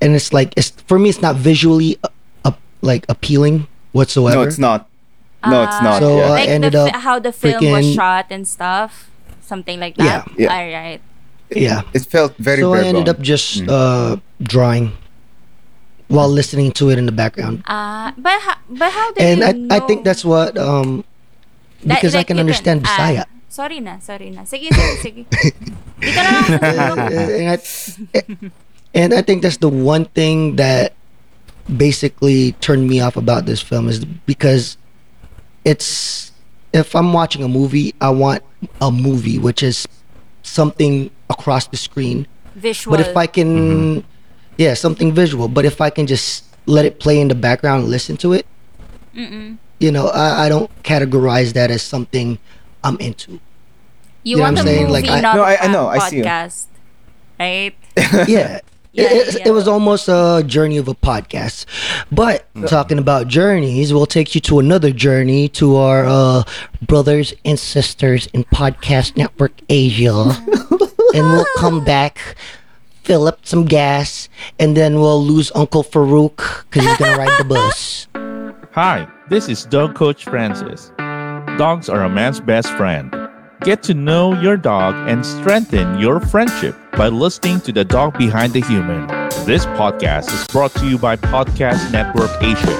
and 0.03 0.15
it's 0.15 0.33
like 0.33 0.53
it's 0.57 0.71
for 0.85 0.99
me, 0.99 1.09
it's 1.09 1.21
not 1.21 1.35
visually 1.35 1.97
uh, 2.03 2.09
up 2.45 2.59
like 2.81 3.05
appealing 3.07 3.67
whatsoever. 3.91 4.37
No, 4.37 4.43
it's 4.43 4.59
not. 4.59 4.89
No, 5.45 5.63
it's 5.63 5.81
not. 5.81 5.99
So, 5.99 6.17
yeah. 6.17 6.25
uh, 6.25 6.29
like 6.29 6.47
ended 6.47 6.73
the, 6.73 6.87
up 6.87 6.95
how 6.95 7.19
the 7.19 7.31
film 7.31 7.71
was 7.71 7.93
shot 7.93 8.27
and 8.29 8.47
stuff, 8.47 9.11
something 9.41 9.79
like 9.79 9.95
that. 9.97 10.27
Yeah. 10.37 10.47
All 10.47 10.67
right. 10.67 11.01
Yeah. 11.49 11.81
it 11.93 12.05
felt 12.05 12.35
very. 12.37 12.61
so 12.61 12.73
I 12.73 12.83
ended 12.83 13.05
bone. 13.05 13.15
up 13.15 13.21
just 13.21 13.67
uh 13.67 14.17
drawing 14.41 14.93
while 16.07 16.29
listening 16.29 16.71
to 16.79 16.89
it 16.89 16.97
in 16.97 17.05
the 17.05 17.11
background. 17.11 17.63
Uh, 17.65 18.11
but 18.17 18.39
how, 18.41 18.55
but 18.69 18.91
how 18.91 19.11
do 19.11 19.21
and 19.21 19.39
you 19.39 19.45
I, 19.45 19.51
know? 19.51 19.75
I 19.75 19.79
think 19.81 20.03
that's 20.03 20.23
what 20.23 20.57
um 20.57 21.03
that- 21.83 21.95
because 21.99 22.15
I 22.15 22.23
can 22.23 22.39
understand 22.39 22.83
ah, 22.85 22.87
Bisaya. 22.87 23.25
sorry 23.49 23.79
na, 23.79 23.99
sorry 23.99 24.31
na. 24.31 24.43
Sige, 24.43 24.71
sige, 24.71 24.95
sige. 25.03 25.21
Dito 26.03 26.59
na 26.59 26.71
lang. 26.71 26.99
Uh, 26.99 27.29
and 27.39 27.47
I 27.51 27.57
and 28.93 29.13
I 29.13 29.21
think 29.21 29.41
that's 29.41 29.57
the 29.57 29.69
one 29.69 30.05
thing 30.05 30.55
that 30.57 30.93
basically 31.77 32.51
turned 32.53 32.87
me 32.87 32.99
off 32.99 33.15
about 33.15 33.45
this 33.45 33.61
film 33.61 33.87
is 33.87 34.03
because 34.05 34.77
it's 35.65 36.31
if 36.73 36.95
I'm 36.95 37.13
watching 37.13 37.43
a 37.43 37.47
movie, 37.47 37.93
I 38.01 38.09
want 38.09 38.43
a 38.81 38.91
movie 38.91 39.37
which 39.39 39.63
is 39.63 39.87
something 40.41 41.09
across 41.29 41.67
the 41.67 41.77
screen. 41.77 42.27
Visual. 42.55 42.95
But 42.97 43.05
if 43.07 43.15
I 43.15 43.27
can 43.27 44.01
mm-hmm. 44.01 44.07
yeah, 44.57 44.73
something 44.73 45.11
visual, 45.13 45.47
but 45.47 45.65
if 45.65 45.81
I 45.81 45.89
can 45.89 46.05
just 46.07 46.43
let 46.65 46.85
it 46.85 46.99
play 46.99 47.19
in 47.19 47.27
the 47.27 47.35
background 47.35 47.83
and 47.83 47.91
listen 47.91 48.17
to 48.17 48.33
it, 48.33 48.45
Mm-mm. 49.15 49.57
you 49.79 49.91
know, 49.91 50.07
I, 50.07 50.45
I 50.45 50.49
don't 50.49 50.69
categorize 50.83 51.53
that 51.53 51.71
as 51.71 51.81
something 51.81 52.37
I'm 52.83 52.97
into. 52.97 53.31
You, 53.31 53.39
you 54.23 54.37
know 54.37 54.43
want 54.43 54.57
what 54.57 54.65
a 54.65 54.69
I'm 54.69 54.75
saying? 54.75 54.81
movie, 54.87 54.93
Like, 54.93 55.09
I- 55.09 55.21
not 55.21 55.35
No, 55.35 55.43
I- 55.43 55.53
I 55.55 55.65
a 55.65 55.71
know, 55.71 55.87
I 55.87 56.09
see 56.09 56.17
you. 56.17 56.23
podcast. 56.23 56.65
Right? 57.39 57.75
yeah. 58.27 58.59
Yeah, 58.93 59.07
it, 59.09 59.35
yeah. 59.39 59.47
it 59.47 59.51
was 59.51 59.67
almost 59.67 60.07
a 60.07 60.43
journey 60.45 60.77
of 60.77 60.87
a 60.87 60.93
podcast. 60.93 61.65
But 62.11 62.45
talking 62.67 62.99
about 62.99 63.27
journeys, 63.27 63.91
we'll 63.91 64.05
take 64.05 64.35
you 64.35 64.41
to 64.41 64.59
another 64.59 64.91
journey 64.91 65.49
to 65.49 65.77
our 65.77 66.05
uh, 66.05 66.43
brothers 66.83 67.33
and 67.43 67.59
sisters 67.59 68.27
in 68.27 68.43
Podcast 68.45 69.17
Network 69.17 69.53
Asia. 69.67 70.11
and 71.15 71.31
we'll 71.31 71.45
come 71.57 71.83
back, 71.83 72.35
fill 73.01 73.27
up 73.27 73.43
some 73.47 73.65
gas, 73.65 74.29
and 74.59 74.77
then 74.77 74.99
we'll 74.99 75.23
lose 75.23 75.51
Uncle 75.55 75.83
Farouk 75.83 76.65
because 76.69 76.85
he's 76.85 76.97
going 76.97 77.13
to 77.13 77.17
ride 77.17 77.39
the 77.39 77.45
bus. 77.45 78.07
Hi, 78.73 79.07
this 79.27 79.49
is 79.49 79.65
Dog 79.65 79.95
Coach 79.95 80.23
Francis. 80.23 80.91
Dogs 81.57 81.89
are 81.89 82.03
a 82.03 82.09
man's 82.09 82.39
best 82.39 82.69
friend. 82.77 83.11
Get 83.63 83.81
to 83.83 83.93
know 83.93 84.37
your 84.41 84.57
dog 84.57 85.07
and 85.07 85.25
strengthen 85.25 85.97
your 85.97 86.19
friendship 86.19 86.75
by 86.97 87.07
listening 87.07 87.61
to 87.61 87.71
The 87.71 87.85
Dog 87.85 88.17
Behind 88.17 88.51
the 88.51 88.59
Human. 88.59 89.07
This 89.45 89.65
podcast 89.67 90.33
is 90.33 90.45
brought 90.47 90.73
to 90.75 90.85
you 90.85 90.97
by 90.97 91.15
Podcast 91.15 91.89
Network 91.93 92.29
Asia. 92.41 92.75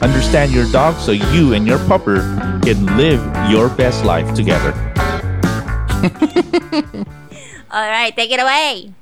Understand 0.00 0.52
your 0.52 0.64
dog 0.72 0.96
so 0.96 1.12
you 1.12 1.52
and 1.52 1.66
your 1.66 1.78
pupper 1.80 2.22
can 2.64 2.96
live 2.96 3.20
your 3.50 3.68
best 3.68 4.06
life 4.06 4.34
together. 4.34 4.72
All 7.70 7.86
right, 7.86 8.16
take 8.16 8.30
it 8.30 8.40
away. 8.40 8.94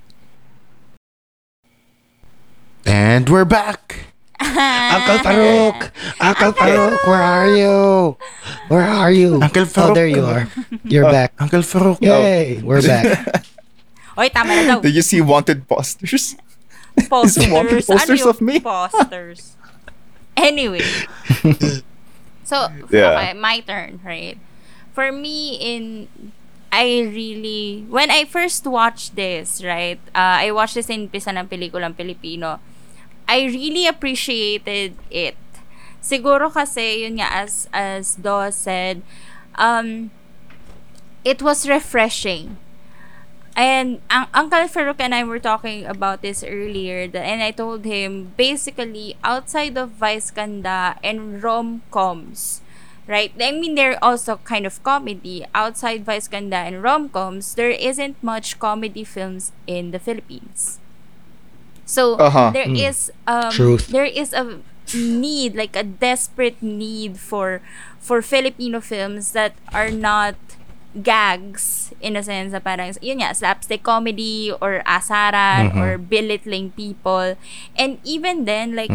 And 2.85 3.29
we're 3.29 3.45
back. 3.45 3.89
Uncle 4.57 5.19
Farouk! 5.23 5.79
Uncle 6.21 6.53
Farouk, 6.53 6.99
where 7.07 7.23
are 7.23 7.51
you? 7.55 7.77
Where 8.69 8.83
are 8.87 9.13
you? 9.13 9.41
Uncle 9.43 9.67
Oh, 9.77 9.95
there 9.95 10.07
you 10.07 10.25
are. 10.25 10.49
You're 10.85 11.11
back. 11.11 11.35
Uncle 11.39 11.63
Farouk. 11.63 12.01
Yay, 12.01 12.63
we're 12.63 12.83
back. 12.83 13.47
Oy, 14.19 14.29
tama 14.29 14.53
na 14.59 14.63
daw. 14.67 14.79
Did 14.83 14.95
you 14.95 15.07
see 15.07 15.21
wanted 15.23 15.65
posters? 15.69 16.35
posters. 17.09 17.47
wanted 17.49 17.81
Ano 17.87 17.95
posters 17.95 18.21
yung 18.21 18.29
of 18.29 18.39
me? 18.43 18.59
Posters. 18.61 19.57
Anyway. 20.37 20.85
so, 22.45 22.69
Yeah. 22.91 23.17
okay, 23.17 23.33
my 23.39 23.61
turn, 23.63 24.01
right? 24.05 24.37
For 24.93 25.13
me, 25.15 25.55
in 25.57 26.09
I 26.71 27.03
really 27.03 27.87
when 27.91 28.11
I 28.11 28.27
first 28.27 28.67
watched 28.67 29.15
this, 29.17 29.63
right? 29.63 29.99
Uh, 30.15 30.47
I 30.47 30.51
watched 30.55 30.75
this 30.75 30.91
in 30.91 31.09
Pista 31.11 31.35
ng 31.35 31.47
pelikulang 31.51 31.95
Pilipino. 31.99 32.59
I 33.31 33.47
really 33.47 33.87
appreciated 33.87 34.99
it. 35.07 35.38
Siguro 36.03 36.51
kasi 36.51 37.07
yun 37.07 37.23
nga 37.23 37.31
as 37.31 37.71
as 37.71 38.19
Do 38.19 38.51
said, 38.51 39.07
um 39.55 40.11
it 41.23 41.38
was 41.38 41.71
refreshing. 41.71 42.59
And 43.55 44.03
ang 44.11 44.27
Uncle 44.35 44.66
Farouk 44.66 44.99
and 44.99 45.14
I 45.14 45.23
were 45.23 45.38
talking 45.38 45.87
about 45.87 46.27
this 46.27 46.43
earlier 46.43 47.07
the, 47.07 47.23
and 47.23 47.38
I 47.38 47.55
told 47.55 47.87
him 47.87 48.35
basically 48.35 49.14
outside 49.23 49.79
of 49.79 49.95
Vice 49.95 50.31
Ganda 50.35 50.99
and 51.05 51.43
rom-coms 51.43 52.62
right 53.11 53.35
I 53.37 53.51
mean 53.51 53.75
they're 53.75 53.99
also 53.99 54.38
kind 54.47 54.64
of 54.64 54.79
comedy 54.87 55.45
outside 55.53 56.07
Vice 56.07 56.31
Ganda 56.31 56.62
and 56.62 56.79
rom-coms 56.79 57.59
there 57.59 57.75
isn't 57.75 58.23
much 58.23 58.62
comedy 58.62 59.03
films 59.03 59.51
in 59.66 59.90
the 59.90 59.99
Philippines 59.99 60.79
so 61.90 62.14
Uh-huh. 62.22 62.55
there 62.55 62.70
is 62.70 63.11
um 63.26 63.50
Truth. 63.50 63.90
there 63.90 64.07
is 64.07 64.31
a 64.31 64.62
need 64.94 65.59
like 65.59 65.74
a 65.74 65.83
desperate 65.83 66.62
need 66.62 67.18
for 67.18 67.59
for 67.98 68.22
Filipino 68.22 68.79
films 68.79 69.35
that 69.35 69.59
are 69.74 69.90
not 69.90 70.38
gags 71.03 71.94
in 72.03 72.18
a 72.18 72.22
sense 72.22 72.50
na 72.50 72.59
parang 72.59 72.90
yun 72.98 73.22
nga 73.22 73.31
slapstick 73.31 73.83
comedy 73.87 74.50
or 74.59 74.83
asaran 74.83 75.70
or 75.79 75.94
belittling 75.94 76.74
people 76.74 77.38
and 77.79 78.03
even 78.03 78.42
then 78.42 78.74
like 78.74 78.90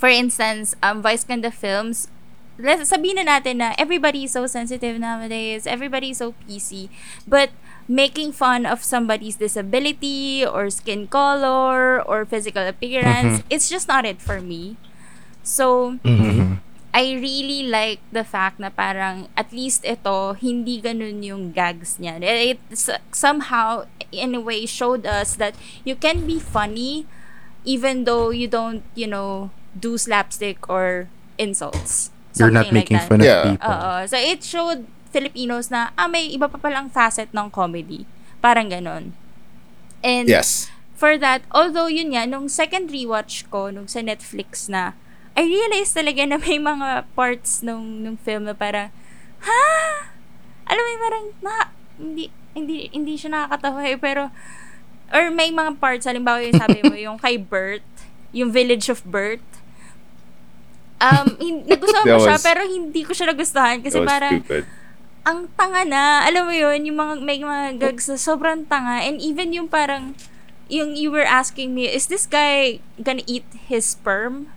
for 0.00 0.08
instance 0.08 0.72
um 0.80 1.04
Vice 1.04 1.24
Ganda 1.24 1.52
films 1.52 2.08
let's 2.56 2.88
sabihin 2.88 3.20
na 3.20 3.36
natin 3.36 3.60
na 3.60 3.76
everybody 3.76 4.24
is 4.24 4.32
so 4.32 4.48
sensitive 4.48 4.96
nowadays 4.96 5.68
everybody 5.68 6.16
is 6.16 6.24
so 6.24 6.32
PC 6.48 6.88
but 7.28 7.52
making 7.88 8.32
fun 8.32 8.66
of 8.66 8.82
somebody's 8.82 9.36
disability 9.36 10.44
or 10.44 10.70
skin 10.70 11.06
color 11.06 12.02
or 12.02 12.24
physical 12.26 12.66
appearance 12.66 13.40
mm-hmm. 13.40 13.50
it's 13.54 13.70
just 13.70 13.86
not 13.86 14.04
it 14.04 14.20
for 14.20 14.40
me 14.40 14.76
so 15.42 15.98
mm-hmm. 16.02 16.58
I 16.96 17.12
really 17.20 17.68
like 17.68 18.00
the 18.08 18.24
fact 18.24 18.56
na 18.56 18.72
parang 18.72 19.28
at 19.36 19.52
least 19.52 19.84
ito 19.84 20.32
hindi 20.32 20.80
ganun 20.80 21.20
yung 21.20 21.52
gags 21.52 22.00
niya. 22.00 22.16
It 22.24 22.56
s- 22.72 22.96
somehow 23.12 23.84
in 24.08 24.32
a 24.32 24.40
way 24.40 24.64
showed 24.64 25.04
us 25.04 25.36
that 25.36 25.60
you 25.84 25.92
can 25.92 26.24
be 26.24 26.40
funny 26.40 27.04
even 27.68 28.08
though 28.08 28.32
you 28.32 28.48
don't, 28.48 28.80
you 28.96 29.04
know, 29.04 29.52
do 29.76 30.00
slapstick 30.00 30.64
or 30.72 31.12
insults. 31.36 32.08
You're 32.32 32.48
not 32.48 32.72
Something 32.72 32.80
like 32.80 32.88
making 32.88 32.96
that. 32.96 33.08
fun 33.12 33.20
of 33.20 33.28
Yeah. 33.28 33.44
people. 33.44 33.76
Oo. 33.76 34.08
So 34.08 34.16
it 34.16 34.40
showed 34.40 34.88
Filipinos 35.16 35.72
na, 35.72 35.96
ah, 35.96 36.04
may 36.06 36.28
iba 36.28 36.44
pa 36.44 36.60
palang 36.60 36.86
facet 36.86 37.32
ng 37.32 37.48
comedy. 37.48 38.04
Parang 38.38 38.68
ganon. 38.68 39.16
And 40.04 40.28
Yes. 40.28 40.68
for 40.92 41.16
that, 41.16 41.40
although 41.50 41.88
yun 41.88 42.12
nga, 42.12 42.28
nung 42.28 42.46
second 42.46 42.92
rewatch 42.92 43.48
ko, 43.48 43.72
nung 43.72 43.88
sa 43.88 44.04
Netflix 44.04 44.68
na, 44.68 44.92
I 45.32 45.44
realized 45.44 45.92
talaga 45.92 46.20
na 46.22 46.36
may 46.36 46.56
mga 46.56 46.88
parts 47.12 47.60
nung, 47.60 48.00
nung 48.00 48.16
film 48.18 48.44
na 48.44 48.52
parang, 48.52 48.92
ha? 49.40 49.64
Alam 50.64 50.82
mo, 50.82 50.92
parang, 50.98 51.24
na, 51.40 51.52
hindi, 51.96 52.24
hindi, 52.52 52.88
hindi 52.90 53.14
siya 53.14 53.30
nakakatawa 53.30 53.80
eh, 53.84 53.96
pero, 53.96 54.28
or 55.08 55.28
may 55.30 55.48
mga 55.50 55.76
parts, 55.76 56.04
halimbawa 56.04 56.40
yung 56.40 56.56
sabi 56.56 56.80
mo, 56.82 56.92
yung 57.08 57.16
kay 57.16 57.36
Bert, 57.36 57.84
yung 58.32 58.48
Village 58.48 58.88
of 58.88 59.04
Bert, 59.04 59.44
um, 60.98 61.28
hin- 61.36 61.64
nagustuhan 61.64 62.04
ko 62.06 62.16
siya, 62.18 62.34
was- 62.34 62.42
pero 62.42 62.60
hindi 62.64 63.00
ko 63.04 63.12
siya 63.12 63.28
nagustuhan 63.28 63.78
kasi 63.80 64.00
parang, 64.02 64.40
stupid. 64.40 64.64
Ang 65.26 65.50
tanga 65.58 65.82
na. 65.82 66.22
Alam 66.22 66.46
mo 66.48 66.54
yun, 66.54 66.86
yung 66.86 66.96
mga, 67.02 67.14
may 67.18 67.42
mga 67.42 67.82
gags 67.82 68.06
na 68.06 68.14
sobrang 68.14 68.62
tanga. 68.70 69.02
And 69.02 69.18
even 69.18 69.50
yung 69.50 69.66
parang, 69.66 70.14
yung 70.70 70.94
you 70.94 71.10
were 71.10 71.26
asking 71.26 71.74
me, 71.74 71.90
is 71.90 72.06
this 72.06 72.30
guy 72.30 72.78
gonna 73.02 73.26
eat 73.26 73.44
his 73.66 73.84
sperm? 73.84 74.54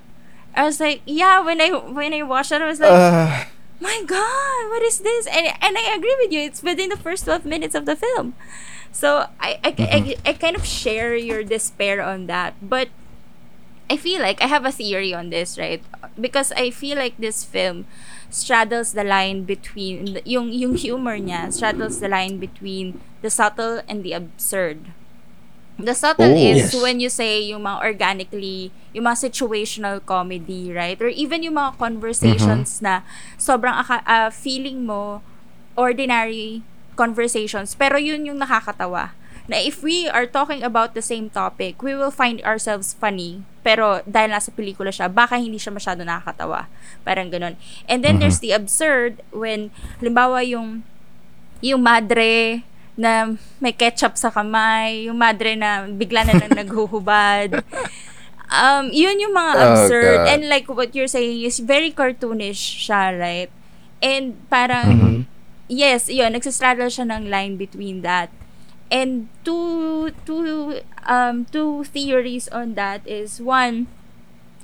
I 0.53 0.63
was 0.63 0.79
like, 0.79 1.01
yeah, 1.05 1.41
when 1.41 1.61
I 1.61 1.73
when 1.73 2.13
I 2.13 2.21
watched 2.21 2.53
it, 2.53 2.61
I 2.61 2.69
was 2.69 2.79
like, 2.79 2.93
Uh, 2.93 3.45
my 3.81 4.01
god, 4.05 4.61
what 4.69 4.81
is 4.81 5.01
this? 5.01 5.25
And 5.29 5.49
and 5.61 5.77
I 5.77 5.93
agree 5.93 6.15
with 6.21 6.33
you. 6.33 6.41
It's 6.41 6.61
within 6.61 6.89
the 6.89 6.97
first 6.97 7.25
12 7.25 7.45
minutes 7.45 7.73
of 7.73 7.85
the 7.85 7.95
film. 7.95 8.33
So 8.91 9.29
I 9.37 9.61
I, 9.61 9.69
I, 9.77 9.99
I 10.25 10.33
kind 10.33 10.57
of 10.57 10.65
share 10.65 11.13
your 11.13 11.45
despair 11.45 12.01
on 12.01 12.25
that. 12.25 12.57
But 12.61 12.89
I 13.89 13.97
feel 13.97 14.21
like 14.21 14.41
I 14.41 14.49
have 14.49 14.65
a 14.65 14.73
theory 14.73 15.13
on 15.13 15.29
this, 15.29 15.57
right? 15.57 15.81
Because 16.19 16.51
I 16.53 16.69
feel 16.69 16.97
like 16.97 17.17
this 17.17 17.45
film 17.45 17.85
straddles 18.29 18.93
the 18.93 19.03
line 19.03 19.43
between 19.43 20.21
yung 20.25 20.53
yung 20.53 20.77
humor 20.77 21.17
niya 21.17 21.49
straddles 21.49 21.97
the 21.97 22.07
line 22.07 22.37
between 22.37 23.01
the 23.21 23.29
subtle 23.29 23.81
and 23.89 24.05
the 24.05 24.13
absurd. 24.13 24.93
The 25.79 25.95
subtle 25.95 26.35
Oh. 26.35 26.35
is 26.35 26.75
Yes. 26.75 26.75
when 26.75 26.99
you 26.99 27.07
say 27.07 27.39
yung 27.39 27.63
mga 27.63 27.79
organically, 27.79 28.67
yung 28.91 29.07
mga 29.07 29.31
situational 29.31 30.03
comedy, 30.03 30.75
right? 30.75 30.99
Or 30.99 31.07
even 31.07 31.39
yung 31.39 31.55
mga 31.55 31.79
conversations 31.79 32.83
na 32.83 33.07
sobrang 33.39 33.79
ah, 33.87 34.27
feeling 34.27 34.83
mo 34.83 35.23
ordinary 35.79 36.61
conversations, 36.99 37.79
pero 37.79 37.95
yun 37.95 38.27
yung 38.27 38.43
nakakatawa. 38.43 39.15
Na 39.49 39.57
if 39.57 39.81
we 39.81 40.05
are 40.05 40.29
talking 40.29 40.61
about 40.61 40.93
the 40.93 41.01
same 41.01 41.25
topic, 41.27 41.81
we 41.81 41.97
will 41.97 42.13
find 42.13 42.37
ourselves 42.45 42.93
funny. 42.93 43.41
Pero 43.65 44.05
dahil 44.05 44.29
nasa 44.29 44.53
pelikula 44.53 44.93
siya, 44.93 45.09
baka 45.09 45.41
hindi 45.41 45.57
siya 45.57 45.73
masyado 45.73 46.05
nakakatawa. 46.05 46.69
Parang 47.01 47.33
ganun. 47.33 47.57
And 47.89 48.05
then 48.05 48.21
there's 48.21 48.37
the 48.39 48.53
absurd 48.53 49.25
when, 49.33 49.73
halimbawa 49.97 50.45
yung 50.45 50.85
yung 51.59 51.81
madre 51.81 52.61
na 52.93 53.35
may 53.57 53.73
ketchup 53.73 54.15
sa 54.15 54.29
kamay, 54.29 55.09
yung 55.09 55.17
madre 55.17 55.57
na 55.57 55.89
bigla 55.89 56.23
na 56.23 56.37
lang 56.37 56.53
naghuhubad. 56.61 57.65
Um, 58.49 58.89
yun 58.89 59.17
yung 59.17 59.33
mga 59.33 59.51
Oh, 59.55 59.61
absurd. 59.65 60.17
God. 60.23 60.27
And 60.29 60.41
like 60.45 60.65
what 60.69 60.93
you're 60.93 61.09
saying 61.09 61.41
is 61.41 61.57
very 61.59 61.89
cartoonish 61.89 62.85
siya, 62.85 63.17
right? 63.17 63.51
And 63.99 64.37
parang, 64.47 64.87
Mm-hmm. 64.89 65.19
yes, 65.67 66.07
yun, 66.07 66.33
nagsastraddle 66.33 66.89
siya 66.89 67.09
ng 67.09 67.27
line 67.27 67.57
between 67.57 68.01
that. 68.01 68.29
And 68.89 69.29
two, 69.45 70.11
two, 70.25 70.81
um, 71.05 71.45
two 71.45 71.83
theories 71.85 72.49
on 72.49 72.73
that 72.73 73.05
is 73.05 73.39
one, 73.39 73.85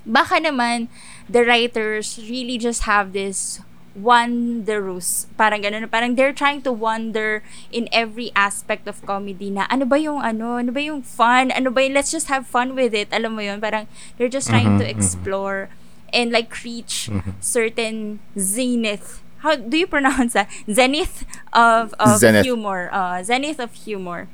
baka 0.06 0.42
naman 0.42 0.90
the 1.30 1.46
writers 1.46 2.18
really 2.30 2.58
just 2.58 2.90
have 2.90 3.14
this 3.14 3.62
wonderous 3.96 5.24
parang 5.40 5.64
ganun 5.64 5.88
parang 5.88 6.20
they're 6.20 6.36
trying 6.36 6.60
to 6.60 6.68
wonder 6.68 7.40
in 7.72 7.88
every 7.96 8.28
aspect 8.36 8.92
of 8.92 9.00
comedy 9.08 9.48
na 9.48 9.64
ano 9.72 9.88
ba 9.88 9.96
yung 9.96 10.20
ano 10.20 10.60
ano 10.60 10.70
ba 10.70 10.84
yung 10.84 11.00
fun? 11.02 11.50
Ano 11.56 11.72
ba 11.72 11.80
yung 11.80 11.96
let's 11.96 12.12
just 12.12 12.28
have 12.28 12.44
fun 12.46 12.76
with 12.76 12.94
it. 12.94 13.08
Alam 13.16 13.40
mo 13.40 13.42
yun? 13.42 13.64
Parang 13.64 13.88
they're 14.20 14.32
just 14.32 14.52
trying 14.52 14.78
to 14.78 14.86
explore 14.86 15.72
and 16.12 16.30
like 16.36 16.52
reach 16.62 17.10
certain 17.40 18.20
zenith 18.36 19.25
how 19.46 19.56
do 19.56 19.78
you 19.78 19.86
pronounce 19.86 20.34
that 20.34 20.50
zenith 20.66 21.24
of 21.54 21.94
of 22.02 22.18
Zenith. 22.18 22.44
humor 22.44 22.90
uh 22.92 23.22
zenith 23.22 23.62
of 23.62 23.74
humor 23.74 24.28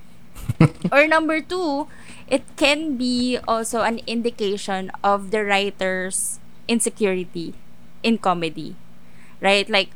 or 0.91 1.07
number 1.07 1.41
two, 1.41 1.87
it 2.27 2.43
can 2.55 2.97
be 2.97 3.37
also 3.47 3.81
an 3.81 3.99
indication 4.07 4.91
of 5.03 5.31
the 5.31 5.43
writer's 5.43 6.39
insecurity 6.67 7.53
in 8.03 8.17
comedy. 8.17 8.75
Right? 9.41 9.69
Like, 9.69 9.89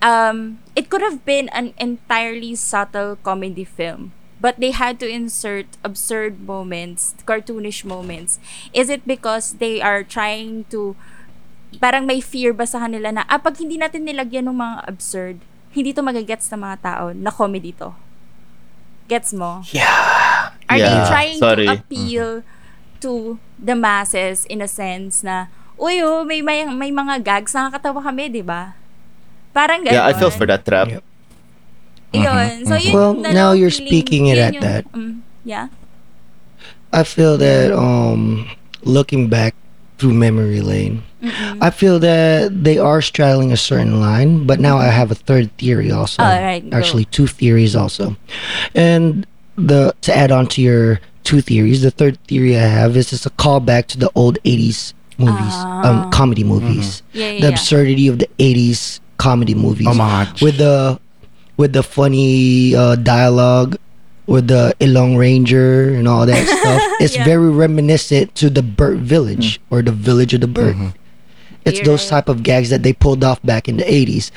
um, 0.00 0.60
it 0.74 0.88
could 0.88 1.02
have 1.02 1.24
been 1.24 1.48
an 1.50 1.74
entirely 1.78 2.54
subtle 2.54 3.16
comedy 3.16 3.64
film, 3.64 4.12
but 4.40 4.58
they 4.58 4.70
had 4.72 4.98
to 5.00 5.08
insert 5.08 5.66
absurd 5.84 6.40
moments, 6.40 7.14
cartoonish 7.26 7.84
moments. 7.84 8.38
Is 8.72 8.88
it 8.88 9.06
because 9.06 9.54
they 9.60 9.80
are 9.80 10.02
trying 10.02 10.64
to, 10.70 10.96
parang 11.76 12.04
may 12.04 12.20
fear 12.20 12.52
ba 12.52 12.64
sa 12.64 12.80
kanila 12.80 13.10
na, 13.10 13.22
ah, 13.24 13.38
pag 13.38 13.56
hindi 13.56 13.76
natin 13.76 14.04
nilagyan 14.04 14.46
ng 14.46 14.56
mga 14.56 14.76
absurd, 14.86 15.36
hindi 15.70 15.90
to 15.90 16.00
magagets 16.00 16.46
ng 16.48 16.60
mga 16.60 16.76
tao 16.80 17.04
na 17.10 17.30
comedy 17.30 17.72
to. 17.72 17.90
Gets 19.06 19.34
mo? 19.34 19.60
yeah. 19.70 20.54
Are 20.64 20.80
they 20.80 20.88
Yeah. 20.88 21.04
trying 21.06 21.36
Sorry. 21.36 21.66
to 21.68 21.76
appeal 21.76 22.28
to 23.00 23.36
the 23.60 23.76
masses 23.76 24.48
in 24.48 24.64
a 24.64 24.68
sense 24.68 25.20
na, 25.20 25.52
uy, 25.76 26.00
oh, 26.00 26.24
may, 26.24 26.40
may, 26.40 26.64
may 26.64 26.88
mga 26.88 27.20
gags, 27.20 27.52
nakakatawa 27.52 28.00
kami, 28.02 28.32
di 28.32 28.40
ba? 28.40 28.72
Parang 29.52 29.84
ganon. 29.84 29.92
Yeah, 30.00 30.08
I 30.08 30.16
fell 30.16 30.32
for 30.32 30.48
that 30.48 30.64
trap. 30.64 30.88
Yep. 30.88 31.04
Yun. 32.14 32.50
So, 32.64 32.74
yun 32.78 32.92
Well, 32.94 33.12
now 33.14 33.52
you're 33.52 33.68
feeling- 33.68 33.90
speaking 33.90 34.24
it 34.30 34.38
at 34.38 34.54
yung- 34.54 34.62
that. 34.62 34.84
mm, 34.90 35.20
yeah. 35.44 35.68
I 36.94 37.02
feel 37.02 37.34
that 37.42 37.74
um 37.74 38.46
looking 38.86 39.26
back 39.26 39.58
through 39.98 40.14
memory 40.14 40.60
lane, 40.60 41.02
I 41.60 41.70
feel 41.70 41.98
that 42.00 42.64
they 42.64 42.78
are 42.78 43.00
straddling 43.00 43.52
a 43.52 43.56
certain 43.56 44.00
line, 44.00 44.46
but 44.46 44.60
now 44.60 44.76
I 44.78 44.86
have 44.86 45.10
a 45.10 45.14
third 45.14 45.56
theory 45.58 45.90
also. 45.90 46.22
All 46.22 46.42
right, 46.42 46.68
go. 46.68 46.76
Actually 46.76 47.06
two 47.06 47.26
theories 47.26 47.74
also. 47.76 48.16
And 48.74 49.26
the 49.56 49.94
to 50.02 50.16
add 50.16 50.32
on 50.32 50.46
to 50.48 50.62
your 50.62 51.00
two 51.22 51.40
theories, 51.40 51.82
the 51.82 51.90
third 51.90 52.18
theory 52.26 52.56
I 52.56 52.66
have 52.66 52.96
is 52.96 53.10
just 53.10 53.26
a 53.26 53.30
callback 53.30 53.86
to 53.88 53.98
the 53.98 54.10
old 54.14 54.38
80s 54.44 54.92
movies, 55.16 55.54
um 55.84 56.10
comedy 56.10 56.44
movies. 56.44 57.02
Ah. 57.04 57.10
Yeah, 57.12 57.30
yeah, 57.30 57.40
the 57.40 57.46
yeah. 57.48 57.52
absurdity 57.52 58.08
of 58.08 58.18
the 58.18 58.28
80s 58.38 59.00
comedy 59.16 59.54
movies 59.54 59.86
Homage. 59.86 60.42
with 60.42 60.58
the 60.58 60.98
with 61.56 61.72
the 61.72 61.82
funny 61.82 62.74
uh, 62.74 62.96
dialogue 62.96 63.76
with 64.26 64.48
the 64.48 64.74
Ilong 64.80 65.18
Ranger 65.18 65.94
and 65.94 66.08
all 66.08 66.26
that 66.26 66.46
stuff. 66.60 66.80
It's 67.00 67.16
Yeah. 67.16 67.24
very 67.24 67.50
reminiscent 67.50 68.34
to 68.36 68.48
the 68.50 68.62
Bert 68.62 68.98
Village 68.98 69.60
mm-hmm. 69.60 69.74
or 69.74 69.82
the 69.82 69.92
Village 69.92 70.34
of 70.34 70.40
the 70.40 70.48
Bert. 70.48 70.74
Mm-hmm. 70.74 70.88
It's 71.64 71.78
You're 71.78 71.86
those 71.96 72.04
right. 72.10 72.20
type 72.20 72.28
of 72.28 72.42
gags 72.42 72.68
that 72.70 72.82
they 72.82 72.92
pulled 72.92 73.24
off 73.24 73.40
back 73.42 73.68
in 73.68 73.78
the 73.78 73.84
80s. 73.84 74.30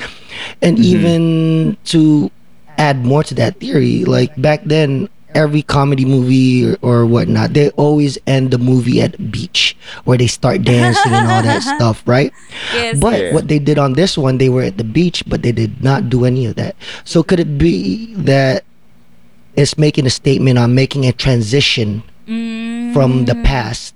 And 0.62 0.78
mm-hmm. 0.78 0.84
even 0.84 1.78
to 1.92 2.32
add 2.78 3.04
more 3.06 3.24
to 3.24 3.34
that 3.36 3.60
theory, 3.60 4.06
like 4.06 4.32
back 4.42 4.64
then, 4.64 5.10
every 5.36 5.62
comedy 5.62 6.06
movie 6.06 6.66
or, 6.66 6.78
or 6.82 7.06
whatnot, 7.06 7.54
they 7.54 7.70
always 7.72 8.18
end 8.28 8.50
the 8.52 8.58
movie 8.58 9.02
at 9.02 9.12
the 9.14 9.22
beach 9.24 9.76
where 10.06 10.18
they 10.18 10.26
start 10.26 10.64
dancing 10.64 11.12
and 11.14 11.28
all 11.30 11.44
that 11.44 11.62
stuff, 11.76 12.02
right? 12.08 12.32
Yes. 12.74 12.98
But 13.00 13.20
Yeah. 13.22 13.34
what 13.34 13.48
they 13.48 13.60
did 13.60 13.78
on 13.78 13.94
this 13.94 14.18
one, 14.18 14.38
they 14.38 14.50
were 14.50 14.64
at 14.64 14.78
the 14.78 14.84
beach, 14.88 15.24
but 15.28 15.44
they 15.44 15.52
did 15.52 15.84
not 15.84 16.10
do 16.10 16.24
any 16.26 16.46
of 16.46 16.56
that. 16.56 16.76
So 17.04 17.24
could 17.24 17.40
it 17.40 17.58
be 17.58 18.14
that 18.16 18.64
it's 19.58 19.76
making 19.78 20.06
a 20.06 20.14
statement 20.14 20.58
on 20.62 20.74
making 20.78 21.04
a 21.06 21.12
transition 21.12 22.04
Mm, 22.28 22.94
from 22.94 23.26
the 23.26 23.36
past 23.36 23.96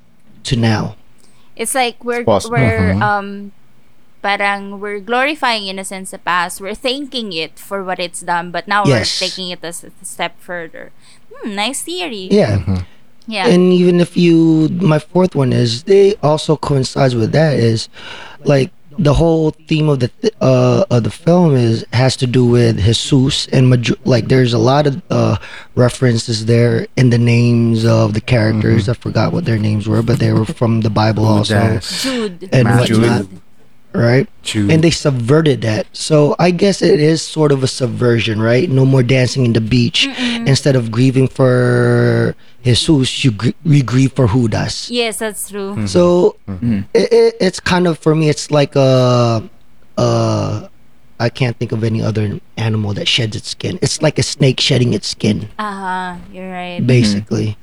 to 0.50 0.56
now? 0.56 0.96
It's 1.56 1.76
like 1.76 2.04
we're 2.04 2.24
possible. 2.26 2.58
we're 2.58 2.96
Mhm. 2.96 3.02
um 3.04 3.28
parang 4.22 4.80
we're 4.80 5.00
glorifying 5.04 5.68
in 5.68 5.78
a 5.80 5.86
sense 5.86 6.12
the 6.12 6.18
past. 6.22 6.62
We're 6.62 6.76
thanking 6.78 7.34
it 7.34 7.60
for 7.60 7.84
what 7.84 8.00
it's 8.00 8.22
done, 8.22 8.50
but 8.52 8.68
now 8.68 8.86
Yes. 8.86 9.20
we're 9.20 9.28
taking 9.28 9.50
it 9.52 9.60
a 9.64 9.74
step 9.74 10.40
further. 10.40 10.92
Hmm, 11.30 11.56
nice 11.56 11.82
theory. 11.84 12.30
Yeah. 12.32 12.62
Yeah. 13.28 13.48
And 13.48 13.72
even 13.74 14.00
if 14.00 14.16
you, 14.18 14.70
my 14.82 14.98
fourth 15.00 15.36
one 15.36 15.54
is 15.54 15.84
they 15.84 16.16
also 16.24 16.56
coincides 16.58 17.14
with 17.16 17.32
that 17.34 17.54
is 17.60 17.90
like 18.46 18.72
the 19.02 19.14
whole 19.16 19.50
theme 19.68 19.90
of 19.90 20.00
the 20.00 20.08
th- 20.22 20.34
uh 20.42 20.86
of 20.90 21.04
the 21.04 21.10
film 21.10 21.56
is 21.56 21.84
has 21.92 22.16
to 22.18 22.28
do 22.28 22.46
with 22.46 22.78
Jesus 22.80 23.48
and 23.48 23.68
maj- 23.70 23.98
like 24.06 24.28
there's 24.28 24.54
a 24.54 24.60
lot 24.72 24.86
of 24.86 25.02
uh 25.10 25.38
references 25.76 26.46
there 26.46 26.86
in 26.96 27.10
the 27.10 27.18
names 27.18 27.84
of 27.86 28.14
the 28.14 28.22
characters. 28.22 28.88
I 28.88 28.94
forgot 28.94 29.34
what 29.34 29.46
their 29.46 29.58
names 29.58 29.88
were, 29.88 30.04
but 30.04 30.20
they 30.20 30.32
were 30.32 30.46
from 30.46 30.82
the 30.82 30.90
Bible 30.90 31.26
also. 31.26 31.56
Jude. 32.04 32.50
and 32.54 32.68
whatnot, 33.02 33.26
right? 33.94 34.28
Jude. 34.44 34.72
And 34.72 34.84
they 34.84 34.92
subverted 34.92 35.62
that. 35.62 35.88
So 35.94 36.36
I 36.40 36.52
guess 36.52 36.82
it 36.82 37.00
is 37.00 37.22
sort 37.22 37.52
of 37.52 37.64
a 37.64 37.68
subversion, 37.68 38.42
right? 38.42 38.70
No 38.70 38.86
more 38.86 39.04
dancing 39.04 39.46
in 39.46 39.54
the 39.54 39.62
beach. 39.62 40.08
Instead 40.48 40.76
of 40.76 40.92
grieving 40.92 41.28
for 41.28 42.36
Jesus, 42.64 43.24
you 43.24 43.32
gr- 43.32 43.58
we 43.66 43.82
grieve 43.82 44.14
for 44.14 44.28
Judas. 44.28 44.90
Yes, 44.90 45.20
that's 45.20 45.50
true. 45.50 45.74
Mm-hmm. 45.74 45.86
So 45.86 46.38
mm-hmm. 46.48 46.82
it, 46.94 47.12
it, 47.12 47.36
it's 47.40 47.60
kind 47.60 47.88
of 47.88 48.00
for 48.00 48.16
me, 48.16 48.30
it's 48.30 48.52
like 48.52 48.76
a, 48.76 49.44
a 49.98 50.70
I 51.20 51.30
can't 51.30 51.56
think 51.58 51.72
of 51.72 51.84
any 51.84 52.02
other 52.02 52.40
animal 52.58 52.94
that 52.96 53.08
sheds 53.08 53.36
its 53.36 53.50
skin. 53.50 53.78
It's 53.82 54.02
like 54.02 54.18
a 54.18 54.24
snake 54.24 54.60
shedding 54.60 54.94
its 54.94 55.08
skin, 55.08 55.50
Uh-huh, 55.60 56.18
you're 56.34 56.50
right. 56.50 56.78
Mm-hmm. 56.82 56.88
basically. 56.88 57.58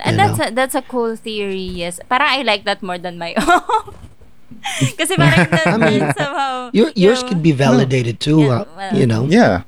And 0.00 0.16
you 0.16 0.24
that's 0.24 0.38
know. 0.38 0.48
a, 0.48 0.50
that's 0.50 0.74
a 0.74 0.80
cool 0.80 1.14
theory, 1.16 1.60
yes. 1.60 2.00
Parang 2.08 2.28
I 2.28 2.40
like 2.40 2.64
that 2.64 2.82
more 2.82 2.96
than 2.96 3.18
my 3.18 3.34
own. 3.40 3.92
Kasi 4.98 5.16
parang 5.16 5.48
that 5.50 5.66
I 5.66 5.76
mean, 5.76 6.00
means 6.00 6.14
somehow... 6.16 6.70
Your, 6.72 6.88
you 6.94 7.08
yours 7.08 7.22
know, 7.22 7.28
could 7.28 7.42
be 7.42 7.52
validated 7.52 8.20
too. 8.20 8.40
Yeah, 8.42 8.60
uh, 8.60 8.64
well- 8.76 8.96
you 8.96 9.06
know, 9.06 9.24
Yeah, 9.26 9.62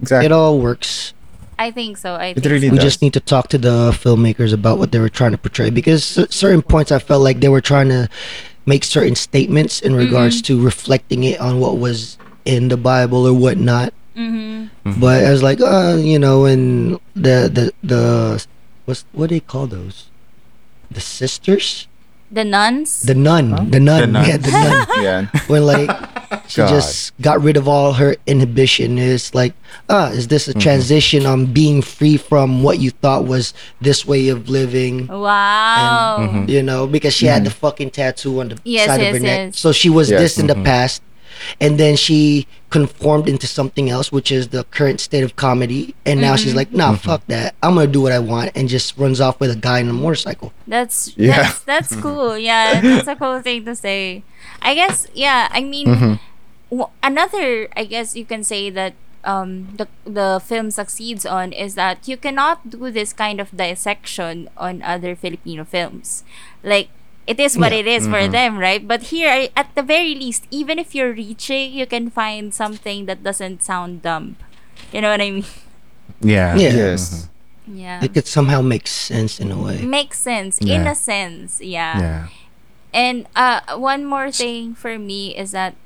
exactly. 0.00 0.26
it 0.26 0.32
all 0.32 0.58
works. 0.60 1.12
I 1.58 1.70
think 1.74 1.98
so. 1.98 2.14
I 2.14 2.26
It 2.32 2.34
think 2.40 2.46
really 2.46 2.68
so. 2.68 2.72
We 2.74 2.78
just 2.78 3.02
need 3.02 3.12
to 3.14 3.20
talk 3.20 3.48
to 3.50 3.58
the 3.58 3.90
filmmakers 3.90 4.52
about 4.54 4.78
what 4.78 4.92
they 4.92 5.00
were 5.02 5.10
trying 5.10 5.32
to 5.32 5.38
portray 5.38 5.70
because 5.70 6.04
certain 6.30 6.62
points 6.62 6.92
I 6.94 7.00
felt 7.02 7.22
like 7.26 7.40
they 7.40 7.48
were 7.50 7.60
trying 7.60 7.88
to 7.90 8.06
make 8.64 8.84
certain 8.84 9.16
statements 9.18 9.80
in 9.82 9.90
regards 9.96 10.38
to 10.42 10.60
reflecting 10.62 11.24
it 11.24 11.40
on 11.42 11.58
what 11.58 11.78
was 11.82 12.14
in 12.44 12.68
the 12.68 12.76
Bible 12.78 13.26
or 13.26 13.34
whatnot. 13.34 13.90
Mhm. 14.14 14.70
But 15.02 15.24
I 15.26 15.30
was 15.34 15.42
like, 15.42 15.58
uh, 15.60 15.98
you 15.98 16.18
know, 16.18 16.46
and 16.46 16.94
the 17.18 17.50
the 17.50 17.64
the 17.82 18.02
what's 18.86 19.02
what 19.10 19.26
do 19.30 19.34
they 19.34 19.42
call 19.42 19.66
those? 19.66 20.14
The 20.94 21.02
sisters, 21.02 21.87
The 22.30 22.44
nuns? 22.44 23.02
the 23.02 23.14
nun, 23.14 23.70
the 23.70 23.80
nun, 23.80 24.00
The 24.00 24.06
nun. 24.06 24.24
yeah, 24.28 24.36
the 24.36 24.50
nun. 24.50 24.86
yeah. 25.02 25.26
when 25.48 25.64
like 25.64 25.88
she 26.46 26.60
God. 26.60 26.68
just 26.68 27.16
got 27.22 27.40
rid 27.40 27.56
of 27.56 27.66
all 27.68 27.94
her 27.94 28.16
inhibition 28.26 28.98
it's 28.98 29.34
like 29.34 29.54
ah 29.88 30.08
is 30.12 30.28
this 30.28 30.44
a 30.46 30.50
Mm-hmm. 30.52 30.60
transition 30.60 31.24
on 31.24 31.46
being 31.52 31.80
free 31.80 32.16
from 32.20 32.62
what 32.62 32.78
you 32.80 32.90
thought 32.90 33.24
was 33.24 33.54
this 33.80 34.04
way 34.04 34.28
of 34.28 34.48
living 34.48 35.06
wow. 35.08 36.44
you 36.46 36.62
know 36.62 36.86
because 36.86 37.14
she 37.14 37.26
had 37.26 37.44
the 37.44 37.50
fucking 37.50 37.90
tattoo 37.90 38.40
on 38.40 38.48
the 38.50 38.58
Yes, 38.64 38.86
side 38.88 39.00
yes, 39.00 39.08
of 39.08 39.20
her 39.20 39.24
neck 39.24 39.40
yes. 39.48 39.58
so 39.58 39.72
she 39.72 39.88
was 39.88 40.10
Yes. 40.10 40.20
this 40.20 40.38
in 40.38 40.46
the 40.48 40.54
past 40.54 41.00
and 41.60 41.78
then 41.78 41.96
she 41.96 42.46
conformed 42.70 43.28
into 43.28 43.46
something 43.46 43.88
else 43.88 44.12
which 44.12 44.30
is 44.30 44.48
the 44.48 44.64
current 44.64 45.00
state 45.00 45.24
of 45.24 45.36
comedy 45.36 45.94
and 46.04 46.20
now 46.20 46.36
she's 46.36 46.48
mm-hmm. 46.48 46.58
like 46.58 46.72
nah 46.72 46.88
mm-hmm. 46.88 46.96
fuck 46.96 47.26
that 47.26 47.54
i'm 47.62 47.74
gonna 47.74 47.86
do 47.86 48.02
what 48.02 48.12
i 48.12 48.18
want 48.18 48.50
and 48.54 48.68
just 48.68 48.96
runs 48.98 49.20
off 49.20 49.40
with 49.40 49.50
a 49.50 49.56
guy 49.56 49.80
on 49.80 49.88
a 49.88 49.92
motorcycle 49.92 50.52
That's 50.66 51.16
Yeah. 51.16 51.42
that's 51.42 51.60
that's 51.64 51.96
cool. 52.04 52.36
Yeah, 52.36 52.80
that's 52.80 53.08
a 53.08 53.16
cool 53.16 53.40
thing 53.40 53.64
to 53.64 53.74
say. 53.74 54.22
I 54.60 54.74
guess 54.74 55.06
yeah, 55.14 55.48
I 55.50 55.62
mean 55.62 55.86
mm-hmm. 55.86 56.14
w- 56.70 56.92
another 57.02 57.68
I 57.76 57.84
guess 57.84 58.16
you 58.16 58.24
can 58.24 58.44
say 58.44 58.70
that 58.70 58.94
um 59.24 59.74
the 59.76 59.88
the 60.04 60.40
film 60.44 60.70
succeeds 60.70 61.26
on 61.26 61.52
is 61.52 61.74
that 61.74 62.06
you 62.06 62.16
cannot 62.16 62.70
do 62.70 62.90
this 62.90 63.12
kind 63.12 63.40
of 63.40 63.54
dissection 63.56 64.48
on 64.56 64.82
other 64.82 65.16
Filipino 65.16 65.64
films. 65.64 66.24
Like 66.62 66.90
it 67.28 67.36
is 67.38 67.60
what 67.60 67.70
Yeah. 67.76 67.84
it 67.84 67.86
is 67.86 68.08
for 68.08 68.24
them, 68.26 68.56
right? 68.56 68.80
But 68.80 69.12
here 69.12 69.28
I- 69.28 69.52
at 69.52 69.68
the 69.76 69.84
very 69.84 70.16
least, 70.16 70.48
even 70.50 70.80
if 70.80 70.96
you're 70.96 71.12
reaching, 71.12 71.76
you 71.76 71.84
can 71.84 72.08
find 72.08 72.50
something 72.56 73.04
that 73.04 73.20
doesn't 73.22 73.60
sound 73.62 74.00
dumb. 74.00 74.40
You 74.90 75.04
know 75.04 75.12
what 75.12 75.20
I 75.20 75.30
mean? 75.30 75.46
Yeah. 76.24 76.56
Yeah. 76.56 76.74
Yes. 76.74 77.28
Yeah. 77.68 78.00
it 78.02 78.16
could 78.16 78.26
somehow 78.26 78.64
make 78.64 78.88
sense 78.88 79.38
in 79.38 79.52
a 79.52 79.58
way 79.60 79.84
Makes 79.84 80.18
sense 80.18 80.56
in 80.58 80.88
a 80.88 80.96
sense. 80.96 81.60
Yeah. 81.60 81.94
Yeah. 82.00 82.22
And 82.96 83.28
uh, 83.36 83.60
one 83.76 84.08
more 84.08 84.32
thing 84.32 84.72
for 84.74 84.96
me 84.98 85.36
is 85.36 85.52
that 85.52 85.76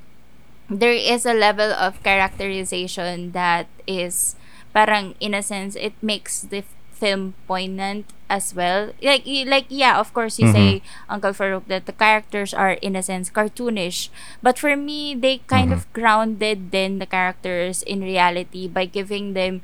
there 0.70 0.94
is 0.94 1.26
a 1.26 1.34
level 1.34 1.74
of 1.74 1.98
characterization 2.06 3.32
that 3.34 3.66
is 3.84 4.36
parang 4.72 5.18
in 5.20 5.34
a 5.34 5.42
sense 5.42 5.76
it 5.76 5.92
makes 6.00 6.40
the 6.40 6.62
film 6.94 7.34
poignant 7.50 8.06
as 8.32 8.56
well. 8.56 8.96
Like 9.04 9.28
like 9.28 9.68
yeah, 9.68 10.00
of 10.00 10.16
course 10.16 10.40
you 10.40 10.48
say 10.48 10.80
Uncle 11.12 11.36
Farouk 11.36 11.68
that 11.68 11.84
the 11.84 11.92
characters 11.92 12.56
are 12.56 12.80
in 12.80 12.96
a 12.96 13.04
sense 13.04 13.28
cartoonish, 13.28 14.08
but 14.40 14.56
for 14.56 14.72
me 14.72 15.12
they 15.12 15.44
kind 15.44 15.68
of 15.68 15.84
grounded 15.92 16.72
then 16.72 16.96
the 16.96 17.04
characters 17.04 17.84
in 17.84 18.00
reality 18.00 18.64
by 18.64 18.88
giving 18.88 19.36
them 19.36 19.60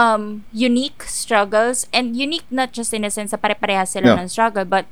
um 0.00 0.48
unique 0.50 1.04
struggles 1.06 1.86
and 1.92 2.16
unique 2.16 2.48
not 2.50 2.72
just 2.72 2.90
in 2.96 3.04
a 3.04 3.12
sense 3.12 3.30
na 3.30 3.38
pare-parehas 3.38 3.92
sila 3.94 4.16
No. 4.16 4.24
ng 4.24 4.32
struggle 4.32 4.64
but 4.66 4.88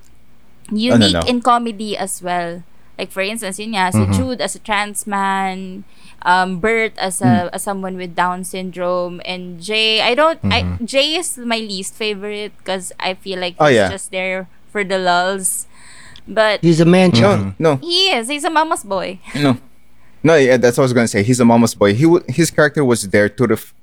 unique 0.70 1.16
no. 1.16 1.24
in 1.26 1.40
comedy 1.40 1.96
as 1.96 2.20
well. 2.22 2.62
Like 3.00 3.10
for 3.10 3.24
instance, 3.24 3.58
yun 3.58 3.72
nga, 3.74 3.90
si 3.90 4.04
Jude 4.14 4.38
as 4.44 4.54
a 4.54 4.60
trans 4.62 5.08
man, 5.08 5.82
um, 6.24 6.58
Bert 6.60 6.92
as 6.98 7.20
a 7.20 7.48
hmm. 7.48 7.54
as 7.54 7.62
someone 7.62 7.96
with 7.96 8.14
Down 8.14 8.44
syndrome, 8.44 9.20
and 9.24 9.60
Jay. 9.60 10.00
I 10.00 10.14
don't. 10.14 10.38
I 10.44 10.62
hmm. 10.62 10.84
Jay 10.84 11.16
is 11.16 11.38
my 11.38 11.58
least 11.58 11.94
favorite 11.94 12.52
because 12.58 12.92
I 13.00 13.14
feel 13.14 13.38
like 13.38 13.56
oh, 13.58 13.66
he's 13.66 13.78
Oh, 13.78 13.82
yeah. 13.82 13.90
just 13.90 14.10
there 14.10 14.48
for 14.70 14.84
the 14.84 14.98
lulls. 14.98 15.66
But 16.26 16.62
he's 16.62 16.78
a 16.80 16.86
man 16.86 17.10
child 17.10 17.58
No, 17.58 17.74
mm-hmm. 17.74 17.82
no, 17.82 17.88
he 17.88 18.10
is. 18.14 18.28
He's 18.28 18.44
a 18.44 18.50
mama's 18.50 18.84
boy. 18.84 19.18
no, 19.34 19.58
no. 20.22 20.36
Yeah, 20.36 20.56
that's 20.56 20.78
what 20.78 20.82
I 20.82 20.86
was 20.86 20.92
gonna 20.92 21.08
say. 21.10 21.22
He's 21.22 21.40
a 21.40 21.44
mama's 21.44 21.74
boy. 21.74 21.94
He 21.94 22.04
w- 22.04 22.24
his 22.28 22.50
character 22.50 22.84
was 22.84 23.08
there 23.10 23.28
to 23.28 23.46
ref- 23.46 23.74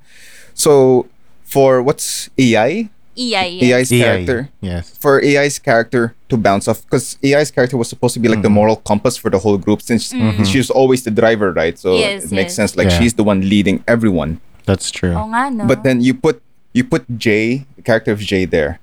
So 0.54 1.08
for 1.44 1.82
what's 1.84 2.30
AI? 2.38 2.90
EI. 3.20 3.60
AI's 3.74 3.92
EI. 3.92 4.00
character. 4.00 4.50
Yes. 4.62 4.96
For 4.98 5.20
AI's 5.20 5.60
character 5.60 6.16
to 6.30 6.38
bounce 6.38 6.68
off, 6.68 6.84
because 6.86 7.18
AI's 7.24 7.52
character 7.52 7.76
was 7.76 7.90
supposed 7.90 8.14
to 8.14 8.20
be 8.20 8.30
like 8.30 8.42
the 8.42 8.48
mm-hmm. 8.48 8.56
moral 8.56 8.76
compass 8.78 9.18
for 9.18 9.30
the 9.30 9.40
whole 9.40 9.58
group, 9.58 9.82
since 9.82 10.14
mm-hmm. 10.14 10.30
mm-hmm. 10.30 10.44
she's 10.44 10.70
always 10.70 11.04
the 11.04 11.12
driver, 11.12 11.52
right? 11.52 11.78
So 11.78 11.98
Yes, 11.98 12.26
it 12.26 12.32
makes 12.32 12.52
yes. 12.52 12.56
sense. 12.56 12.78
Like 12.78 12.90
Yeah. 12.90 13.00
she's 13.00 13.14
the 13.14 13.24
one 13.24 13.44
leading 13.44 13.84
everyone. 13.88 14.40
That's 14.64 14.90
true. 14.90 15.12
Oo 15.12 15.28
nga, 15.36 15.52
no? 15.52 15.68
But 15.68 15.84
then 15.84 16.00
you 16.00 16.14
put 16.16 16.40
you 16.72 16.88
put 16.88 17.04
Jay, 17.18 17.66
the 17.76 17.84
character 17.84 18.14
of 18.16 18.24
Jay, 18.24 18.46
there 18.46 18.80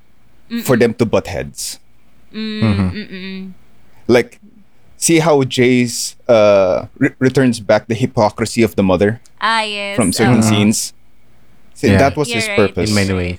for 0.67 0.77
them 0.77 0.93
to 0.95 1.07
butt 1.07 1.27
heads. 1.27 1.79
Like, 4.07 4.39
see 4.97 5.19
how 5.19 5.43
Jay's 5.45 6.17
uh 6.29 6.87
re- 6.99 7.15
returns 7.19 7.61
back 7.61 7.87
the 7.89 7.95
hypocrisy 7.95 8.63
of 8.63 8.77
the 8.77 8.83
mother 8.83 9.21
ah, 9.41 9.63
yes. 9.63 9.97
from 9.97 10.13
certain 10.13 10.43
oo. 10.43 10.49
scenes. 10.51 10.93
See, 11.75 11.93
Yeah. 11.93 11.99
that 11.99 12.17
was 12.17 12.29
You're 12.29 12.43
his 12.43 12.49
right. 12.49 12.57
purpose. 12.57 12.91
In 12.91 12.95
many 12.95 13.15
ways. 13.15 13.39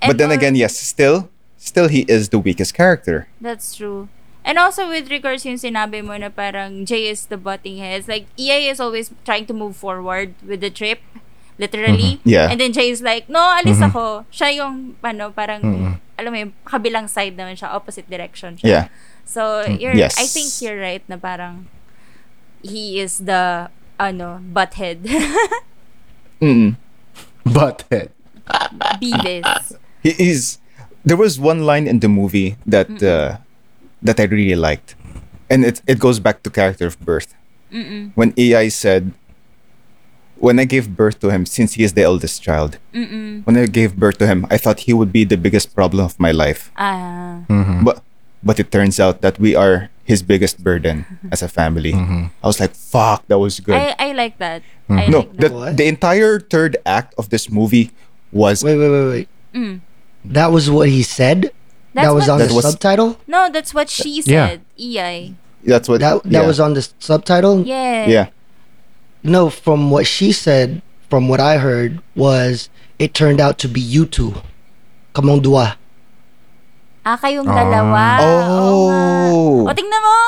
But 0.00 0.18
then 0.18 0.30
al- 0.30 0.36
again, 0.36 0.54
yes, 0.54 0.76
still, 0.78 1.30
still 1.56 1.88
he 1.88 2.04
is 2.08 2.28
the 2.30 2.38
weakest 2.38 2.74
character. 2.74 3.28
That's 3.40 3.76
true. 3.76 4.08
And 4.44 4.58
also 4.58 4.88
with 4.90 5.10
regards 5.10 5.46
yung 5.46 5.56
sinabi 5.56 6.02
mo 6.02 6.18
na 6.18 6.28
parang 6.28 6.84
Jay 6.84 7.06
is 7.06 7.26
the 7.26 7.38
butting 7.38 7.78
heads. 7.78 8.08
Like 8.08 8.26
EA 8.34 8.68
is 8.74 8.80
always 8.80 9.14
trying 9.24 9.46
to 9.46 9.54
move 9.54 9.76
forward 9.76 10.34
with 10.42 10.60
the 10.60 10.70
trip. 10.70 10.98
Literally. 11.58 12.18
Mm-hmm. 12.18 12.28
Yeah. 12.28 12.50
And 12.50 12.58
then 12.58 12.72
Jay 12.72 12.90
is 12.90 13.02
like, 13.02 13.28
no, 13.28 13.38
alis 13.38 13.78
mm-hmm. 13.78 13.94
ako. 13.94 14.26
Siya 14.32 14.56
yung, 14.56 14.96
ano, 15.04 15.30
parang, 15.30 15.62
mm-hmm. 15.62 15.94
alam 16.18 16.30
mo 16.32 16.38
yung 16.42 16.52
kabilang 16.66 17.06
side 17.06 17.36
naman 17.36 17.54
siya, 17.54 17.70
opposite 17.70 18.10
direction 18.10 18.56
siya. 18.56 18.66
Yeah. 18.66 18.84
So, 19.24 19.62
you're, 19.62 19.94
Yes. 19.94 20.18
I 20.18 20.26
think 20.26 20.50
you're 20.58 20.80
right 20.80 21.06
na 21.06 21.16
parang, 21.22 21.70
he 22.66 22.98
is 22.98 23.30
the, 23.30 23.70
ano, 24.00 24.42
butthead. 24.42 25.06
Mm. 26.42 26.74
Butthead. 27.46 28.10
Beavis. 29.00 29.74
He 30.02 30.10
is. 30.18 30.58
There 31.04 31.16
was 31.16 31.38
one 31.40 31.64
line 31.66 31.86
in 31.86 31.98
the 32.00 32.08
movie 32.08 32.56
that 32.66 33.02
uh, 33.02 33.38
that 34.02 34.18
I 34.20 34.24
really 34.24 34.54
liked, 34.56 34.94
and 35.50 35.64
it 35.64 35.82
it 35.86 35.98
goes 35.98 36.20
back 36.20 36.42
to 36.44 36.50
character 36.50 36.86
of 36.86 36.98
birth. 37.00 37.34
When 38.14 38.34
AI 38.36 38.68
said, 38.68 39.12
"When 40.36 40.58
I 40.58 40.64
gave 40.64 40.94
birth 40.96 41.20
to 41.20 41.30
him, 41.30 41.46
since 41.46 41.74
he 41.74 41.82
is 41.84 41.94
the 41.94 42.02
eldest 42.02 42.42
child, 42.42 42.78
when 42.92 43.56
I 43.56 43.66
gave 43.66 43.96
birth 43.96 44.18
to 44.18 44.26
him, 44.26 44.46
I 44.50 44.58
thought 44.58 44.80
he 44.86 44.92
would 44.92 45.12
be 45.12 45.24
the 45.24 45.36
biggest 45.38 45.74
problem 45.74 46.04
of 46.04 46.18
my 46.20 46.30
life, 46.32 46.70
Ah. 46.76 47.42
but 47.82 48.02
but 48.42 48.58
it 48.60 48.70
turns 48.70 48.98
out 49.00 49.22
that 49.22 49.38
we 49.38 49.54
are 49.54 49.88
his 50.04 50.22
biggest 50.22 50.62
burden 50.62 51.06
as 51.30 51.42
a 51.42 51.48
family." 51.48 51.94
I 52.42 52.46
was 52.46 52.60
like, 52.60 52.74
"Fuck, 52.74 53.26
that 53.28 53.38
was 53.38 53.58
good." 53.60 53.74
I, 53.78 53.94
I 53.98 54.12
like 54.12 54.38
that. 54.38 54.62
I 54.90 55.06
no, 55.08 55.18
like 55.24 55.32
the, 55.32 55.48
that. 55.48 55.52
What? 55.52 55.76
the 55.78 55.86
entire 55.88 56.38
third 56.38 56.76
act 56.84 57.14
of 57.18 57.30
this 57.30 57.48
movie 57.50 57.90
was 58.32 58.64
Wait, 58.64 58.76
wait, 58.76 58.88
wait, 58.90 59.08
wait. 59.08 59.28
Mm. 59.54 59.80
That 60.24 60.50
was 60.50 60.70
what 60.70 60.88
he 60.88 61.02
said. 61.02 61.52
That's 61.94 62.08
that 62.08 62.14
was 62.14 62.24
what- 62.26 62.32
on 62.34 62.38
That 62.40 62.48
the 62.48 62.54
was- 62.56 62.64
subtitle. 62.64 63.20
No, 63.28 63.50
that's 63.52 63.74
what 63.76 63.90
she 63.92 64.22
Yeah. 64.24 64.56
said. 64.56 64.60
EI. 64.80 65.34
that's 65.62 65.86
what 65.88 66.00
That 66.00 66.22
that 66.24 66.42
yeah. 66.42 66.46
was 66.46 66.58
on 66.58 66.74
the 66.74 66.82
subtitle. 66.98 67.62
Yeah. 67.62 68.06
yeah. 68.08 68.26
No, 69.22 69.50
from 69.50 69.90
what 69.92 70.06
she 70.08 70.32
said, 70.32 70.82
from 71.08 71.28
what 71.28 71.38
I 71.38 71.58
heard, 71.62 72.00
was 72.16 72.66
it 72.98 73.14
turned 73.14 73.38
out 73.40 73.58
to 73.62 73.68
be 73.68 73.78
you 73.80 74.06
two. 74.06 74.40
Kamong 75.14 75.42
dua. 75.44 75.76
Ah, 77.04 77.18
kayong 77.20 77.46
Ah. 77.46 77.54
dalawa. 77.54 78.04
Oo 78.18 78.88
nga. 78.88 78.98
Oh. 79.28 79.68
O, 79.68 79.74
tingnan 79.74 80.00
mo. 80.02 80.18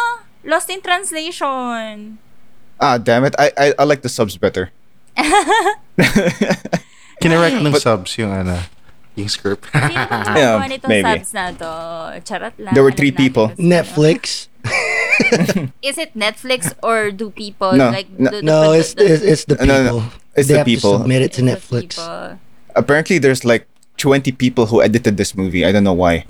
Lost 0.45 0.69
in 0.71 0.83
translation. 0.85 2.19
Ah, 2.79 2.99
damn 2.99 3.25
it. 3.25 3.33
I, 3.39 3.51
I 3.57 3.67
I 3.79 3.85
like 3.89 4.03
the 4.05 4.11
subs 4.13 4.37
better. 4.37 4.69
Kinirect 7.25 7.57
ng 7.65 7.75
subs 7.81 8.13
yung 8.21 8.33
ano, 8.33 8.61
yung 9.17 9.29
script. 9.33 9.65
Sino 9.73 9.81
ba 10.05 10.21
Yeah, 10.37 10.61
gumawa 10.61 10.69
nitong 10.69 10.91
maybe. 10.93 11.09
subs 11.09 11.31
na 11.33 11.45
to? 11.57 11.71
Charot 12.23 12.55
lang. 12.61 12.73
There 12.77 12.85
were 12.85 12.93
Alam 12.93 13.01
three 13.01 13.13
natin 13.13 13.23
people. 13.25 13.47
kung 13.49 13.57
sino. 13.57 13.71
Netflix. 13.73 14.23
Is 15.83 15.97
it 15.99 16.17
Netflix 16.17 16.73
or 16.83 17.11
do 17.11 17.31
people 17.31 17.73
No, 17.77 17.91
like 17.91 18.09
no. 18.19 18.31
do 18.31 18.37
the, 18.39 18.43
No, 18.43 18.73
the- 18.73 18.79
it's 18.81 18.93
the- 18.95 19.05
it's, 19.07 19.23
it's 19.23 19.45
the 19.45 19.57
No, 19.61 19.65
no, 19.65 19.75
people. 19.83 20.01
no. 20.01 20.13
It's 20.35 20.49
they 20.49 20.55
the 20.55 20.59
have 20.59 20.67
people. 20.67 20.93
to 20.93 20.99
submit 21.05 21.23
it 21.23 21.33
to 21.39 21.43
it's 21.47 21.51
Netflix. 21.53 21.89
people. 21.97 22.39
Apparently, 22.75 23.19
there's 23.19 23.45
like 23.45 23.69
20 23.99 24.33
people 24.33 24.67
who 24.67 24.83
edited 24.83 25.17
this 25.17 25.35
movie. 25.37 25.65
I 25.65 25.71
don't 25.71 25.85
know 25.85 25.95
why. 25.95 26.27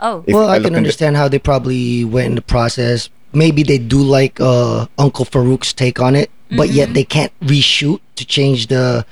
Oh. 0.00 0.22
If 0.26 0.34
well, 0.34 0.50
I 0.50 0.58
look 0.58 0.68
can 0.68 0.76
in 0.76 0.84
the- 0.84 0.84
understand 0.84 1.16
how 1.16 1.28
they 1.28 1.38
probably 1.38 2.04
went 2.04 2.26
in 2.26 2.34
the 2.36 2.42
process 2.44 3.08
maybe 3.34 3.64
they 3.64 3.78
do 3.78 3.98
like 3.98 4.38
uh, 4.38 4.86
Uncle 4.96 5.24
Farouk's 5.26 5.72
take 5.72 5.98
on 5.98 6.14
it, 6.14 6.30
but 6.54 6.70
yet 6.70 6.94
they 6.94 7.02
can't 7.02 7.32
reshoot 7.42 7.98
to 8.14 8.22
change 8.24 8.68
the 8.70 9.02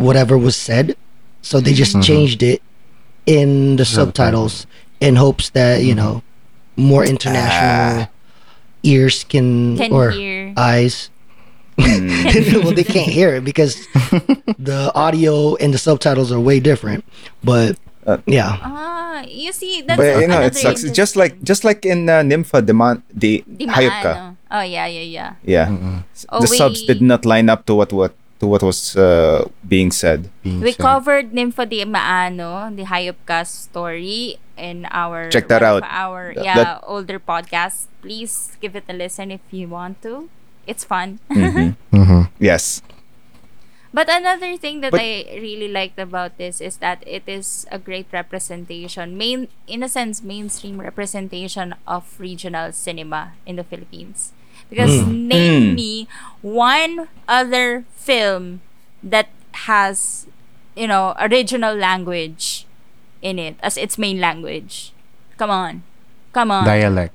whatever 0.00 0.36
was 0.38 0.56
said. 0.56 0.96
So 1.42 1.60
they 1.60 1.72
just 1.72 1.92
mm-hmm. 1.92 2.02
changed 2.02 2.42
it 2.42 2.62
in 3.26 3.76
the 3.76 3.84
subtitles 3.84 4.66
in 5.00 5.16
hopes 5.16 5.50
that 5.50 5.82
you 5.82 5.94
mm-hmm. 5.94 6.20
know 6.20 6.22
more 6.76 7.04
international 7.04 8.08
ah. 8.08 8.10
ears 8.82 9.24
can, 9.24 9.76
Can 9.76 9.92
or 9.92 10.10
hear. 10.10 10.52
eyes. 10.56 11.10
Mm. 11.78 12.62
well, 12.64 12.74
they 12.74 12.84
can't 12.84 13.08
hear 13.08 13.36
it 13.36 13.44
because 13.44 13.76
the 14.58 14.92
audio 14.94 15.56
and 15.56 15.72
the 15.72 15.78
subtitles 15.78 16.30
are 16.32 16.40
way 16.40 16.60
different. 16.60 17.04
But 17.42 17.78
uh, 18.06 18.18
yeah, 18.26 18.58
Ah, 18.60 19.24
you 19.28 19.52
see, 19.52 19.80
that's 19.82 19.96
But 19.96 20.20
you 20.20 20.28
know, 20.28 20.40
it 20.40 20.56
sucks. 20.56 20.84
It's 20.84 20.96
just 20.96 21.16
like 21.16 21.40
just 21.42 21.64
like 21.64 21.84
in 21.84 22.08
uh, 22.08 22.20
Nimfa, 22.20 22.64
the 22.64 22.74
man, 22.74 23.02
the 23.12 23.44
Di 23.48 23.66
hayop 23.66 23.96
ka. 24.02 24.12
maano. 24.12 24.36
Oh, 24.50 24.66
yeah, 24.66 24.86
yeah, 24.86 25.06
yeah. 25.06 25.30
Yeah, 25.46 26.02
S- 26.12 26.26
Oh, 26.28 26.40
the 26.40 26.50
subs 26.50 26.82
did 26.82 27.00
not 27.00 27.24
line 27.24 27.48
up 27.48 27.66
to 27.66 27.74
what 27.74 27.92
what 27.92 28.12
to 28.40 28.46
what 28.48 28.62
was 28.64 28.96
uh, 28.96 29.46
being 29.68 29.92
said. 29.92 30.28
being 30.42 30.60
We 30.60 30.72
said. 30.72 30.80
covered 30.82 31.30
Nimfa 31.32 31.68
di 31.68 31.84
Maano, 31.84 32.74
the 32.74 32.84
Hayop 32.88 33.20
story 33.46 34.40
in 34.56 34.88
our 34.90 35.28
Check 35.30 35.48
that 35.48 35.62
out. 35.62 35.84
our 35.84 36.32
Th- 36.34 36.44
yeah 36.44 36.56
that- 36.56 36.80
older 36.88 37.20
podcast. 37.20 37.86
Please 38.02 38.56
give 38.60 38.74
it 38.74 38.84
a 38.88 38.96
listen 38.96 39.30
if 39.30 39.44
you 39.52 39.68
want 39.68 40.00
to. 40.02 40.28
It's 40.66 40.84
fun. 40.84 41.20
Mhm. 41.30 41.76
Mhm. 41.92 42.32
Yes. 42.40 42.80
But 43.92 44.06
another 44.08 44.54
thing 44.56 44.80
that 44.86 44.92
But- 44.94 45.02
I 45.02 45.26
really 45.42 45.66
liked 45.68 45.98
about 45.98 46.38
this 46.38 46.62
is 46.62 46.78
that 46.78 47.02
it 47.04 47.26
is 47.26 47.66
a 47.74 47.78
great 47.78 48.06
representation, 48.14 49.18
main 49.18 49.48
in 49.66 49.82
a 49.82 49.90
sense 49.90 50.22
mainstream 50.22 50.80
representation 50.80 51.74
of 51.90 52.06
regional 52.16 52.70
cinema 52.72 53.34
in 53.44 53.56
the 53.58 53.66
Philippines. 53.66 54.30
Because 54.70 55.02
name 55.06 55.74
Mm. 55.74 55.74
me 55.74 55.90
one 56.40 57.08
other 57.26 57.84
film 57.98 58.62
that 59.02 59.28
has 59.68 60.26
you 60.78 60.86
know 60.86 61.12
original 61.18 61.74
language 61.74 62.64
in 63.20 63.38
it 63.38 63.58
as 63.60 63.76
its 63.76 63.98
main 63.98 64.22
language. 64.22 64.94
Come 65.36 65.50
on. 65.50 65.82
Come 66.32 66.50
on. 66.54 66.64
Dialect. 66.64 67.14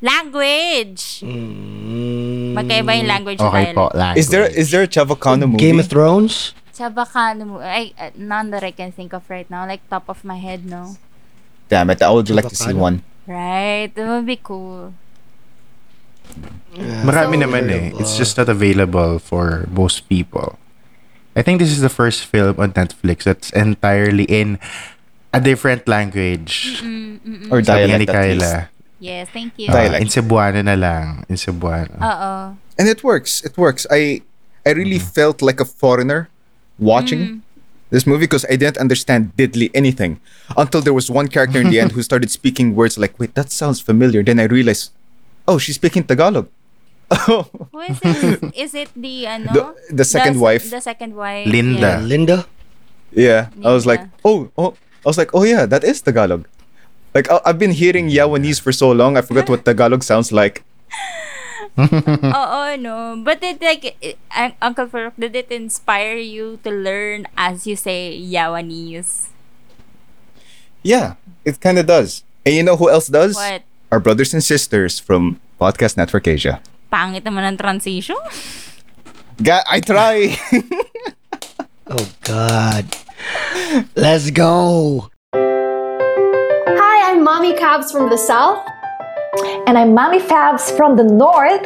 language. 0.00 1.24
Mm, 1.24 2.52
Magkaiba 2.52 2.92
yung 3.00 3.08
language 3.08 3.40
and 3.40 3.48
Okay 3.48 3.66
po, 3.72 3.88
language. 3.96 4.20
Is 4.20 4.28
there 4.28 4.46
is 4.48 4.68
there 4.70 4.84
a 4.84 4.90
Chavacano 4.90 5.48
movie? 5.48 5.60
Game 5.60 5.80
of 5.80 5.88
Thrones. 5.88 6.52
Sa 6.76 6.92
Bacano 6.92 7.42
mo, 7.48 7.56
uh, 7.64 7.88
none 8.20 8.52
that 8.52 8.60
I 8.60 8.70
can 8.70 8.92
think 8.92 9.16
of 9.16 9.24
right 9.32 9.48
now. 9.48 9.64
Like, 9.64 9.80
top 9.88 10.12
of 10.12 10.20
my 10.28 10.36
head, 10.36 10.68
no? 10.68 11.00
Damn 11.72 11.88
it! 11.88 12.04
I 12.04 12.12
would 12.12 12.28
like 12.28 12.52
to 12.52 12.54
see 12.56 12.76
one. 12.76 13.00
Right? 13.24 13.88
That 13.96 14.04
would 14.06 14.28
be 14.28 14.36
cool. 14.36 14.92
Marami 17.04 17.40
So- 17.40 17.42
naman 17.48 17.62
eh. 17.72 17.86
It's 17.96 18.16
just 18.16 18.36
not 18.36 18.48
available 18.48 19.18
for 19.18 19.64
most 19.72 20.08
people. 20.08 20.58
I 21.36 21.42
think 21.42 21.60
this 21.60 21.70
is 21.72 21.80
the 21.84 21.92
first 21.92 22.24
film 22.24 22.56
on 22.58 22.72
Netflix 22.72 23.24
that's 23.24 23.50
entirely 23.52 24.24
in 24.24 24.58
a 25.32 25.40
different 25.40 25.84
language. 25.88 26.80
Mm, 26.80 27.20
mm, 27.20 27.36
mm. 27.44 27.52
Or 27.52 27.60
Sabi 27.60 27.86
dialect 27.92 28.08
at 28.10 28.28
least. 28.40 28.56
Yes, 28.98 29.28
thank 29.28 29.52
you. 29.60 29.68
Dialect. 29.68 30.00
in 30.00 30.08
Cebuano 30.08 30.64
na 30.64 30.72
lang. 30.76 31.24
In 31.28 31.36
Cebuano. 31.36 31.96
Oo. 32.00 32.56
and 32.78 32.88
it 32.88 33.04
works. 33.04 33.40
It 33.44 33.56
works. 33.56 33.86
I 33.92 34.20
I 34.64 34.72
really 34.72 34.98
felt 35.00 35.40
like 35.40 35.60
a 35.60 35.68
foreigner 35.68 36.28
watching 36.80 37.40
this 37.88 38.04
movie 38.08 38.24
because 38.28 38.44
I 38.48 38.56
didn't 38.56 38.76
understand 38.76 39.32
diddly 39.36 39.70
anything 39.72 40.20
until 40.56 40.80
there 40.80 40.92
was 40.96 41.08
one 41.08 41.28
character 41.28 41.60
in 41.60 41.68
the 41.72 41.80
end 41.80 41.92
who 41.92 42.02
started 42.04 42.28
speaking 42.32 42.74
words 42.74 42.96
like, 42.96 43.16
"Wait, 43.20 43.32
that 43.36 43.52
sounds 43.52 43.80
familiar." 43.80 44.20
Then 44.24 44.40
I 44.40 44.48
realized, 44.48 44.92
oh, 45.48 45.58
she's 45.58 45.76
speaking 45.76 46.04
Tagalog. 46.04 46.48
Oh, 47.10 47.46
Who 47.70 47.80
is 47.86 47.98
it? 48.02 48.42
is 48.54 48.72
it 48.74 48.90
the, 48.96 49.26
ano? 49.30 49.52
The- 49.54 50.02
the 50.02 50.06
second 50.06 50.34
se- 50.34 50.40
wife. 50.42 50.64
The 50.70 50.80
second 50.82 51.14
wife. 51.14 51.46
Linda. 51.46 52.02
Linda. 52.02 52.46
yeah. 53.14 53.48
I 53.62 53.70
was 53.70 53.86
like, 53.86 54.02
oh, 54.24 54.50
oh. 54.58 54.74
I 55.04 55.06
was 55.06 55.16
like, 55.18 55.30
oh 55.32 55.46
yeah, 55.46 55.66
that 55.70 55.84
is 55.86 56.02
Tagalog. 56.02 56.50
Like 57.14 57.30
I- 57.30 57.40
I've 57.46 57.58
been 57.62 57.70
hearing 57.70 58.10
Yawanese 58.10 58.58
for 58.60 58.72
so 58.74 58.90
long, 58.90 59.14
I 59.16 59.22
forgot 59.22 59.46
what 59.48 59.62
Tagalog 59.64 60.02
sounds 60.02 60.32
like. 60.34 60.66
Oo, 61.78 62.62
no. 62.80 63.20
But 63.22 63.38
it, 63.44 63.60
like, 63.62 63.94
it, 64.00 64.18
Un- 64.34 64.56
Uncle 64.62 64.86
Farouk, 64.88 65.12
did 65.18 65.36
it 65.36 65.52
inspire 65.52 66.16
you 66.16 66.58
to 66.64 66.70
learn 66.70 67.26
as 67.36 67.66
you 67.66 67.76
say 67.76 68.16
Yawanese? 68.18 69.28
Yeah, 70.82 71.14
it 71.44 71.60
kind 71.60 71.78
of 71.78 71.86
does. 71.86 72.24
And 72.44 72.54
you 72.54 72.62
know 72.62 72.76
who 72.76 72.88
else 72.90 73.06
does? 73.08 73.34
What? 73.36 73.62
Our 73.92 74.00
brothers 74.00 74.34
and 74.34 74.42
sisters 74.42 74.98
from 74.98 75.40
Podcast 75.60 75.96
Network 75.96 76.26
Asia. 76.26 76.60
Pangit 76.92 77.22
naman 77.24 77.46
ang 77.46 77.56
transition. 77.56 78.16
Ga- 79.42 79.64
I 79.68 79.80
try. 79.80 80.36
Oh 81.86 82.02
God. 82.26 82.82
Let's 83.94 84.34
go. 84.34 85.06
Hi, 85.32 87.12
I'm 87.12 87.22
Mommy 87.22 87.54
Cabs 87.54 87.92
from 87.92 88.10
the 88.10 88.18
South. 88.18 88.66
And 89.68 89.78
I'm 89.78 89.94
Mommy 89.94 90.18
Fabs 90.18 90.74
from 90.76 90.96
the 90.96 91.04
North. 91.04 91.62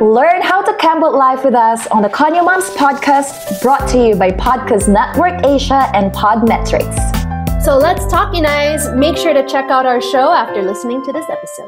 Learn 0.00 0.38
how 0.38 0.62
to 0.62 0.72
Campbell 0.78 1.10
life 1.18 1.42
with 1.42 1.56
us 1.58 1.88
on 1.88 2.02
the 2.02 2.08
Conyo 2.08 2.44
Moms 2.44 2.70
podcast 2.78 3.60
brought 3.60 3.88
to 3.90 3.98
you 3.98 4.14
by 4.14 4.30
Podcast 4.30 4.86
Network 4.86 5.44
Asia 5.44 5.90
and 5.98 6.12
Podmetrics. 6.14 7.25
So 7.66 7.74
let's 7.82 8.06
talk, 8.06 8.30
you 8.30 8.46
guys. 8.46 8.86
Make 8.94 9.18
sure 9.18 9.34
to 9.34 9.42
check 9.42 9.74
out 9.74 9.90
our 9.90 9.98
show 9.98 10.30
after 10.30 10.62
listening 10.62 11.02
to 11.02 11.10
this 11.10 11.26
episode. 11.26 11.66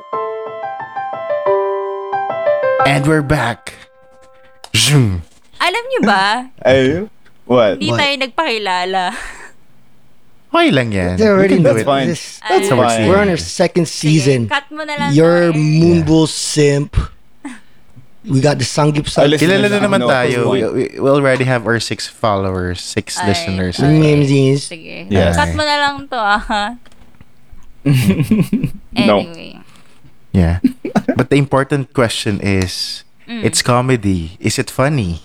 And 2.87 3.03
we're 3.03 3.27
back. 3.27 3.75
Zoom. 4.79 5.27
Alam 5.59 5.83
niyo 5.91 6.01
ba, 6.07 6.55
Ay, 6.63 7.11
what? 7.51 7.83
hindi 7.83 7.91
tayo 7.91 8.15
nagpakilala. 8.15 9.11
Okay 10.55 10.71
lang 10.71 10.95
yan. 10.95 11.19
They 11.19 11.27
already 11.27 11.59
know 11.59 11.75
it. 11.75 11.83
Fine. 11.83 12.15
This, 12.15 12.39
that's 12.47 12.71
fine. 12.71 13.11
We're 13.11 13.19
on 13.19 13.35
our 13.35 13.35
second 13.35 13.91
season. 13.91 14.47
Sige, 14.47 14.55
cut 14.55 14.71
mo 14.71 14.87
na 14.87 14.95
lang 14.95 15.11
You're 15.19 15.51
to, 15.51 15.59
eh. 15.59 15.83
Moonbull 15.83 16.31
simp. 16.31 16.95
We 18.29 18.41
got 18.41 18.59
the 18.59 18.65
Sanggip 18.69 19.07
I 19.07 19.11
Sang. 19.11 19.25
Kilala 19.41 19.73
na 19.73 19.81
Listeners, 19.81 19.83
naman 19.83 19.95
I 19.95 19.99
know 19.99 20.11
at 20.11 20.29
tayo. 20.29 20.39
We, 20.53 20.61
we, 20.69 20.85
we 21.01 21.09
already 21.09 21.45
have 21.45 21.67
our 21.67 21.81
six 21.81 22.07
followers, 22.07 22.81
six 22.81 23.17
Ay, 23.19 23.29
listeners. 23.29 23.81
ay. 23.81 23.89
Names 23.89 24.29
is. 24.31 24.69
Sige. 24.69 25.07
Yes. 25.09 25.37
Cut 25.37 25.57
mo 25.57 25.65
na 25.65 25.77
lang 25.81 26.09
to, 26.09 26.17
ah. 26.21 26.77
No. 28.93 29.25
Yeah. 30.33 30.61
but 31.17 31.31
the 31.31 31.37
important 31.37 31.95
question 31.95 32.41
is, 32.41 33.05
Mm. 33.29 33.45
it's 33.45 33.61
comedy. 33.61 34.37
Is 34.41 34.59
it 34.59 34.71
funny? 34.73 35.21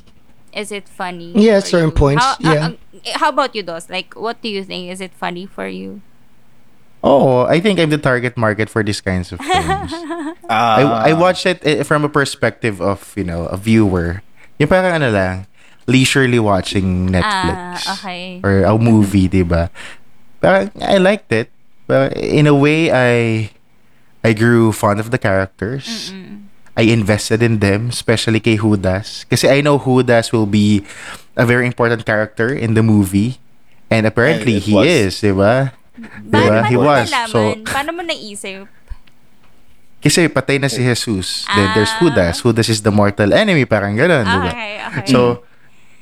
Is 0.52 0.72
it 0.76 0.89
funny? 0.92 1.32
Yeah, 1.39 1.63
certain 1.63 1.89
you? 1.89 1.96
points, 1.96 2.20
How, 2.26 2.36
yeah. 2.39 2.52
uh, 2.52 2.72
uh, 3.00 3.18
how 3.18 3.30
about 3.30 3.56
you, 3.56 3.63
Dos? 3.63 3.89
Like, 3.89 4.13
what 4.13 4.42
do 4.44 4.50
you 4.50 4.62
think? 4.63 4.92
Is 4.92 5.00
it 5.00 5.13
funny 5.16 5.46
for 5.48 5.68
you? 5.72 6.02
Oh, 7.04 7.44
I 7.46 7.60
think 7.60 7.80
I'm 7.80 7.89
the 7.92 7.98
target 8.00 8.38
market 8.38 8.70
for 8.70 8.82
these 8.82 9.02
kinds 9.02 9.32
of 9.36 9.39
films. 9.44 9.92
Ah. 10.48 11.04
I, 11.08 11.12
I 11.12 11.13
watched 11.13 11.46
it 11.46 11.60
eh, 11.68 11.84
from 11.84 12.06
a 12.06 12.10
perspective 12.10 12.80
of, 12.82 13.12
you 13.18 13.24
know, 13.28 13.46
a 13.52 13.58
viewer. 13.58 14.24
Yung 14.58 14.70
parang 14.70 15.04
ano 15.04 15.12
lang, 15.12 15.46
leisurely 15.86 16.39
watching 16.39 17.10
Netflix. 17.12 17.84
Ah, 17.84 18.00
okay. 18.00 18.39
Or 18.44 18.63
a 18.63 18.78
movie, 18.80 19.28
di 19.28 19.44
ba? 19.44 19.68
Parang, 20.39 20.72
I 20.80 20.96
liked 20.98 21.32
it. 21.32 21.52
But 21.88 22.16
in 22.16 22.48
a 22.48 22.56
way, 22.56 22.88
I 22.88 23.52
I 24.24 24.32
grew 24.32 24.72
fond 24.72 25.04
of 25.04 25.12
the 25.12 25.20
characters. 25.20 26.16
I 26.80 26.88
invested 26.88 27.44
in 27.44 27.60
them, 27.60 27.89
especially 27.92 28.39
kay 28.39 28.56
Hudas. 28.58 29.28
Kasi 29.28 29.52
I 29.52 29.60
know 29.60 29.78
Hudas 29.78 30.32
will 30.32 30.48
be 30.48 30.88
a 31.36 31.46
very 31.46 31.68
important 31.68 32.06
character 32.08 32.48
in 32.48 32.74
the 32.74 32.82
movie. 32.82 33.44
And 33.92 34.08
apparently, 34.08 34.58
And 34.58 34.63
he 34.63 34.74
was. 34.74 34.88
is, 34.88 35.12
di 35.20 35.36
ba? 35.36 35.76
Paano 35.94 36.26
Diba? 36.26 36.58
mo 36.58 36.70
He 36.70 36.78
was. 36.78 37.08
nalaman? 37.08 37.30
So, 37.30 37.40
Paano 37.64 37.90
mo 37.94 38.02
naisip? 38.02 38.66
kasi 40.00 40.28
patay 40.28 40.60
na 40.60 40.68
si 40.68 40.84
Jesus. 40.84 41.48
Then 41.48 41.72
there's 41.74 41.88
Ah. 41.90 42.00
Judas. 42.02 42.36
Judas 42.44 42.68
is 42.68 42.84
the 42.84 42.92
mortal 42.92 43.32
enemy. 43.32 43.64
Parang 43.64 43.96
ganun, 43.96 44.28
di 44.28 44.36
ba? 44.38 44.52
Okay, 44.52 44.74
okay. 44.84 45.08
So, 45.08 45.48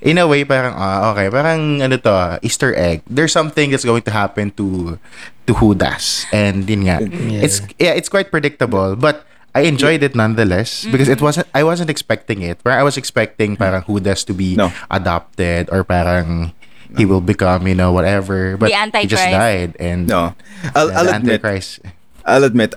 in 0.02 0.18
a 0.18 0.26
way, 0.26 0.42
parang, 0.42 0.74
ah, 0.74 1.14
okay, 1.14 1.30
parang, 1.30 1.78
ano 1.78 2.02
to, 2.02 2.10
ah, 2.10 2.42
Easter 2.42 2.74
egg. 2.74 3.06
There's 3.06 3.30
something 3.30 3.70
that's 3.70 3.86
going 3.86 4.02
to 4.02 4.10
happen 4.10 4.50
to, 4.58 4.98
to 5.46 5.52
Judas. 5.54 6.26
And, 6.34 6.66
din 6.66 6.90
nga, 6.90 6.98
it's, 7.38 7.62
yeah, 7.78 7.94
it's 7.94 8.10
quite 8.10 8.34
predictable. 8.34 8.98
But, 8.98 9.22
I 9.54 9.68
enjoyed 9.68 10.00
it 10.02 10.16
nonetheless 10.16 10.88
because 10.88 11.12
it 11.12 11.20
wasn't, 11.20 11.46
I 11.52 11.62
wasn't 11.62 11.92
expecting 11.92 12.40
it. 12.42 12.58
Where 12.64 12.72
I 12.74 12.88
was 12.88 12.96
expecting 12.96 13.60
parang 13.60 13.84
Judas 13.84 14.24
to 14.24 14.34
be 14.34 14.56
No. 14.56 14.72
adopted 14.90 15.68
or 15.70 15.84
parang 15.84 16.56
he 16.98 17.06
will 17.06 17.22
become, 17.22 17.68
you 17.68 17.76
know, 17.76 17.92
whatever. 17.92 18.58
But 18.58 18.72
The 18.72 19.00
he 19.00 19.08
just 19.08 19.24
died. 19.24 19.76
And, 19.80 20.08
No, 20.08 20.36
I'll, 20.76 20.90
yeah, 20.90 20.98
I'll 20.98 21.06
the 21.06 21.16
admit. 21.16 21.34
Antichrist. 21.44 21.80
I'll 22.26 22.44
admit. 22.44 22.76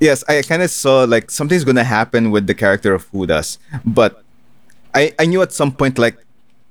Yes, 0.00 0.24
I 0.28 0.42
kind 0.42 0.62
of 0.62 0.70
saw 0.70 1.04
like 1.04 1.30
something's 1.30 1.64
gonna 1.64 1.84
happen 1.86 2.30
with 2.30 2.46
the 2.46 2.54
character 2.54 2.92
of 2.92 3.08
Hudas, 3.12 3.58
but 3.84 4.22
I 4.94 5.14
I 5.18 5.24
knew 5.26 5.40
at 5.40 5.52
some 5.52 5.70
point 5.72 5.98
like 5.98 6.18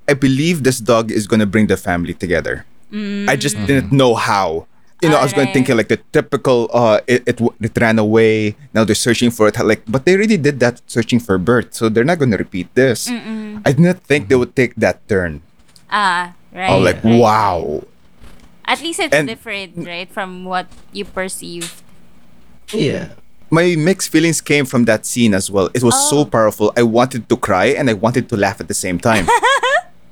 I 0.07 0.13
believe 0.13 0.63
this 0.63 0.79
dog 0.79 1.09
is 1.11 1.25
gonna 1.25 1.47
bring 1.47 1.67
the 1.67 1.77
family 1.77 2.13
together. 2.13 2.65
I 2.93 3.33
just 3.39 3.57
didn't 3.65 3.89
know 3.91 4.13
how. 4.13 4.67
you 5.03 5.09
know, 5.11 5.17
I 5.19 5.23
was 5.27 5.33
going 5.35 5.51
Alright. 5.51 5.55
thinking 5.67 5.75
like 5.75 5.89
the 5.91 5.99
typical 6.15 6.69
uh 6.71 6.99
it, 7.07 7.23
it 7.27 7.35
it 7.59 7.73
ran 7.75 7.99
away, 7.99 8.55
now 8.71 8.83
they're 8.87 8.95
searching 8.95 9.31
for 9.35 9.47
it 9.51 9.57
like 9.59 9.83
but 9.83 10.05
they 10.07 10.15
already 10.15 10.37
did 10.39 10.59
that 10.63 10.79
searching 10.87 11.19
for 11.19 11.35
Bert, 11.41 11.75
so 11.75 11.89
they're 11.91 12.07
not 12.07 12.19
going 12.23 12.31
to 12.31 12.39
repeat 12.39 12.71
this. 12.75 13.11
I 13.11 13.71
did 13.75 13.83
not 13.83 13.99
think 14.07 14.27
they 14.31 14.35
would 14.39 14.55
take 14.55 14.75
that 14.79 15.03
turn. 15.11 15.41
Ah, 15.91 16.35
right. 16.53 16.69
I 16.69 16.75
was 16.75 16.83
like, 16.85 17.03
right. 17.03 17.19
wow. 17.19 17.83
At 18.65 18.81
least 18.81 18.99
it's 18.99 19.13
And- 19.13 19.27
different, 19.27 19.75
right, 19.85 20.09
from 20.09 20.45
what 20.45 20.67
you 20.91 21.05
perceive. 21.05 21.81
Yeah. 22.71 23.09
My 23.49 23.75
mixed 23.77 24.09
feelings 24.09 24.41
came 24.41 24.65
from 24.65 24.85
that 24.85 25.05
scene 25.05 25.33
as 25.35 25.51
well. 25.51 25.69
It 25.73 25.83
was 25.83 25.93
Oh. 25.95 26.09
so 26.09 26.25
powerful. 26.25 26.73
I 26.75 26.83
wanted 26.83 27.29
to 27.29 27.37
cry 27.37 27.65
and 27.77 27.89
I 27.89 27.93
wanted 27.93 28.29
to 28.29 28.37
laugh 28.37 28.59
at 28.61 28.67
the 28.67 28.73
same 28.73 28.99
time. 28.99 29.27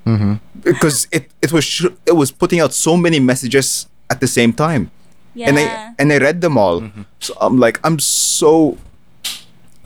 Mm-hmm. 0.04 0.34
Because 0.62 1.06
it, 1.12 1.30
it 1.44 1.54
was 1.54 1.64
sh- 1.64 1.86
it 2.08 2.14
was 2.18 2.32
putting 2.32 2.60
out 2.60 2.74
so 2.74 2.98
many 2.98 3.20
messages 3.20 3.86
at 4.10 4.20
the 4.20 4.26
same 4.28 4.52
time. 4.52 4.90
Yeah. 5.36 5.48
and 5.50 5.60
I 5.60 5.94
and 6.00 6.12
I 6.12 6.18
read 6.18 6.42
them 6.42 6.58
all. 6.58 6.82
Mm-hmm. 6.82 7.04
So 7.20 7.38
I'm 7.40 7.60
like, 7.60 7.80
I'm 7.86 8.00
so 8.00 8.80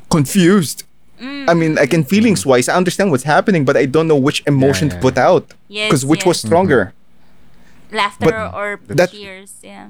confused. 0.10 0.84
I 1.22 1.54
mean, 1.54 1.76
like 1.76 1.94
in 1.94 2.04
feelings 2.04 2.46
wise, 2.46 2.68
I 2.68 2.76
understand 2.76 3.12
what's 3.12 3.24
happening, 3.24 3.64
but 3.66 3.78
I 3.78 3.86
don't 3.86 4.08
know 4.08 4.18
which 4.18 4.44
emotion 4.48 4.90
yeah. 4.90 4.96
to 4.96 5.00
put 5.02 5.18
out. 5.18 5.54
Yes, 5.68 5.88
Because 5.90 6.06
which 6.06 6.26
was 6.26 6.38
yes. 6.44 6.48
stronger? 6.50 6.94
Laughter 7.92 8.26
but 8.26 8.54
or 8.54 8.80
that- 8.88 9.12
cheers, 9.12 9.54
yeah. 9.64 9.88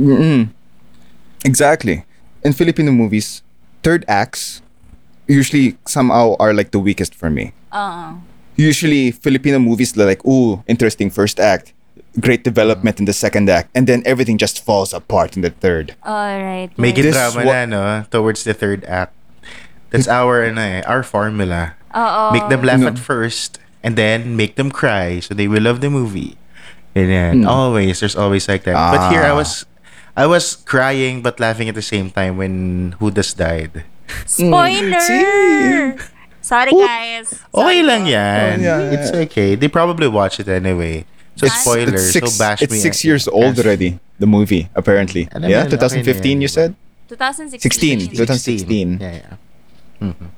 Mm-mm. 0.00 0.48
Exactly. 1.44 2.04
In 2.42 2.52
Filipino 2.52 2.90
movies, 2.90 3.42
third 3.82 4.04
acts 4.08 4.62
usually 5.28 5.76
somehow 5.86 6.34
are 6.38 6.52
like 6.52 6.70
the 6.72 6.78
weakest 6.78 7.14
for 7.14 7.30
me. 7.30 7.52
Uh, 7.70 8.14
Usually, 8.56 9.10
Filipino 9.12 9.58
movies 9.58 9.92
they're 9.94 10.06
like, 10.06 10.24
ooh, 10.26 10.62
interesting 10.68 11.08
first 11.08 11.40
act, 11.40 11.72
great 12.20 12.44
development 12.44 12.98
in 13.00 13.06
the 13.06 13.12
second 13.14 13.48
act, 13.48 13.70
and 13.74 13.86
then 13.86 14.02
everything 14.04 14.36
just 14.36 14.62
falls 14.62 14.92
apart 14.92 15.36
in 15.36 15.42
the 15.42 15.48
third. 15.50 15.96
all 16.02 16.36
right. 16.38 16.68
Make 16.76 16.96
right. 16.96 16.98
it 16.98 17.02
This 17.02 17.16
drama 17.16 17.46
wa- 17.46 17.52
na, 17.52 18.00
no? 18.00 18.04
Towards 18.10 18.44
the 18.44 18.52
third 18.52 18.84
act. 18.84 19.14
That's 19.92 20.08
our, 20.08 20.42
ano 20.42 20.60
eh, 20.60 20.80
our 20.88 21.04
formula. 21.04 21.76
Oo. 21.92 22.32
Make 22.32 22.48
them 22.48 22.64
laugh 22.64 22.80
No. 22.80 22.88
at 22.88 22.98
first, 22.98 23.60
and 23.84 23.94
then 23.94 24.34
make 24.34 24.56
them 24.56 24.72
cry, 24.72 25.20
so 25.20 25.36
they 25.36 25.46
will 25.46 25.62
love 25.62 25.84
the 25.84 25.92
movie. 25.92 26.40
And 26.96 27.08
then 27.08 27.34
Hmm. 27.44 27.48
always, 27.48 28.00
there's 28.00 28.16
always 28.16 28.48
like 28.48 28.64
that. 28.64 28.76
But 28.76 29.12
here, 29.12 29.24
I 29.24 29.32
Ah. 29.32 29.36
was, 29.36 29.64
I 30.12 30.24
was 30.24 30.56
crying 30.64 31.20
but 31.20 31.40
laughing 31.40 31.68
at 31.68 31.76
the 31.76 31.84
same 31.84 32.08
time 32.08 32.36
when 32.36 32.96
Hudas 33.00 33.32
died. 33.32 33.84
Spoiler! 34.24 35.00
See? 35.00 35.24
Sorry, 36.42 36.72
guys. 36.74 37.32
Okay 37.54 37.54
Sorry 37.54 37.80
lang 37.86 38.02
po. 38.04 38.12
yan. 38.12 38.52
Oh, 38.58 38.62
yeah. 38.66 38.94
It's 38.98 39.08
okay. 39.28 39.54
They 39.54 39.68
probably 39.68 40.08
watch 40.08 40.40
it 40.40 40.48
anyway. 40.48 41.06
So 41.38 41.46
It's- 41.48 41.64
spoilers. 41.64 41.96
It's 41.96 42.12
six, 42.12 42.32
so 42.32 42.36
bash 42.36 42.60
it's 42.60 42.72
me. 42.72 42.80
six 42.82 43.04
years 43.04 43.24
old 43.24 43.56
bash- 43.56 43.64
already, 43.64 43.96
the 44.18 44.28
movie, 44.28 44.68
apparently. 44.76 45.32
Alam 45.32 45.48
yeah, 45.48 45.64
yun, 45.64 45.72
okay 45.72 45.76
na 45.80 45.88
2015 45.88 46.44
you 46.44 46.48
diba? 46.48 46.52
said? 46.52 46.70
2016. 47.08 48.12
16. 48.12 48.16
2016. 48.16 48.88
Yeah, 49.00 49.16
yeah. 49.24 49.34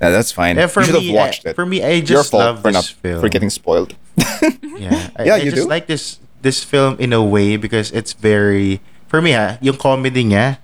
Yeah, 0.01 0.09
that's 0.13 0.31
fine. 0.31 0.55
Yeah, 0.57 0.67
for 0.67 0.81
you 0.81 0.85
should 0.87 0.95
me, 1.01 1.07
have 1.07 1.15
watched 1.15 1.45
uh, 1.45 1.49
it. 1.49 1.55
for 1.55 1.65
me, 1.65 1.81
I 1.81 1.99
Your 2.03 2.21
just 2.21 2.31
fault 2.31 2.43
love 2.43 2.57
for 2.61 2.69
this 2.71 2.75
not 2.75 2.85
film. 3.01 3.19
for 3.21 3.29
getting 3.29 3.49
spoiled. 3.49 3.95
Yeah, 4.75 5.09
I, 5.15 5.23
Yeah, 5.23 5.35
I 5.35 5.41
you 5.41 5.51
just 5.55 5.65
do. 5.65 5.71
like 5.71 5.87
this 5.87 6.19
this 6.43 6.61
film 6.63 6.99
in 6.99 7.13
a 7.15 7.23
way 7.23 7.55
because 7.57 7.89
it's 7.95 8.13
very 8.13 8.83
for 9.07 9.21
me 9.21 9.33
ah, 9.33 9.57
yung 9.63 9.77
comedy 9.79 10.21
niya, 10.27 10.59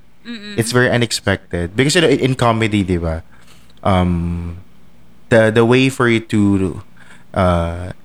it's 0.60 0.72
very 0.72 0.91
unexpected 0.91 1.74
because 1.76 1.95
you 1.95 2.02
know, 2.04 2.12
in, 2.12 2.20
in 2.20 2.34
comedy, 2.36 2.84
di 2.84 2.97
ba? 2.99 3.24
Um 3.82 4.60
the 5.32 5.49
the 5.49 5.64
way 5.66 5.88
for 5.89 6.06
you 6.12 6.20
to 6.30 6.84
uh 7.34 7.95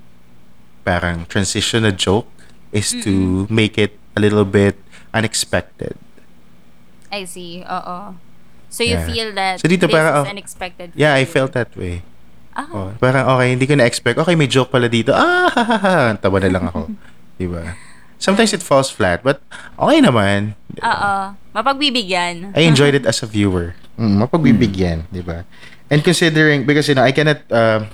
parang 0.87 1.27
transition 1.27 1.83
a 1.85 1.91
joke 1.93 2.31
is 2.71 2.95
to 3.03 3.45
make 3.51 3.77
it 3.77 3.99
a 4.17 4.21
little 4.23 4.47
bit 4.47 4.79
unexpected. 5.13 5.99
I 7.11 7.25
see. 7.27 7.63
Oo. 7.67 8.15
So 8.69 8.83
you 8.83 8.99
Yeah. 8.99 9.07
feel 9.07 9.29
that 9.35 9.63
So 9.63 9.71
dito 9.71 9.87
this 9.87 9.95
parang, 9.95 10.13
is 10.13 10.27
oh, 10.27 10.33
unexpected 10.33 10.89
for 10.93 10.99
Yeah, 10.99 11.15
I 11.15 11.25
felt 11.25 11.55
that 11.55 11.73
way. 11.79 12.03
Ah. 12.57 12.67
Oh, 12.73 12.89
parang 12.97 13.29
okay, 13.37 13.53
hindi 13.53 13.69
ko 13.69 13.77
na-expect. 13.77 14.17
Okay, 14.17 14.35
may 14.35 14.49
joke 14.49 14.73
pala 14.73 14.89
dito. 14.89 15.13
Ah, 15.13 15.53
ha, 15.53 15.63
ha, 15.63 15.77
ha. 15.77 15.97
Tawa 16.17 16.41
na 16.41 16.51
lang 16.51 16.65
ako. 16.73 16.89
diba? 17.41 17.77
Sometimes 18.17 18.57
it 18.57 18.65
falls 18.65 18.89
flat, 18.89 19.21
but 19.21 19.45
okay 19.77 20.01
naman. 20.01 20.57
Oo. 20.81 21.13
Mapagbibigyan. 21.53 22.57
I 22.57 22.65
enjoyed 22.65 22.97
it 22.97 23.05
as 23.05 23.21
a 23.21 23.29
viewer. 23.29 23.77
Mm, 24.01 24.25
mapagbibigyan, 24.25 25.05
di 25.13 25.21
ba? 25.21 25.45
And 25.93 26.01
considering, 26.01 26.65
because, 26.65 26.89
you 26.89 26.97
know, 26.97 27.05
I 27.05 27.13
cannot, 27.13 27.45
uh, 27.53 27.85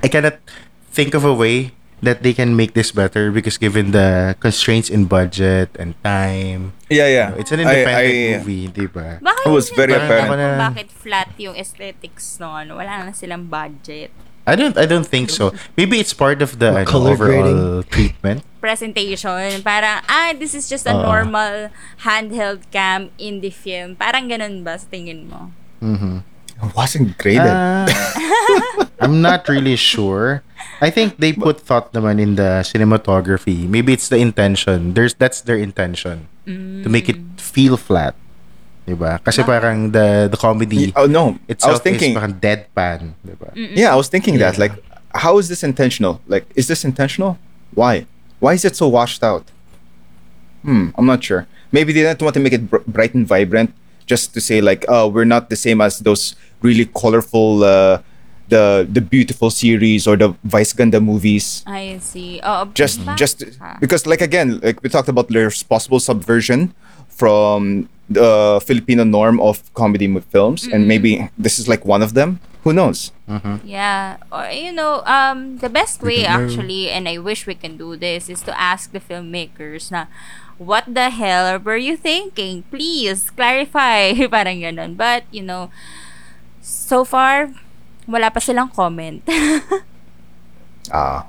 I 0.00 0.08
cannot 0.08 0.40
think 0.88 1.12
of 1.12 1.24
a 1.24 1.32
way 1.36 1.76
that 2.04 2.22
they 2.22 2.32
can 2.32 2.56
make 2.56 2.74
this 2.74 2.92
better 2.92 3.32
because 3.32 3.58
given 3.58 3.90
the 3.92 4.36
constraints 4.40 4.88
in 4.88 5.04
budget 5.04 5.74
and 5.78 5.96
time, 6.04 6.72
Yeah, 6.88 7.08
yeah. 7.08 7.08
you 7.08 7.34
know, 7.34 7.40
it's 7.40 7.52
an 7.52 7.60
independent 7.60 7.96
I, 7.96 8.04
I, 8.04 8.38
movie, 8.38 8.66
di 8.68 8.86
ba? 8.86 9.18
Baka 9.20 9.48
It 9.48 9.52
was 9.52 9.68
yun 9.72 9.76
very 9.76 9.92
apparent. 9.96 10.28
Na- 10.36 10.70
bakit 10.70 10.88
flat 10.92 11.32
yung 11.36 11.56
aesthetics 11.56 12.38
no 12.38 12.54
ano. 12.54 12.76
Wala 12.76 13.08
na 13.08 13.12
silang 13.12 13.48
budget. 13.48 14.12
I 14.44 14.56
don't, 14.56 14.76
I 14.76 14.84
don't 14.84 15.08
think 15.08 15.32
so. 15.32 15.56
Maybe 15.72 15.98
it's 15.98 16.12
part 16.12 16.44
of 16.44 16.60
the 16.60 16.84
ano, 16.84 16.84
color 16.84 17.16
overall 17.16 17.82
treatment. 17.88 18.44
Presentation. 18.60 19.64
Parang, 19.64 20.04
ah, 20.04 20.36
this 20.36 20.52
is 20.52 20.68
just 20.68 20.84
a 20.84 20.92
Oo. 20.92 21.00
normal 21.00 21.72
handheld 22.04 22.60
cam 22.68 23.08
indie 23.16 23.52
film. 23.52 23.96
Parang 23.96 24.28
ganun 24.28 24.60
ba 24.60 24.76
sa 24.76 24.84
tingin 24.92 25.28
mo? 25.32 25.48
it 26.64 26.72
wasn't 26.76 27.16
graded. 27.18 27.44
Ah, 27.44 27.84
I'm 29.04 29.20
not 29.20 29.48
really 29.48 29.76
sure. 29.76 30.42
I 30.80 30.90
think 30.90 31.18
they 31.20 31.32
put 31.32 31.60
thought 31.60 31.92
naman 31.92 32.20
in 32.20 32.34
the 32.34 32.64
cinematography. 32.64 33.68
Maybe 33.68 33.92
it's 33.92 34.08
the 34.08 34.16
intention. 34.16 34.94
There's 34.94 35.14
that's 35.14 35.40
their 35.44 35.56
intention 35.60 36.28
to 36.46 36.88
make 36.88 37.08
it 37.08 37.20
feel 37.36 37.76
flat. 37.76 38.16
Diba? 38.84 39.16
Kasi 39.24 39.40
parang 39.44 39.92
the 39.92 40.28
the 40.28 40.36
comedy 40.36 40.92
oh 40.96 41.06
no, 41.08 41.40
I 41.48 41.72
was 41.72 41.80
thinking. 41.80 42.12
parang 42.12 42.36
deadpan, 42.36 43.16
diba? 43.24 43.48
Yeah, 43.56 43.92
I 43.92 43.96
was 43.96 44.08
thinking 44.12 44.36
that. 44.40 44.58
Like, 44.60 44.76
how 45.14 45.38
is 45.38 45.48
this 45.48 45.62
intentional? 45.64 46.20
Like, 46.28 46.44
is 46.54 46.68
this 46.68 46.84
intentional? 46.84 47.38
Why? 47.72 48.04
Why 48.40 48.52
is 48.52 48.64
it 48.64 48.76
so 48.76 48.88
washed 48.88 49.24
out? 49.24 49.48
Hmm, 50.64 50.92
I'm 50.96 51.06
not 51.06 51.24
sure. 51.24 51.46
Maybe 51.72 51.92
they 51.92 52.02
didn't 52.02 52.20
want 52.20 52.34
to 52.34 52.40
make 52.40 52.52
it 52.52 52.68
br- 52.68 52.84
bright 52.86 53.14
and 53.14 53.26
vibrant, 53.26 53.72
just 54.04 54.32
to 54.34 54.40
say 54.40 54.60
like, 54.60 54.84
oh, 54.88 55.08
we're 55.08 55.24
not 55.28 55.48
the 55.48 55.56
same 55.56 55.80
as 55.80 56.00
those 56.00 56.36
really 56.60 56.84
colorful, 56.86 57.64
uh, 57.64 57.98
the 58.54 58.86
the 58.86 59.02
beautiful 59.02 59.50
series 59.50 60.06
or 60.06 60.14
the 60.14 60.30
Vice 60.46 60.70
Ganda 60.70 61.02
movies. 61.02 61.66
I 61.66 61.98
see. 61.98 62.38
Oo. 62.46 62.70
Just, 62.78 63.02
ba- 63.02 63.18
just 63.18 63.42
Ah. 63.58 63.74
because, 63.82 64.06
like 64.06 64.22
again, 64.22 64.62
like 64.62 64.78
we 64.78 64.88
talked 64.88 65.10
about, 65.10 65.26
there's 65.26 65.66
possible 65.66 65.98
subversion 65.98 66.70
from 67.10 67.90
the 68.06 68.62
Filipino 68.62 69.02
norm 69.02 69.42
of 69.42 69.58
comedy 69.74 70.06
mo- 70.06 70.22
films, 70.30 70.68
and 70.70 70.86
maybe 70.86 71.26
this 71.34 71.58
is 71.58 71.66
like 71.66 71.82
one 71.82 71.98
of 72.04 72.14
them. 72.14 72.38
Who 72.64 72.72
knows? 72.72 73.12
Yeah. 73.60 74.16
Or, 74.32 74.48
you 74.48 74.72
know, 74.72 75.04
um, 75.04 75.60
the 75.60 75.68
best 75.68 76.00
way 76.00 76.24
actually, 76.24 76.88
and 76.88 77.04
I 77.04 77.20
wish 77.20 77.44
we 77.44 77.52
can 77.52 77.76
do 77.76 77.92
this, 77.92 78.32
is 78.32 78.40
to 78.48 78.56
ask 78.56 78.88
the 78.88 79.04
filmmakers 79.04 79.92
na, 79.92 80.08
what 80.56 80.88
the 80.88 81.12
hell 81.12 81.60
were 81.60 81.76
you 81.76 81.92
thinking? 81.92 82.64
Please, 82.72 83.28
clarify. 83.28 84.16
Parang 84.32 84.64
ganun. 84.64 84.96
But, 84.96 85.28
you 85.28 85.44
know, 85.44 85.68
so 86.64 87.04
far, 87.04 87.52
wala 88.08 88.28
pa 88.30 88.40
silang 88.40 88.70
comment. 88.72 89.20
Ah. 90.92 91.24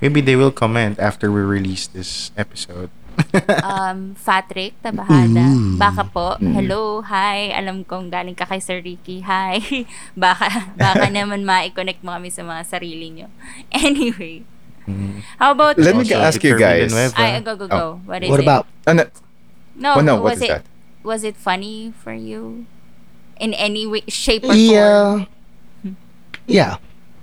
Maybe 0.00 0.24
they 0.24 0.32
will 0.36 0.52
comment 0.52 0.96
after 0.96 1.28
we 1.28 1.44
release 1.44 1.84
this 1.84 2.32
episode. 2.32 2.88
um, 3.60 4.16
Patrick, 4.16 4.72
tabahada. 4.80 5.44
Baka 5.76 6.08
po, 6.08 6.40
hello, 6.40 7.04
hi. 7.04 7.52
Alam 7.52 7.84
kong 7.84 8.08
galing 8.08 8.32
ka 8.32 8.48
kay 8.48 8.56
Sir 8.64 8.80
Ricky, 8.80 9.20
hi. 9.20 9.60
baka, 10.16 10.72
baka 10.80 11.12
naman 11.12 11.44
ma-connect 11.44 12.00
mo 12.00 12.16
kami 12.16 12.32
sa 12.32 12.40
mga 12.40 12.62
sarili 12.64 13.12
nyo. 13.12 13.28
Anyway. 13.68 14.48
How 15.36 15.52
about 15.52 15.76
Let 15.76 16.00
me 16.00 16.08
ask 16.16 16.40
you 16.40 16.56
guys. 16.56 16.96
Ay, 17.14 17.44
go, 17.44 17.54
go, 17.60 17.68
go. 17.68 18.00
What 18.08 18.24
is 18.24 18.32
What 18.32 18.40
it? 18.40 18.48
about 18.48 18.64
Ano, 18.88 19.04
No, 19.76 19.96
oh, 19.96 20.00
no, 20.00 20.16
was 20.16 20.24
what 20.24 20.36
is 20.36 20.42
it 20.42 20.48
that? 20.48 20.64
was 21.04 21.20
it 21.24 21.36
funny 21.36 21.92
for 21.92 22.16
you? 22.16 22.64
In 23.36 23.52
any 23.52 23.84
way, 23.84 24.04
shape 24.08 24.44
or 24.44 24.56
form? 24.56 24.60
yeah 24.60 25.28
yeah. 26.50 26.76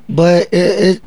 But 0.10 0.48
it, 0.54 0.96
it 0.96 1.04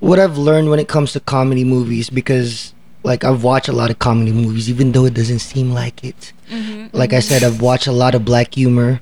what 0.00 0.18
i've 0.18 0.38
learned 0.38 0.70
when 0.70 0.78
it 0.78 0.88
comes 0.88 1.12
to 1.12 1.20
comedy 1.20 1.62
movies 1.62 2.08
because 2.10 2.74
like 3.02 3.22
i've 3.22 3.44
watched 3.44 3.68
a 3.68 3.72
lot 3.72 3.90
of 3.90 3.98
comedy 3.98 4.32
movies 4.32 4.68
even 4.68 4.92
though 4.92 5.04
it 5.04 5.14
doesn't 5.14 5.38
seem 5.38 5.72
like 5.72 6.02
it. 6.02 6.32
Mm-hmm, 6.48 6.96
like 6.96 7.12
i 7.12 7.20
said 7.20 7.44
i've 7.44 7.60
watched 7.60 7.86
a 7.86 7.92
lot 7.92 8.14
of 8.14 8.24
black 8.24 8.54
humor 8.54 9.00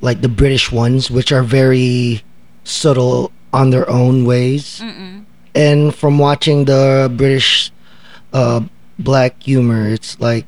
like 0.00 0.22
the 0.22 0.28
british 0.28 0.72
ones 0.72 1.10
which 1.10 1.32
are 1.32 1.42
very 1.42 2.22
subtle 2.64 3.30
on 3.52 3.70
their 3.70 3.88
own 3.88 4.24
ways. 4.24 4.80
Mm-mm. 4.80 5.24
and 5.54 5.94
from 5.94 6.18
watching 6.18 6.64
the 6.64 7.12
british 7.14 7.70
uh 8.32 8.60
black 8.98 9.42
humor 9.42 9.88
it's 9.88 10.18
like 10.18 10.46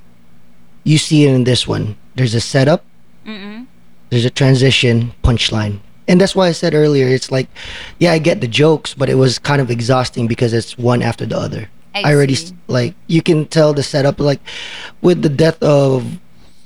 you 0.84 0.96
see 0.96 1.26
it 1.26 1.34
in 1.34 1.44
this 1.44 1.68
one. 1.68 1.96
There's 2.14 2.32
a 2.34 2.40
setup. 2.40 2.82
Mm-mm. 3.26 3.66
there's 4.09 4.24
a 4.24 4.30
transition 4.30 5.12
punchline 5.22 5.80
and 6.09 6.20
that's 6.20 6.34
why 6.34 6.48
i 6.48 6.52
said 6.52 6.74
earlier 6.74 7.06
it's 7.06 7.30
like 7.30 7.48
yeah 7.98 8.12
i 8.12 8.18
get 8.18 8.40
the 8.40 8.48
jokes 8.48 8.94
but 8.94 9.09
it 9.09 9.14
was 9.14 9.38
kind 9.38 9.61
of 9.61 9.70
exhausting 9.70 10.26
because 10.26 10.52
it's 10.52 10.76
one 10.76 11.02
after 11.02 11.24
the 11.26 11.36
other 11.36 11.68
I 11.94 12.02
I, 12.11 12.14
already 12.14 12.34
see. 12.34 12.54
like 12.66 12.94
you 13.06 13.22
can 13.22 13.46
tell 13.46 13.72
the 13.72 13.82
setup 13.82 14.20
like 14.20 14.40
with 15.00 15.22
the 15.22 15.28
death 15.28 15.62
of 15.62 16.18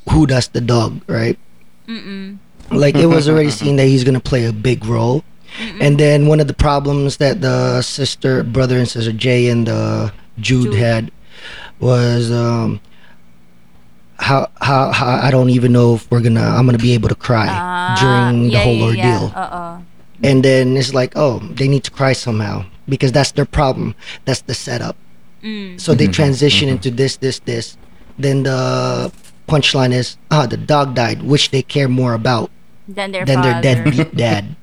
Hudas 0.06 0.50
the 0.50 0.60
dog, 0.60 1.00
right? 1.06 1.38
Mm-mm. 1.86 2.38
Like 2.70 2.96
it 2.96 3.06
was 3.06 3.28
already 3.28 3.50
seen 3.62 3.76
that 3.76 3.86
he's 3.86 4.04
gonna 4.04 4.20
play 4.20 4.44
a 4.44 4.52
big 4.52 4.84
role. 4.84 5.24
And 5.80 6.00
then 6.00 6.28
one 6.28 6.40
of 6.40 6.46
the 6.46 6.54
problems 6.54 7.18
that 7.18 7.42
the 7.42 7.82
sister, 7.82 8.42
brother, 8.42 8.78
and 8.78 8.88
sister 8.88 9.12
Jay 9.12 9.48
and 9.48 9.68
uh, 9.68 10.08
Jude, 10.38 10.72
Jude. 10.72 10.74
had 10.74 11.12
was 11.78 12.32
um, 12.32 12.80
how, 14.22 14.48
how 14.62 14.92
how 14.92 15.08
I 15.18 15.30
don't 15.30 15.50
even 15.50 15.72
know 15.72 15.94
if 15.98 16.06
we're 16.10 16.22
gonna 16.22 16.40
I'm 16.56 16.64
gonna 16.66 16.78
be 16.78 16.94
able 16.94 17.08
to 17.10 17.18
cry 17.18 17.46
Ah, 17.50 17.98
during 17.98 18.48
the 18.50 18.58
whole 18.62 18.74
yeah, 18.78 18.86
ordeal. 18.86 19.24
Yeah. 19.34 19.42
Uh-uh. 19.42 19.80
And 20.22 20.44
then 20.46 20.76
it's 20.78 20.94
like, 20.94 21.12
oh, 21.16 21.40
they 21.58 21.66
need 21.66 21.82
to 21.84 21.90
cry 21.90 22.12
somehow 22.14 22.64
because 22.88 23.10
that's 23.10 23.32
their 23.34 23.44
problem. 23.44 23.94
That's 24.24 24.42
the 24.46 24.54
setup. 24.54 24.94
Mm. 25.42 25.80
So 25.80 25.94
they 25.98 26.06
transition 26.06 26.68
into 26.70 26.90
this, 26.94 27.16
this, 27.18 27.40
this. 27.42 27.76
Then 28.16 28.44
the 28.46 29.10
punchline 29.50 29.90
is, 29.90 30.16
ah, 30.30 30.46
the 30.46 30.56
dog 30.56 30.94
died, 30.94 31.26
which 31.26 31.50
they 31.50 31.62
care 31.62 31.88
more 31.90 32.14
about 32.14 32.50
Then 32.86 33.10
their 33.10 33.26
than 33.26 33.42
their 33.42 33.58
father. 33.58 33.82
deadbeat 33.82 34.14
dad. 34.22 34.54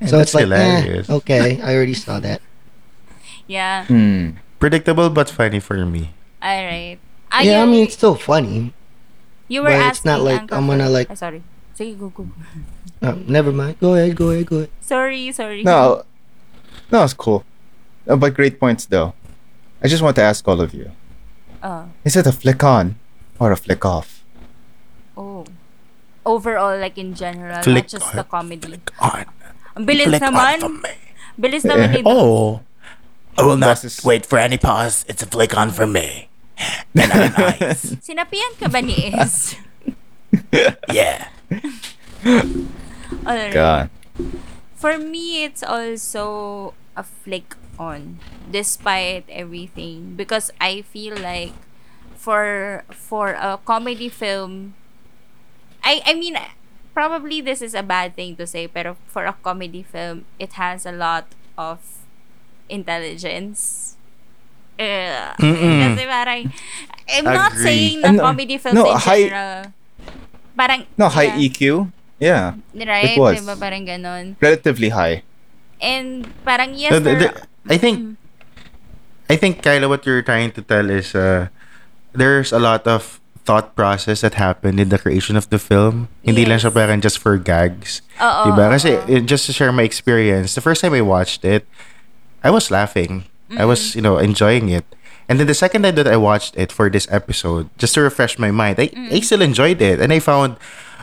so 0.08 0.20
it's 0.24 0.32
like, 0.32 0.48
eh, 0.48 1.04
okay, 1.04 1.60
I 1.64 1.76
already 1.76 1.92
saw 1.92 2.16
that. 2.20 2.40
Yeah. 3.46 3.84
Hmm. 3.84 4.40
Predictable 4.58 5.10
but 5.12 5.28
funny 5.28 5.60
for 5.60 5.76
me. 5.84 6.16
All 6.40 6.64
right. 6.64 6.96
Ah, 7.30 7.40
yeah, 7.42 7.62
I 7.62 7.66
mean, 7.66 7.84
it's 7.84 7.94
still 7.94 8.14
funny. 8.14 8.72
you 9.48 9.62
were 9.62 9.68
but 9.68 9.74
asking. 9.78 9.90
it's 9.90 10.04
not 10.04 10.20
like 10.22 10.40
Uncle 10.42 10.56
I'm 10.58 10.66
gonna, 10.66 10.88
like- 10.88 11.10
Ah, 11.10 11.14
sorry. 11.14 11.42
Sige, 11.76 11.98
go, 11.98 12.08
go. 12.08 12.26
Uh, 13.02 13.14
never 13.26 13.52
mind. 13.52 13.78
Go 13.80 13.94
ahead, 13.94 14.16
go 14.16 14.30
ahead, 14.30 14.46
go 14.46 14.56
ahead. 14.64 14.70
Sorry, 14.80 15.30
sorry. 15.32 15.62
No, 15.62 16.02
no, 16.90 17.04
it's 17.04 17.12
cool. 17.14 17.44
Uh, 18.08 18.16
but 18.16 18.32
great 18.34 18.58
points 18.58 18.86
though. 18.86 19.12
I 19.82 19.88
just 19.88 20.02
want 20.02 20.16
to 20.16 20.22
ask 20.22 20.46
all 20.48 20.60
of 20.60 20.72
you: 20.72 20.90
Oh. 21.62 21.90
Is 22.04 22.16
it 22.16 22.26
a 22.26 22.32
flick 22.32 22.64
on 22.64 22.96
or 23.38 23.52
a 23.52 23.56
flick 23.58 23.84
off? 23.84 24.24
Oh. 25.16 25.44
Overall, 26.24 26.78
like 26.80 26.98
in 26.98 27.14
general, 27.14 27.62
Flick 27.62 27.84
not 27.86 27.88
just 27.88 28.08
on, 28.10 28.16
the 28.16 28.24
comedy. 28.24 28.66
Flick 28.66 28.90
On. 28.98 29.24
Ang 29.76 29.86
bilis 29.86 30.10
Flick 30.10 30.22
on 30.22 30.32
naman. 30.34 30.56
for 30.58 30.68
me. 30.74 30.94
Bilis 31.38 31.62
naman 31.62 31.92
ni 31.94 32.02
Oh, 32.06 32.62
I 33.38 33.44
will 33.46 33.56
not 33.60 33.78
Bosses. 33.78 34.02
wait 34.02 34.26
for 34.26 34.38
any 34.38 34.56
pause. 34.58 35.04
It's 35.06 35.22
a 35.22 35.26
flick 35.28 35.54
on 35.54 35.70
for 35.70 35.86
me. 35.86 36.26
And 36.96 37.12
I'm 37.12 37.32
nice. 37.60 37.94
Sinapian 38.06 38.56
ka 38.58 38.68
ba 38.68 38.80
ni 38.80 39.12
Is? 39.12 39.56
Yeah. 40.92 41.28
Alright. 43.26 43.52
God. 43.52 43.90
For 44.76 44.98
me, 44.98 45.44
it's 45.44 45.62
also 45.62 46.74
a 46.96 47.02
flick 47.02 47.54
on, 47.78 48.18
despite 48.50 49.24
everything, 49.28 50.14
because 50.16 50.50
I 50.60 50.82
feel 50.82 51.16
like 51.16 51.52
for 52.16 52.84
for 52.90 53.36
a 53.36 53.58
comedy 53.64 54.08
film, 54.08 54.74
I 55.84 56.02
I 56.04 56.14
mean, 56.14 56.36
probably 56.92 57.40
this 57.40 57.62
is 57.62 57.74
a 57.74 57.82
bad 57.84 58.16
thing 58.16 58.36
to 58.36 58.46
say, 58.46 58.66
pero 58.66 58.96
for 59.06 59.24
a 59.26 59.36
comedy 59.44 59.82
film, 59.84 60.24
it 60.38 60.54
has 60.58 60.84
a 60.84 60.92
lot 60.92 61.30
of 61.56 61.78
intelligence. 62.68 63.85
Uh, 64.76 65.32
kasi 65.40 66.04
parang, 66.04 66.40
I'm 67.08 67.24
not 67.24 67.52
Agree. 67.52 67.64
saying 67.64 67.96
na 68.02 68.08
And, 68.08 68.16
uh, 68.20 68.24
comedy 68.28 68.56
films 68.58 68.76
no, 68.76 68.90
in 68.92 68.98
high- 68.98 69.28
general. 69.28 69.58
Parang, 70.52 70.80
No, 70.96 71.08
high 71.08 71.32
yeah, 71.36 71.44
EQ. 71.48 71.60
Yeah, 72.18 72.56
Right? 72.72 73.12
It 73.12 73.20
was. 73.20 73.40
Diba 73.40 73.56
parang 73.56 73.84
ganon. 73.84 74.36
relatively 74.40 74.88
high. 74.88 75.20
And 75.80 76.24
parang 76.44 76.72
yes, 76.72 76.92
No, 76.92 77.00
the- 77.00 77.16
the- 77.28 77.36
I 77.68 77.76
think 77.76 78.16
I 79.28 79.36
think 79.36 79.60
Kyla 79.60 79.88
what 79.88 80.06
you're 80.06 80.22
trying 80.22 80.54
to 80.56 80.62
tell 80.62 80.88
is 80.88 81.12
uh 81.12 81.50
there's 82.14 82.52
a 82.54 82.62
lot 82.62 82.86
of 82.88 83.20
thought 83.44 83.76
process 83.76 84.22
that 84.24 84.40
happened 84.40 84.80
in 84.80 84.88
the 84.88 84.96
creation 84.98 85.36
of 85.36 85.50
the 85.52 85.58
film. 85.60 86.08
Hindi 86.24 86.46
lang 86.48 86.58
siya 86.58 86.72
Yes. 86.72 86.78
parang 86.78 86.98
just 87.04 87.18
for 87.20 87.36
gags. 87.36 88.00
Oo, 88.16 88.48
diba? 88.48 88.72
Kasi 88.72 88.96
oo. 88.96 89.04
eh, 89.12 89.20
just 89.20 89.44
to 89.46 89.52
share 89.52 89.70
my 89.70 89.84
experience, 89.84 90.56
the 90.56 90.64
first 90.64 90.80
time 90.80 90.94
I 90.96 91.02
watched 91.04 91.44
it, 91.44 91.68
I 92.40 92.48
was 92.48 92.70
laughing. 92.72 93.28
I 93.54 93.64
was, 93.64 93.78
Mm-hmm. 93.78 93.98
you 93.98 94.02
know, 94.02 94.18
enjoying 94.18 94.68
it. 94.68 94.82
And 95.28 95.38
then 95.38 95.46
the 95.46 95.58
second 95.58 95.82
time 95.82 95.94
that 95.94 96.06
I 96.06 96.16
watched 96.16 96.54
it 96.58 96.70
for 96.70 96.90
this 96.90 97.06
episode, 97.10 97.70
just 97.78 97.94
to 97.94 98.02
refresh 98.02 98.38
my 98.38 98.50
mind, 98.50 98.78
I, 98.78 98.90
I 99.10 99.18
mm. 99.18 99.24
still 99.24 99.42
enjoyed 99.42 99.82
it. 99.82 99.98
And 99.98 100.12
I 100.12 100.18
found, 100.22 100.54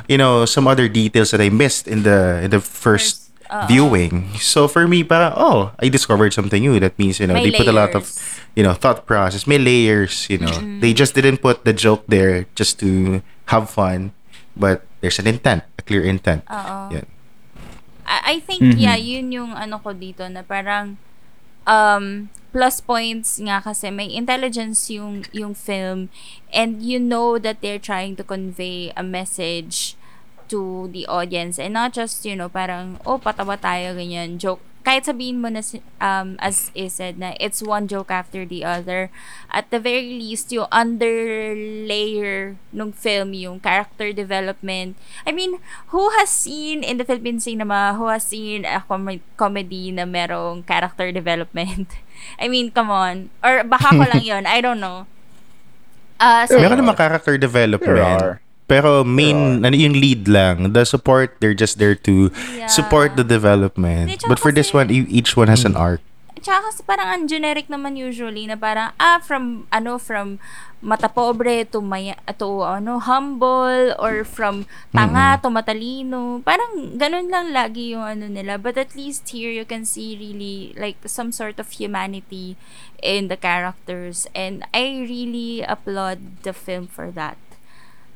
you 0.07 0.17
know, 0.17 0.47
some 0.47 0.67
other 0.67 0.87
details 0.87 1.31
that 1.31 1.41
I 1.43 1.51
missed 1.51 1.87
in 1.87 2.03
the 2.03 2.39
in 2.43 2.51
the 2.51 2.63
first 2.63 3.23
First, 3.23 3.51
uh-uh. 3.51 3.67
viewing. 3.67 4.31
So 4.39 4.67
for 4.67 4.87
me, 4.87 5.03
parang, 5.03 5.33
oh, 5.35 5.75
I 5.77 5.89
discovered 5.89 6.33
something 6.33 6.61
new. 6.61 6.79
That 6.79 6.97
means, 6.97 7.19
you 7.19 7.27
know, 7.27 7.35
May 7.35 7.51
they 7.51 7.57
put 7.57 7.67
a 7.67 7.75
lot 7.75 7.93
of, 7.93 8.07
you 8.55 8.63
know, 8.63 8.73
thought 8.73 9.05
process. 9.05 9.45
May 9.45 9.59
layers, 9.59 10.25
you 10.29 10.39
know. 10.39 10.55
Mm-hmm. 10.55 10.79
They 10.79 10.93
just 10.93 11.13
didn't 11.13 11.43
put 11.43 11.65
the 11.65 11.73
joke 11.73 12.07
there 12.07 12.47
just 12.55 12.79
to 12.79 13.21
have 13.51 13.69
fun. 13.69 14.15
But 14.55 14.87
there's 15.01 15.19
an 15.19 15.27
intent, 15.27 15.63
a 15.77 15.81
clear 15.81 16.03
intent. 16.03 16.47
Oo. 16.49 16.95
Yeah. 16.95 17.05
I, 18.07 18.39
I 18.39 18.39
think, 18.39 18.63
mm-hmm. 18.63 18.79
yeah, 18.79 18.95
yun 18.95 19.31
yung 19.31 19.51
ano 19.53 19.79
ko 19.79 19.93
dito 19.93 20.23
na 20.31 20.41
parang 20.41 20.97
um, 21.65 22.29
plus 22.53 22.81
points 22.81 23.41
nga 23.41 23.59
kasi 23.59 23.89
may 23.89 24.09
intelligence 24.09 24.89
yung, 24.93 25.25
yung 25.33 25.57
film 25.57 26.09
and 26.53 26.83
you 26.83 26.99
know 26.99 27.41
that 27.41 27.61
they're 27.61 27.81
trying 27.81 28.15
to 28.15 28.23
convey 28.23 28.93
a 28.95 29.03
message 29.03 29.97
to 30.53 30.89
the 30.93 31.07
audience 31.07 31.57
and 31.57 31.73
not 31.73 31.93
just, 31.93 32.25
you 32.25 32.35
know, 32.35 32.49
parang, 32.49 32.99
oh, 33.09 33.17
patawa 33.17 33.57
tayo, 33.57 33.97
ganyan, 33.97 34.37
joke. 34.37 34.61
Kahit 34.83 35.07
sabihin 35.07 35.39
mo 35.39 35.47
na, 35.47 35.63
si- 35.63 35.79
um, 36.03 36.35
as 36.43 36.67
is 36.75 36.99
said, 36.99 37.15
na 37.15 37.39
it's 37.39 37.63
one 37.63 37.87
joke 37.87 38.11
after 38.11 38.43
the 38.43 38.67
other, 38.67 39.07
at 39.47 39.71
the 39.71 39.79
very 39.79 40.19
least, 40.19 40.51
yung 40.51 40.67
underlayer 40.75 42.59
nung 42.75 42.91
film, 42.91 43.31
yung 43.31 43.63
character 43.63 44.11
development. 44.11 44.99
I 45.23 45.31
mean, 45.31 45.63
who 45.95 46.11
has 46.19 46.27
seen 46.27 46.83
in 46.83 46.99
the 46.99 47.07
Philippine 47.07 47.39
cinema, 47.39 47.95
who 47.95 48.11
has 48.11 48.27
seen 48.27 48.67
a 48.67 48.83
com- 48.83 49.23
comedy 49.39 49.95
na 49.95 50.03
merong 50.03 50.67
character 50.67 51.15
development? 51.15 51.87
I 52.43 52.51
mean, 52.51 52.67
come 52.75 52.91
on. 52.91 53.31
Or 53.39 53.63
baka 53.63 53.95
ko 53.95 54.03
lang 54.03 54.23
yun. 54.35 54.43
I 54.43 54.59
don't 54.59 54.83
know. 54.83 55.07
Uh, 56.19 56.43
so, 56.43 56.59
Meron 56.59 56.83
naman 56.83 56.99
character 56.99 57.39
development. 57.39 57.87
There 57.87 58.03
are. 58.03 58.42
Pero 58.73 59.05
main, 59.05 59.61
ano 59.61 59.75
yung 59.77 59.93
lead 59.93 60.25
lang. 60.25 60.73
The 60.73 60.81
support, 60.81 61.37
they're 61.37 61.53
just 61.53 61.77
there 61.77 61.93
to 62.09 62.33
Yeah. 62.57 62.65
support 62.65 63.13
the 63.13 63.21
development. 63.21 64.25
But 64.25 64.41
for 64.41 64.49
this 64.49 64.73
one, 64.73 64.89
e- 64.89 65.05
each 65.13 65.37
one 65.37 65.45
has 65.45 65.61
an 65.61 65.77
arc. 65.77 66.01
Tsaka 66.43 66.73
kasi 66.73 66.81
parang 66.83 67.07
ang 67.07 67.23
generic 67.29 67.69
naman 67.69 67.95
usually 67.95 68.49
na 68.49 68.57
parang, 68.57 68.91
ah, 68.97 69.21
from, 69.21 69.69
ano, 69.71 69.95
from 70.01 70.41
mata 70.83 71.07
pobre 71.07 71.63
to, 71.63 71.79
maya, 71.79 72.19
to 72.35 72.65
ano, 72.65 72.99
humble, 72.99 73.95
or 73.95 74.27
from 74.27 74.67
tanga 74.91 75.39
to 75.39 75.47
matalino. 75.47 76.43
Parang 76.43 76.99
ganun 76.99 77.31
lang 77.31 77.55
lagi 77.55 77.95
yung 77.95 78.03
ano 78.03 78.27
nila. 78.27 78.59
But 78.59 78.75
at 78.75 78.91
least 78.91 79.31
here, 79.31 79.53
you 79.55 79.63
can 79.63 79.87
see 79.87 80.19
really, 80.19 80.75
like, 80.75 80.99
some 81.07 81.31
sort 81.31 81.61
of 81.63 81.71
humanity 81.71 82.59
in 82.99 83.31
the 83.31 83.39
characters. 83.39 84.27
And 84.35 84.67
I 84.75 85.05
really 85.07 85.63
applaud 85.63 86.43
the 86.43 86.51
film 86.51 86.91
for 86.91 87.07
that. 87.15 87.39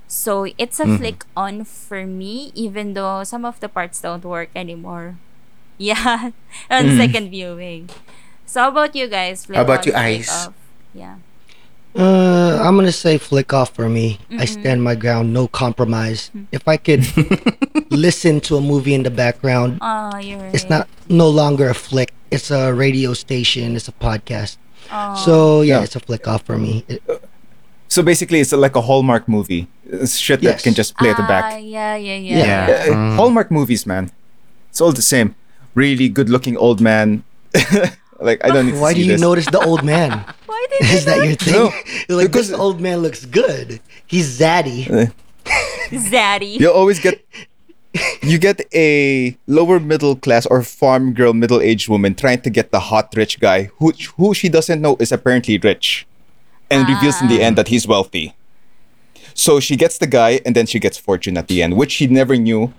So, 0.08 0.47
it's 0.58 0.80
a 0.80 0.86
mm-hmm. 0.86 0.97
flick 0.97 1.26
on 1.36 1.64
for 1.64 2.05
me, 2.05 2.51
even 2.55 2.93
though 2.93 3.24
some 3.24 3.43
of 3.45 3.60
the 3.60 3.70
parts 3.70 4.01
don't 4.01 4.24
work 4.24 4.49
anymore. 4.55 5.18
Yeah, 5.78 6.32
on 6.72 6.86
mm-hmm. 6.86 6.97
second 6.97 7.30
viewing. 7.30 7.89
So, 8.47 8.62
how 8.62 8.70
about 8.70 8.95
you 8.95 9.05
guys? 9.08 9.45
Flick 9.45 9.58
How 9.58 9.62
about 9.62 9.80
on, 9.80 9.86
you, 9.86 9.91
flick 9.91 10.26
Ice? 10.26 10.49
Yeah. 10.93 11.18
Uh, 11.95 12.60
I'm 12.62 12.76
gonna 12.76 12.91
say 12.91 13.18
flick 13.18 13.53
off 13.53 13.74
for 13.74 13.89
me. 13.89 14.20
I 14.32 14.45
stand 14.45 14.84
my 14.84 14.95
ground, 14.95 15.34
no 15.34 15.47
compromise. 15.47 16.30
Mm-hmm. 16.30 16.49
If 16.51 16.68
I 16.68 16.78
could 16.78 17.05
listen 17.91 18.39
to 18.41 18.58
a 18.58 18.62
movie 18.62 18.93
in 18.93 19.03
the 19.03 19.10
background, 19.10 19.80
Oh, 19.82 20.18
you're 20.18 20.39
right. 20.39 20.53
it's 20.53 20.70
not 20.70 20.88
no 21.10 21.30
longer 21.30 21.70
a 21.70 21.74
flick. 21.74 22.14
It's 22.30 22.51
a 22.51 22.74
radio 22.74 23.14
station. 23.14 23.76
It's 23.76 23.88
a 23.88 23.93
podcast. 23.93 24.58
Oh. 24.91 25.16
So 25.16 25.62
yeah, 25.62 25.78
Yeah. 25.78 25.84
it's 25.84 25.95
a 25.95 25.99
flick 25.99 26.28
off 26.28 26.43
for 26.43 26.58
me. 26.58 26.86
It- 26.88 27.03
So 27.88 28.04
basically, 28.04 28.40
it's 28.40 28.52
like 28.52 28.76
a 28.76 28.82
Hallmark 28.82 29.28
movie. 29.28 29.68
It's 29.90 30.18
shit 30.18 30.42
that 30.42 30.60
Yes. 30.60 30.64
can 30.64 30.74
just 30.74 30.98
play 30.98 31.10
at 31.10 31.18
the 31.18 31.24
Ah, 31.24 31.28
back. 31.28 31.60
yeah, 31.64 31.96
yeah, 31.96 32.16
yeah. 32.18 32.38
Yeah. 32.38 32.94
Uh, 32.94 33.16
Hallmark 33.16 33.50
movies, 33.50 33.86
man. 33.88 34.12
It's 34.70 34.82
all 34.82 34.92
the 34.92 35.02
same. 35.02 35.36
Really 35.74 36.10
good-looking 36.10 36.58
old 36.58 36.82
man. 36.82 37.24
like 38.20 38.44
I 38.44 38.50
don't 38.50 38.66
need 38.68 38.76
to 38.76 38.82
Why 38.82 38.94
do 38.94 39.00
you 39.02 39.14
this. 39.14 39.22
notice 39.22 39.46
the 39.48 39.62
old 39.64 39.84
man? 39.84 40.12
Why 40.46 40.62
did 40.72 40.82
Is 40.92 41.06
that 41.06 41.24
your 41.26 41.36
thing? 41.36 41.54
No, 41.54 41.72
You're 42.10 42.18
like 42.22 42.28
because- 42.32 42.50
this 42.50 42.58
old 42.60 42.82
man 42.82 43.00
looks 43.00 43.26
good. 43.26 43.80
He's 44.06 44.40
zaddy. 44.40 45.12
Zaddy. 45.90 46.60
You 46.60 46.72
always 46.72 47.00
get 47.00 47.24
you 48.22 48.38
get 48.38 48.62
a 48.76 49.36
lower 49.48 49.80
middle 49.80 50.16
class 50.16 50.46
or 50.46 50.62
farm 50.62 51.14
girl 51.14 51.34
middle 51.34 51.62
aged 51.62 51.88
woman 51.90 52.14
trying 52.14 52.42
to 52.42 52.50
get 52.50 52.72
the 52.72 52.80
hot 52.92 53.10
rich 53.16 53.40
guy 53.40 53.72
who 53.80 53.94
who 54.18 54.34
she 54.36 54.50
doesn't 54.50 54.82
know 54.82 54.98
is 55.00 55.12
apparently 55.12 55.58
rich 55.58 56.06
and 56.70 56.88
reveals 56.88 57.22
in 57.22 57.28
the 57.28 57.41
end 57.41 57.57
that 57.57 57.68
he's 57.70 57.88
wealthy. 57.88 58.36
So 59.34 59.59
she 59.59 59.76
gets 59.76 59.97
the 59.97 60.07
guy 60.07 60.41
and 60.45 60.55
then 60.55 60.65
she 60.65 60.80
gets 60.80 60.97
fortune 60.97 61.38
at 61.38 61.47
the 61.47 61.61
end, 61.61 61.78
which 61.78 61.91
she 61.91 62.07
never 62.07 62.36
knew. 62.36 62.74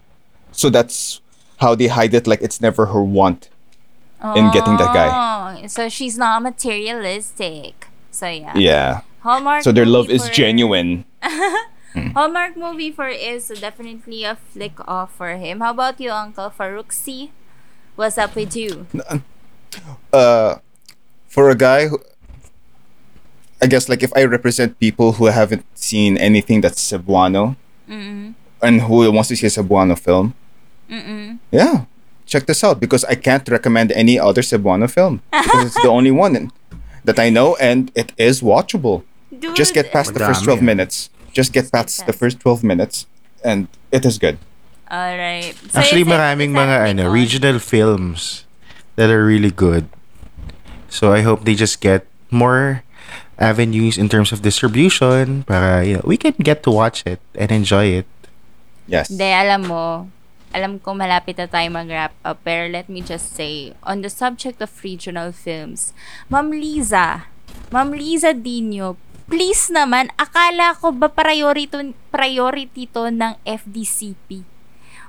So 0.52 0.70
that's 0.70 1.20
how 1.58 1.74
they 1.74 1.86
hide 1.86 2.14
it 2.14 2.26
like 2.26 2.42
it's 2.42 2.60
never 2.60 2.86
her 2.86 3.02
want 3.02 3.48
in 4.34 4.50
getting 4.50 4.76
that 4.76 4.92
guy. 4.92 5.08
Oh, 5.62 5.66
So 5.68 5.88
she's 5.88 6.18
not 6.18 6.42
materialistic. 6.42 7.86
So 8.10 8.26
yeah. 8.26 8.56
Yeah. 8.56 9.00
Hallmark. 9.20 9.62
So 9.62 9.72
their 9.72 9.86
love 9.86 10.10
is 10.10 10.28
genuine. 10.30 11.04
Hallmark 11.94 12.56
movie 12.56 12.90
for 12.92 13.08
is 13.08 13.48
definitely 13.48 14.24
a 14.24 14.36
flick 14.36 14.78
off 14.86 15.14
for 15.14 15.36
him. 15.36 15.60
How 15.60 15.70
about 15.70 16.00
you, 16.00 16.10
Uncle 16.10 16.50
Faruqsi? 16.50 17.30
What's 17.96 18.18
up 18.18 18.34
with 18.36 18.54
you? 18.54 18.86
Uh, 20.12 20.58
for 21.26 21.50
a 21.50 21.54
guy 21.54 21.88
who, 21.88 21.98
I 23.60 23.66
guess 23.66 23.88
like 23.88 24.02
if 24.02 24.12
I 24.14 24.24
represent 24.24 24.78
people 24.78 25.12
who 25.18 25.26
haven't 25.26 25.64
seen 25.74 26.16
anything 26.18 26.60
that's 26.60 26.78
Cebuano 26.80 27.56
Mm-mm. 27.88 28.34
and 28.62 28.80
who 28.82 29.10
wants 29.10 29.28
to 29.28 29.36
see 29.36 29.46
a 29.46 29.50
Cebuano 29.50 29.98
film, 29.98 30.34
Mm-mm. 30.90 31.38
yeah, 31.50 31.84
check 32.26 32.46
this 32.46 32.62
out 32.62 32.78
because 32.78 33.04
I 33.04 33.14
can't 33.16 33.46
recommend 33.48 33.90
any 33.92 34.18
other 34.18 34.42
Cebuano 34.42 34.88
film 34.88 35.22
because 35.32 35.66
it's 35.66 35.82
the 35.82 35.88
only 35.88 36.10
one 36.12 36.52
that 37.04 37.18
I 37.18 37.30
know 37.30 37.56
and 37.56 37.90
it 37.94 38.12
is 38.16 38.40
watchable. 38.42 39.02
Dude, 39.36 39.56
Just 39.56 39.74
get 39.74 39.92
past 39.92 40.14
the 40.14 40.20
first 40.20 40.44
12 40.44 40.60
ah. 40.60 40.62
minutes. 40.62 41.10
Just 41.32 41.52
get 41.52 41.70
past 41.70 42.06
the 42.06 42.12
first 42.12 42.40
12 42.40 42.62
minutes 42.64 43.06
and 43.44 43.68
it 43.92 44.04
is 44.04 44.18
good. 44.18 44.38
Alright. 44.90 45.54
So 45.70 45.80
Actually, 45.80 46.02
is 46.02 46.08
it- 46.08 46.10
maraming 46.10 46.48
is 46.48 46.54
that 46.54 46.68
mga 46.68 46.76
a 46.78 46.88
ano, 46.90 47.02
flick 47.10 47.14
regional 47.14 47.58
films 47.58 48.44
that 48.96 49.10
are 49.10 49.24
really 49.24 49.50
good. 49.50 49.88
So 50.88 51.12
I 51.12 51.20
hope 51.22 51.44
they 51.44 51.54
just 51.54 51.80
get 51.80 52.06
more 52.30 52.82
avenues 53.38 53.96
in 53.96 54.10
terms 54.10 54.34
of 54.34 54.42
distribution 54.42 55.46
para 55.46 55.86
you 55.86 55.96
know, 55.96 56.04
we 56.04 56.18
can 56.18 56.34
get 56.42 56.62
to 56.66 56.70
watch 56.70 57.06
it 57.06 57.22
and 57.38 57.54
enjoy 57.54 57.86
it. 58.02 58.06
Yes. 58.90 59.08
Hindi, 59.08 59.30
alam 59.30 59.62
mo, 59.70 60.10
alam 60.50 60.82
ko 60.82 60.96
malapit 60.96 61.38
na 61.38 61.46
tayo 61.46 61.68
mag-wrap 61.70 62.12
up, 62.24 62.40
pero 62.42 62.66
let 62.66 62.90
me 62.90 63.04
just 63.04 63.36
say, 63.36 63.76
on 63.84 64.00
the 64.00 64.10
subject 64.10 64.58
of 64.64 64.72
regional 64.82 65.30
films, 65.30 65.92
Ma'am 66.32 66.50
Liza, 66.50 67.28
Ma'am 67.70 67.92
Liza 67.92 68.32
Dino, 68.32 68.96
please 69.28 69.68
naman, 69.68 70.08
akala 70.16 70.72
ko 70.72 70.90
ba 70.90 71.12
priority 71.12 71.68
to, 71.68 71.92
priority 72.08 72.88
to 72.88 73.12
ng 73.12 73.36
FDCP? 73.44 74.42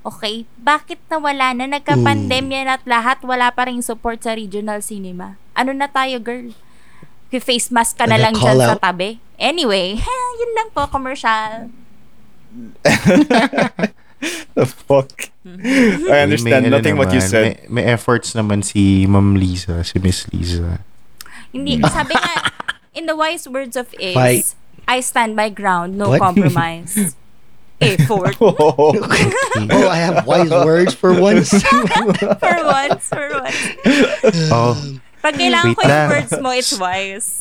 Okay? 0.03 0.43
Bakit 0.59 1.07
nawala 1.07 1.55
na? 1.55 1.71
Nagka-pandemya 1.71 2.67
na 2.67 2.75
at 2.79 2.83
lahat, 2.83 3.23
wala 3.23 3.51
pa 3.55 3.67
rin 3.67 3.79
support 3.79 4.23
sa 4.23 4.35
regional 4.35 4.83
cinema. 4.83 5.39
Ano 5.55 5.71
na 5.71 5.87
tayo, 5.87 6.19
girl? 6.19 6.51
Face 7.37 7.69
mask 7.69 8.01
ka 8.01 8.09
na 8.09 8.17
lang 8.17 8.33
dyan 8.33 8.41
call 8.41 8.57
sa 8.57 8.73
out. 8.73 8.81
tabi. 8.81 9.21
Anyway, 9.37 10.01
yun 10.41 10.51
lang 10.57 10.73
po, 10.73 10.89
commercial. 10.89 11.69
the 14.57 14.65
fuck? 14.65 15.29
I 15.45 16.25
understand 16.25 16.65
May 16.65 16.73
ano 16.73 16.77
nothing 16.81 16.97
what 16.97 17.13
you 17.13 17.21
naman, 17.21 17.29
said. 17.29 17.45
May, 17.69 17.83
may 17.85 17.93
efforts 17.93 18.33
naman 18.33 18.65
si 18.65 19.05
Ma'am 19.05 19.35
Lisa, 19.35 19.83
si 19.83 19.99
Miss 19.99 20.25
Lisa. 20.33 20.81
Hindi, 21.53 21.79
sabi 21.85 22.13
nga, 22.13 22.51
in 22.93 23.05
the 23.05 23.15
wise 23.15 23.47
words 23.47 23.77
of 23.77 23.93
Ace, 23.99 24.13
Fight. 24.13 24.47
I 24.87 24.99
stand 25.01 25.35
my 25.35 25.49
ground, 25.49 25.97
no 25.97 26.09
What? 26.09 26.19
compromise. 26.19 27.15
Effort. 27.79 28.35
Oh, 28.41 28.91
Oh, 29.71 29.87
I 29.87 29.95
have 30.03 30.27
wise 30.27 30.49
words 30.51 30.91
for 30.93 31.15
once. 31.15 31.47
for 31.63 32.57
once, 32.67 33.07
for 33.07 33.27
once. 33.39 33.61
Oh, 34.51 34.75
Pag 35.19 35.33
kailangan 35.35 35.67
Wait 35.67 35.75
ko 35.75 35.81
yung 35.83 35.91
lang. 35.91 36.09
words 36.09 36.33
mo, 36.39 36.49
it's 36.51 36.73
wise. 36.81 37.31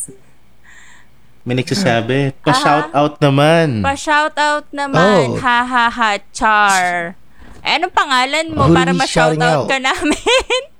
may 1.42 1.56
nagsasabi, 1.56 2.28
Aha. 2.28 2.44
pa-shout 2.44 2.88
out 2.92 3.14
naman. 3.18 3.80
Pa-shoutout 3.80 4.68
naman. 4.68 5.32
Oh. 5.32 5.40
Ha 5.40 5.58
ha 5.64 5.84
ha, 5.88 6.10
char. 6.28 7.16
Eh, 7.64 7.72
anong 7.74 7.90
pangalan 7.90 8.52
mo 8.52 8.68
Who 8.68 8.76
para 8.76 8.92
shouting 9.06 9.40
ma-shoutout 9.40 9.64
out? 9.64 9.66
ka 9.66 9.78
namin? 9.80 10.62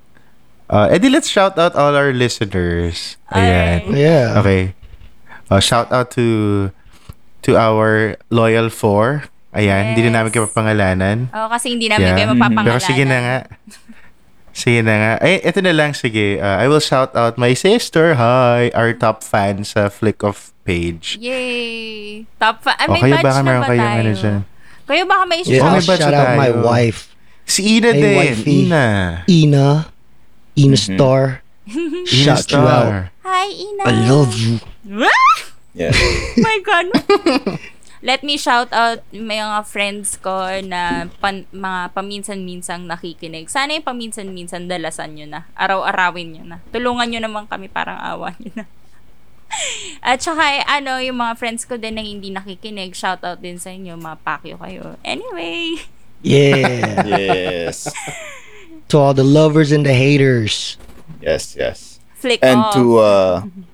Uh, 0.69 0.85
edi 0.93 1.09
let's 1.09 1.25
shout 1.25 1.57
out 1.57 1.73
all 1.73 1.97
our 1.97 2.13
listeners. 2.13 3.17
Ayan. 3.33 3.89
yeah. 3.89 4.37
Okay. 4.37 4.77
Uh, 5.49 5.57
shout 5.57 5.89
out 5.89 6.13
to 6.13 6.69
to 7.41 7.57
our 7.57 8.13
loyal 8.29 8.69
four. 8.69 9.25
Ayan, 9.49 9.97
hindi 9.97 10.05
na 10.05 10.21
namin 10.21 10.29
Yes. 10.29 10.37
kayo 10.37 10.45
papangalanan. 10.45 11.17
oh, 11.33 11.49
kasi 11.49 11.73
hindi 11.73 11.89
namin 11.89 12.13
Yeah. 12.13 12.17
kayo 12.21 12.27
mapapangalanan. 12.37 12.69
Pero 12.69 12.85
sige 12.85 13.01
na 13.01 13.17
nga. 13.17 13.37
Sige 14.59 14.83
na 14.83 14.91
nga. 14.91 15.11
Ay, 15.23 15.39
ito 15.39 15.63
na 15.63 15.71
lang, 15.71 15.95
sige. 15.95 16.35
Uh, 16.35 16.59
I 16.59 16.67
will 16.67 16.83
shout 16.83 17.15
out 17.15 17.39
my 17.39 17.55
sister. 17.55 18.19
Hi, 18.19 18.67
our 18.75 18.91
top 18.91 19.23
fan 19.23 19.63
sa 19.63 19.87
Flick 19.87 20.19
of 20.19 20.51
page. 20.67 21.15
Yay! 21.15 22.27
Top 22.35 22.59
fa- 22.59 22.75
ah, 22.75 22.91
O 22.91 22.93
may 22.93 23.01
kayo 23.01 23.15
badge 23.15 23.23
baka 23.23 23.39
na 23.39 23.51
ba 23.55 23.71
kayong 23.71 23.79
tayo? 23.87 23.99
ano 24.03 24.11
dyan. 24.11 24.37
Kayo 24.83 25.03
baka 25.07 25.23
may 25.25 25.39
Yeah, 25.41 25.47
Oh, 25.47 25.55
shout 25.55 25.63
may 25.63 25.79
I'll 25.79 25.87
badge 25.87 26.03
shout 26.03 26.13
out 26.13 26.31
my 26.35 26.49
tayo. 26.51 26.59
wife, 26.61 26.99
Si 27.49 27.61
Ina 27.79 27.89
Hey, 27.89 28.01
din. 28.03 28.17
wifey. 28.19 28.57
Ina. 28.67 28.85
Ina. 29.25 29.67
Ina 30.53 30.75
Mhm. 30.75 30.85
Star. 30.91 31.23
Ina 31.71 32.05
Shout 32.05 32.45
you 32.51 32.59
out. 32.59 32.83
Star. 32.91 32.99
Hi, 33.23 33.45
Ina! 33.47 33.83
I 33.87 33.93
love 34.05 34.35
you. 34.35 34.59
yeah. 35.71 35.95
my 36.45 36.57
God. 36.61 36.85
Let 37.99 38.23
me 38.23 38.39
shout 38.39 38.71
out 38.71 39.03
may 39.11 39.43
mga 39.43 39.67
friends 39.67 40.15
ko 40.15 40.47
na 40.63 41.11
pan, 41.19 41.43
mga 41.51 41.91
paminsan-minsang 41.91 42.87
nakikinig. 42.87 43.51
Sana 43.51 43.75
yung 43.75 43.83
paminsan-minsan 43.83 44.71
dalasan 44.71 45.19
nyo 45.19 45.27
na. 45.27 45.41
Araw-arawin 45.59 46.31
nyo 46.31 46.43
na. 46.47 46.57
Tulungan 46.71 47.11
nyo 47.11 47.19
naman 47.19 47.43
kami 47.51 47.67
parang 47.67 47.99
awa 47.99 48.31
nyo 48.39 48.63
na. 48.63 48.65
At 50.05 50.23
saka, 50.23 50.63
ano, 50.63 51.03
yung 51.03 51.19
mga 51.19 51.35
friends 51.35 51.67
ko 51.67 51.75
din 51.75 51.99
na 51.99 52.03
hindi 52.05 52.31
nakikinig, 52.31 52.95
shout 52.95 53.19
out 53.27 53.43
din 53.43 53.59
sa 53.59 53.73
inyo, 53.75 53.99
mapakyo 53.99 54.55
kayo. 54.55 54.95
Anyway, 55.03 55.75
Yeah. 56.21 57.07
yes. 57.15 57.87
to 58.87 58.95
all 58.99 59.13
the 59.15 59.23
lovers 59.23 59.71
and 59.71 59.85
the 59.87 59.93
haters. 59.95 60.75
Yes, 61.23 61.55
yes. 61.55 61.99
flick 62.19 62.43
And 62.43 62.59
off. 62.59 62.75
to 62.75 62.99
uh 62.99 63.35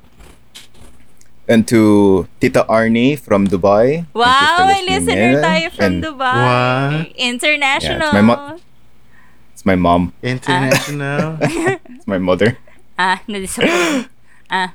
and 1.48 1.68
to 1.68 2.26
Tita 2.40 2.66
Arnie 2.70 3.18
from 3.20 3.48
Dubai. 3.48 4.06
Thank 4.10 4.16
you 4.16 4.22
wow, 4.22 4.66
may 4.68 4.82
listening 4.86 5.06
listener 5.06 5.32
in. 5.40 5.44
tayo 5.44 5.68
from 5.72 5.86
And 5.86 5.96
Dubai. 6.04 6.38
Wow. 6.42 7.06
International. 7.16 8.00
Yeah, 8.00 8.06
it's 8.06 8.14
my 8.14 8.22
mo- 8.26 8.60
It's 9.54 9.66
my 9.66 9.76
mom. 9.76 10.02
International. 10.22 11.38
It's 11.96 12.08
my 12.08 12.18
mother. 12.20 12.58
Ah, 12.98 13.22
na-disappoint. 13.28 14.08
ah. 14.50 14.74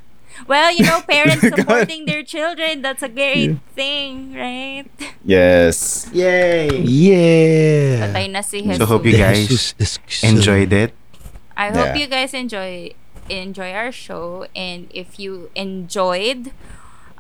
Well, 0.49 0.73
you 0.73 0.85
know, 0.89 1.01
parents 1.05 1.45
supporting 1.53 2.07
their 2.09 2.23
children, 2.25 2.81
that's 2.81 3.03
a 3.05 3.09
great 3.12 3.61
thing, 3.77 4.33
right? 4.33 4.89
Yes. 5.25 6.09
Yay. 6.16 6.81
Yeah. 6.81 8.09
Patay 8.09 8.27
na 8.33 8.41
si 8.41 8.64
Hesus. 8.64 8.81
So 8.81 8.87
hope 8.89 9.05
you 9.05 9.21
guys 9.21 9.49
enjoyed 10.25 10.73
it. 10.73 10.97
I 11.57 11.68
hope 11.68 11.93
Yeah. 11.93 12.01
you 12.01 12.09
guys 12.09 12.33
enjoy 12.33 12.97
enjoy 13.31 13.70
our 13.72 13.93
show 13.95 14.47
and 14.57 14.91
if 14.91 15.18
you 15.22 15.51
enjoyed 15.55 16.51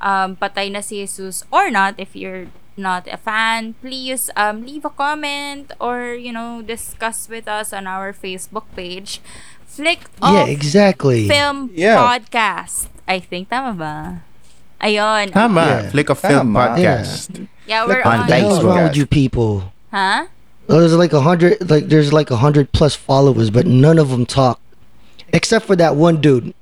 um 0.02 0.34
Patay 0.36 0.72
na 0.72 0.80
si 0.82 1.04
Hesus 1.06 1.44
or 1.54 1.70
not 1.70 1.94
if 1.98 2.16
you're 2.16 2.48
not 2.76 3.04
a 3.12 3.16
fan, 3.20 3.74
please 3.84 4.30
um 4.36 4.64
leave 4.66 4.84
a 4.84 4.90
comment 4.90 5.70
or 5.78 6.14
you 6.16 6.32
know 6.32 6.62
discuss 6.64 7.28
with 7.28 7.46
us 7.46 7.72
on 7.72 7.86
our 7.86 8.12
Facebook 8.12 8.64
page. 8.74 9.20
Flick 9.70 10.08
Yeah, 10.22 10.44
exactly. 10.50 11.28
film 11.28 11.70
Yeah. 11.74 12.00
podcast. 12.00 12.88
I 13.06 13.20
think 13.20 13.48
tama 13.52 13.72
ba? 13.76 13.94
Ayun. 14.80 15.28
Tama. 15.32 15.60
Yeah. 15.60 15.90
Flick 15.92 16.08
Off 16.10 16.20
Film 16.24 16.56
Tama. 16.56 16.72
podcast. 16.74 17.46
Yeah, 17.68 17.84
we're 17.84 18.00
Flick 18.00 18.04
What 18.08 18.20
on. 18.24 18.26
the 18.26 18.34
hell 18.40 18.56
is 18.56 18.64
wrong 18.64 18.82
with 18.88 18.96
you 18.96 19.04
people? 19.06 19.72
Huh? 19.92 20.26
There's 20.66 20.94
like 20.94 21.12
a 21.12 21.20
hundred, 21.20 21.58
like 21.68 21.90
there's 21.92 22.12
like 22.14 22.30
a 22.30 22.38
hundred 22.40 22.72
plus 22.72 22.94
followers, 22.94 23.50
but 23.50 23.66
none 23.66 23.98
of 23.98 24.08
them 24.10 24.24
talk, 24.24 24.56
except 25.32 25.66
for 25.66 25.76
that 25.76 25.96
one 25.96 26.20
dude. 26.20 26.54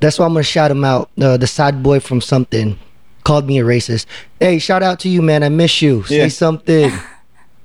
That's 0.00 0.18
why 0.18 0.26
I'm 0.26 0.32
gonna 0.34 0.42
shout 0.44 0.70
him 0.70 0.84
out. 0.84 1.10
Uh, 1.20 1.36
the 1.36 1.46
sad 1.46 1.82
boy 1.82 2.00
from 2.00 2.20
something 2.20 2.78
called 3.24 3.46
me 3.46 3.58
a 3.58 3.64
racist. 3.64 4.06
Hey, 4.38 4.58
shout 4.58 4.82
out 4.82 5.00
to 5.00 5.08
you, 5.08 5.22
man. 5.22 5.42
I 5.42 5.48
miss 5.48 5.80
you. 5.80 6.02
Say 6.04 6.28
Yeah. 6.28 6.28
something. 6.28 6.92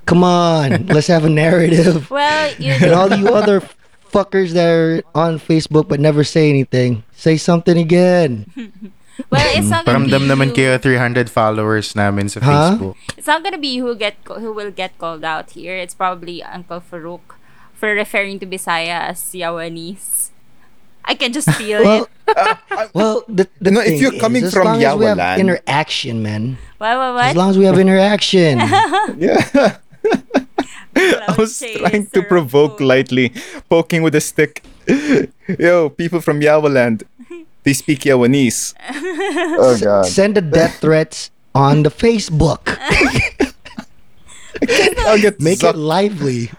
Come 0.05 0.23
on, 0.23 0.87
let's 0.93 1.07
have 1.07 1.25
a 1.25 1.29
narrative. 1.29 2.09
Well, 2.09 2.53
you 2.57 2.73
And 2.73 2.93
all 2.93 3.13
you 3.13 3.29
other 3.29 3.61
fuckers 4.09 4.57
that 4.57 4.65
are 4.65 5.03
on 5.13 5.37
Facebook 5.37 5.87
but 5.87 5.99
never 5.99 6.23
say 6.23 6.49
anything, 6.49 7.03
say 7.13 7.37
something 7.37 7.77
again. 7.77 8.49
well, 9.29 9.45
it's 9.53 9.69
not 9.69 9.85
gonna 9.85 10.05
Paramdam 10.09 10.25
be 10.25 10.29
naman 10.33 10.47
you. 10.49 10.53
kayo 10.57 10.81
300 10.81 11.29
followers 11.29 11.93
namin 11.93 12.25
sa 12.29 12.39
Huh? 12.41 12.73
Facebook. 12.73 12.95
It's 13.17 13.27
not 13.27 13.43
gonna 13.43 13.61
be 13.61 13.69
you 13.69 13.85
who 13.85 13.93
get 13.93 14.15
who 14.25 14.49
will 14.53 14.71
get 14.71 14.97
called 14.97 15.21
out 15.21 15.51
here. 15.53 15.77
It's 15.77 15.93
probably 15.93 16.41
Uncle 16.41 16.81
Farouk 16.81 17.37
for 17.77 17.93
referring 17.93 18.39
to 18.41 18.47
Bisaya 18.49 19.13
as 19.13 19.21
Yawanese. 19.35 20.28
I 21.09 21.15
can 21.17 21.33
just 21.33 21.49
feel 21.57 21.81
Well, 21.81 22.03
it. 22.05 22.37
Uh, 22.37 22.87
well, 22.93 23.23
the, 23.27 23.49
the 23.59 23.71
No, 23.73 23.81
if 23.81 23.97
you're 23.99 24.13
coming 24.21 24.43
is, 24.45 24.49
as 24.49 24.53
from 24.53 24.65
long 24.69 24.83
as 24.83 24.95
we 24.95 25.05
have 25.09 25.39
interaction, 25.41 26.21
man. 26.21 26.57
What, 26.77 26.95
what, 26.97 27.25
As 27.33 27.35
long 27.35 27.49
as 27.49 27.57
we 27.57 27.65
have 27.65 27.79
interaction. 27.85 28.59
Yeah. 29.17 29.41
I 30.95 31.25
Cloud 31.25 31.37
was 31.37 31.57
trying 31.57 32.05
to 32.13 32.21
chaser. 32.21 32.27
provoke 32.27 32.79
lightly, 32.81 33.31
poking 33.69 34.03
with 34.03 34.13
a 34.15 34.21
stick. 34.21 34.63
Yo, 35.59 35.89
people 35.89 36.19
from 36.21 36.41
Yawaland, 36.41 37.03
they 37.63 37.73
speak 37.73 38.01
Yawanese. 38.05 38.73
Oh 39.57 39.77
god. 39.81 40.05
Send 40.05 40.35
the 40.35 40.41
death 40.41 40.77
threats 40.81 41.31
on 41.55 41.83
the 41.83 41.89
Facebook. 41.91 42.67
I'll 45.07 45.17
get 45.21 45.39
Make 45.39 45.59
sucked. 45.59 45.77
it 45.77 45.79
lively. 45.79 46.51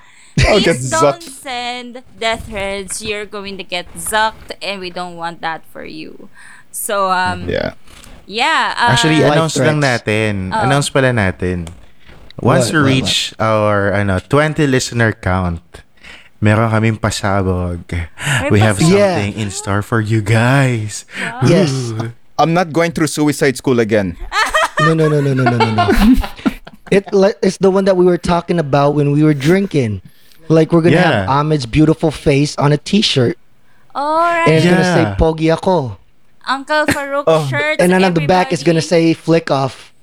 I'll 0.49 0.61
get 0.61 0.77
Please 0.81 0.91
don't 0.91 1.21
zucked. 1.21 1.29
send 1.29 2.03
death 2.19 2.47
threats. 2.49 3.03
You're 3.03 3.27
going 3.27 3.59
to 3.59 3.65
get 3.65 3.87
zucked, 3.95 4.53
and 4.63 4.81
we 4.81 4.91
don't 4.91 5.17
want 5.17 5.41
that 5.43 5.65
for 5.69 5.85
you. 5.85 6.29
So 6.71 7.11
um, 7.11 7.49
Yeah. 7.49 7.75
yeah. 8.27 8.75
Uh, 8.79 8.93
Actually, 8.95 9.21
Life 9.21 9.33
announce 9.33 9.57
lang 9.59 9.81
threats. 9.81 10.05
natin. 10.07 10.33
Oh. 10.55 10.63
Announce 10.65 10.89
pala 10.91 11.11
natin. 11.13 11.69
Once 12.41 12.73
What, 12.73 12.73
we 12.73 12.79
what, 12.81 12.89
reach 12.89 13.35
our 13.39 13.93
ano 13.93 14.17
20 14.23 14.65
listener 14.67 15.13
count, 15.13 15.61
meron 16.41 16.71
kaming 16.73 16.97
pasabog. 16.97 17.85
We 18.49 18.61
have 18.65 18.79
pasabog? 18.81 18.89
Yeah. 18.97 19.15
something 19.21 19.35
in 19.37 19.51
store 19.51 19.83
for 19.83 20.01
you 20.01 20.23
guys. 20.25 21.05
Yes. 21.45 21.69
I'm 22.41 22.55
not 22.57 22.73
going 22.73 22.93
through 22.97 23.13
suicide 23.13 23.57
school 23.57 23.81
again. 23.81 24.17
No, 24.81 24.97
no, 24.97 25.13
no, 25.13 25.21
no, 25.21 25.37
no, 25.37 25.45
no, 25.45 25.59
no, 25.61 25.71
no. 25.77 25.87
it 26.91 27.05
li- 27.13 27.37
it's 27.45 27.61
the 27.61 27.69
one 27.69 27.85
that 27.85 28.01
we 28.01 28.05
were 28.09 28.17
talking 28.17 28.57
about 28.59 28.97
when 28.97 29.13
we 29.13 29.21
were 29.21 29.37
drinking. 29.37 30.01
Like 30.51 30.73
we're 30.75 30.83
gonna 30.83 30.99
have 30.99 31.29
Ahmed's 31.31 31.65
beautiful 31.65 32.11
face 32.11 32.59
on 32.59 32.73
a 32.73 32.77
T-shirt, 32.77 33.39
all 33.95 34.19
and 34.19 34.51
right. 34.51 34.53
it's 34.59 34.67
gonna 34.67 34.83
say 34.83 35.07
"Pogi 35.15 35.47
ako," 35.55 35.95
Uncle 36.43 36.87
Farouk 36.91 37.23
Oh. 37.31 37.47
shirts. 37.47 37.79
and 37.79 37.93
then 37.93 38.03
on 38.03 38.15
the 38.15 38.27
back 38.27 38.51
it's 38.53 38.65
gonna 38.67 38.83
say 38.83 39.15
"Flick 39.15 39.49
off." 39.51 39.95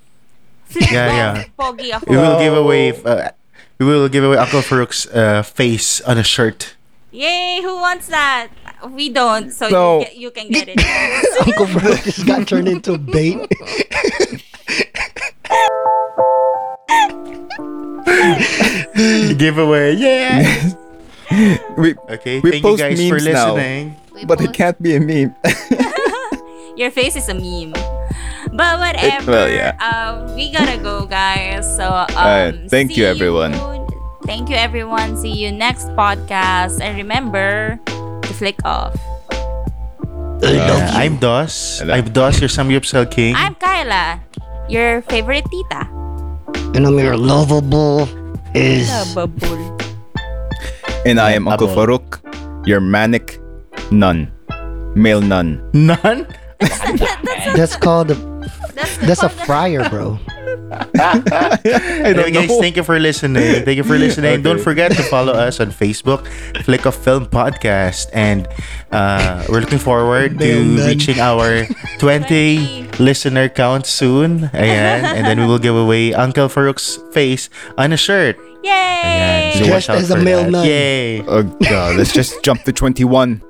Flip 0.72 0.88
Yeah, 0.90 1.08
off, 1.08 1.16
yeah. 1.16 1.44
Pogi 1.60 1.92
ako. 1.92 2.06
We 2.08 2.16
will 2.16 2.40
give 2.40 2.56
away 2.56 2.96
uh, 2.96 3.32
we 3.78 3.86
will 3.86 4.08
give 4.08 4.24
away 4.24 4.38
Uncle 4.40 4.62
Farouk's 4.64 5.04
uh, 5.12 5.44
face 5.44 6.00
on 6.08 6.18
a 6.18 6.24
shirt. 6.24 6.76
Yay! 7.12 7.60
Who 7.62 7.76
wants 7.84 8.08
that? 8.08 8.48
We 8.92 9.10
don't, 9.10 9.52
so 9.52 9.68
No. 9.68 10.00
you, 10.00 10.06
get, 10.06 10.16
you 10.18 10.32
can 10.32 10.48
get 10.48 10.68
it. 10.72 10.80
Uncle 11.48 11.68
Bro 11.76 11.96
just 12.08 12.24
got 12.28 12.48
turned 12.48 12.68
into 12.72 12.94
a 12.94 12.98
bait. 12.98 13.52
Giveaway. 19.38 19.96
Yeah. 19.96 20.44
We, 21.78 21.92
Okay, 22.08 22.40
We 22.40 22.52
thank 22.56 22.64
you 22.64 22.72
post 22.72 22.80
guys 22.80 22.96
for 22.96 23.20
memes 23.20 23.28
now. 23.28 23.54
listening. 23.54 23.96
but 24.26 24.40
it 24.40 24.54
can't 24.56 24.80
be 24.82 24.96
a 24.96 25.00
meme. 25.04 25.36
Your 26.80 26.90
face 26.90 27.18
is 27.20 27.28
a 27.28 27.36
meme. 27.36 27.74
But 28.56 28.80
whatever. 28.80 29.32
well, 29.32 29.50
yeah. 29.52 29.76
Um, 29.84 30.34
we 30.40 30.54
gotta 30.54 30.80
go, 30.80 31.06
guys. 31.06 31.68
So 31.76 31.84
um, 31.84 32.08
Alright, 32.16 32.72
thank 32.72 32.96
you, 32.96 33.04
everyone. 33.04 33.52
Thank 34.24 34.48
you, 34.48 34.56
everyone. 34.56 35.18
See 35.20 35.36
you 35.36 35.52
next 35.52 35.92
podcast, 36.00 36.80
and 36.80 36.96
remember 36.96 37.76
to 38.24 38.32
flick 38.34 38.56
off. 38.64 38.96
Yeah, 40.40 40.96
I'm 40.96 41.18
Dos. 41.20 41.82
I'm 41.84 42.08
Dos, 42.14 42.40
your 42.40 42.48
Samgyupsal 42.50 43.12
King. 43.12 43.36
I'm 43.36 43.56
Kyla, 43.56 44.24
your 44.72 45.02
favorite 45.12 45.44
tita. 45.52 45.92
And 46.76 46.86
I'm 46.86 46.98
your 47.00 47.18
lovable 47.18 48.08
is 48.54 48.90
and 51.06 51.20
I 51.20 51.32
am 51.32 51.48
Uncle 51.48 51.68
Abo. 51.68 51.76
Farouk, 51.76 52.68
your 52.68 52.80
manic 52.82 53.40
nun. 53.92 54.32
Male 54.96 55.22
nun. 55.22 55.62
None? 55.74 56.28
that's 57.56 57.76
called 57.76 58.12
a 58.12 58.16
That's, 58.74 58.98
that's 58.98 59.24
a 59.24 59.30
friar, 59.30 59.88
bro. 59.90 60.20
I 61.00 61.60
Anyway, 62.06 62.32
guys, 62.32 62.50
know. 62.50 62.60
thank 62.62 62.76
you 62.78 62.84
for 62.84 63.00
listening. 63.00 63.64
Thank 63.66 63.78
you 63.78 63.84
for 63.84 63.98
listening. 63.98 64.42
Don't 64.42 64.60
forget 64.60 64.92
to 64.94 65.04
follow 65.04 65.34
us 65.34 65.60
on 65.60 65.72
Facebook, 65.72 66.28
Flick 66.64 66.86
Off 66.86 66.96
Film 66.96 67.26
Podcast. 67.26 68.10
And 68.14 68.48
uh, 68.92 69.46
we're 69.50 69.62
looking 69.62 69.80
forward 69.80 70.40
to 70.40 70.78
reaching 70.88 71.20
our 71.20 71.66
20 72.00 72.88
listener 73.00 73.50
count 73.50 73.86
soon. 73.86 74.50
Ayan. 74.56 75.04
And 75.04 75.26
then 75.26 75.40
we 75.40 75.46
will 75.46 75.60
give 75.60 75.76
away 75.76 76.14
Uncle 76.14 76.48
Farouk's 76.50 76.98
face 77.12 77.50
on 77.78 77.92
a 77.94 77.98
shirt. 77.98 78.38
Ayan. 78.64 79.54
So 79.54 79.64
Yay! 79.66 79.72
watch 79.72 79.90
as 79.90 80.12
a 80.12 80.18
male 80.18 80.44
that. 80.44 80.52
nun. 80.52 80.66
Yay. 80.66 81.22
Oh 81.24 81.44
god, 81.44 81.96
let's 81.98 82.12
just 82.14 82.44
jump 82.44 82.64
to 82.64 82.74
21. 82.74 83.42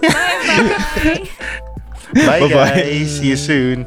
Bye-bye. 0.00 1.28
Bye, 2.14 2.40
Bye-bye. 2.40 2.48
guys. 2.48 3.18
See 3.20 3.28
you 3.30 3.36
soon. 3.36 3.86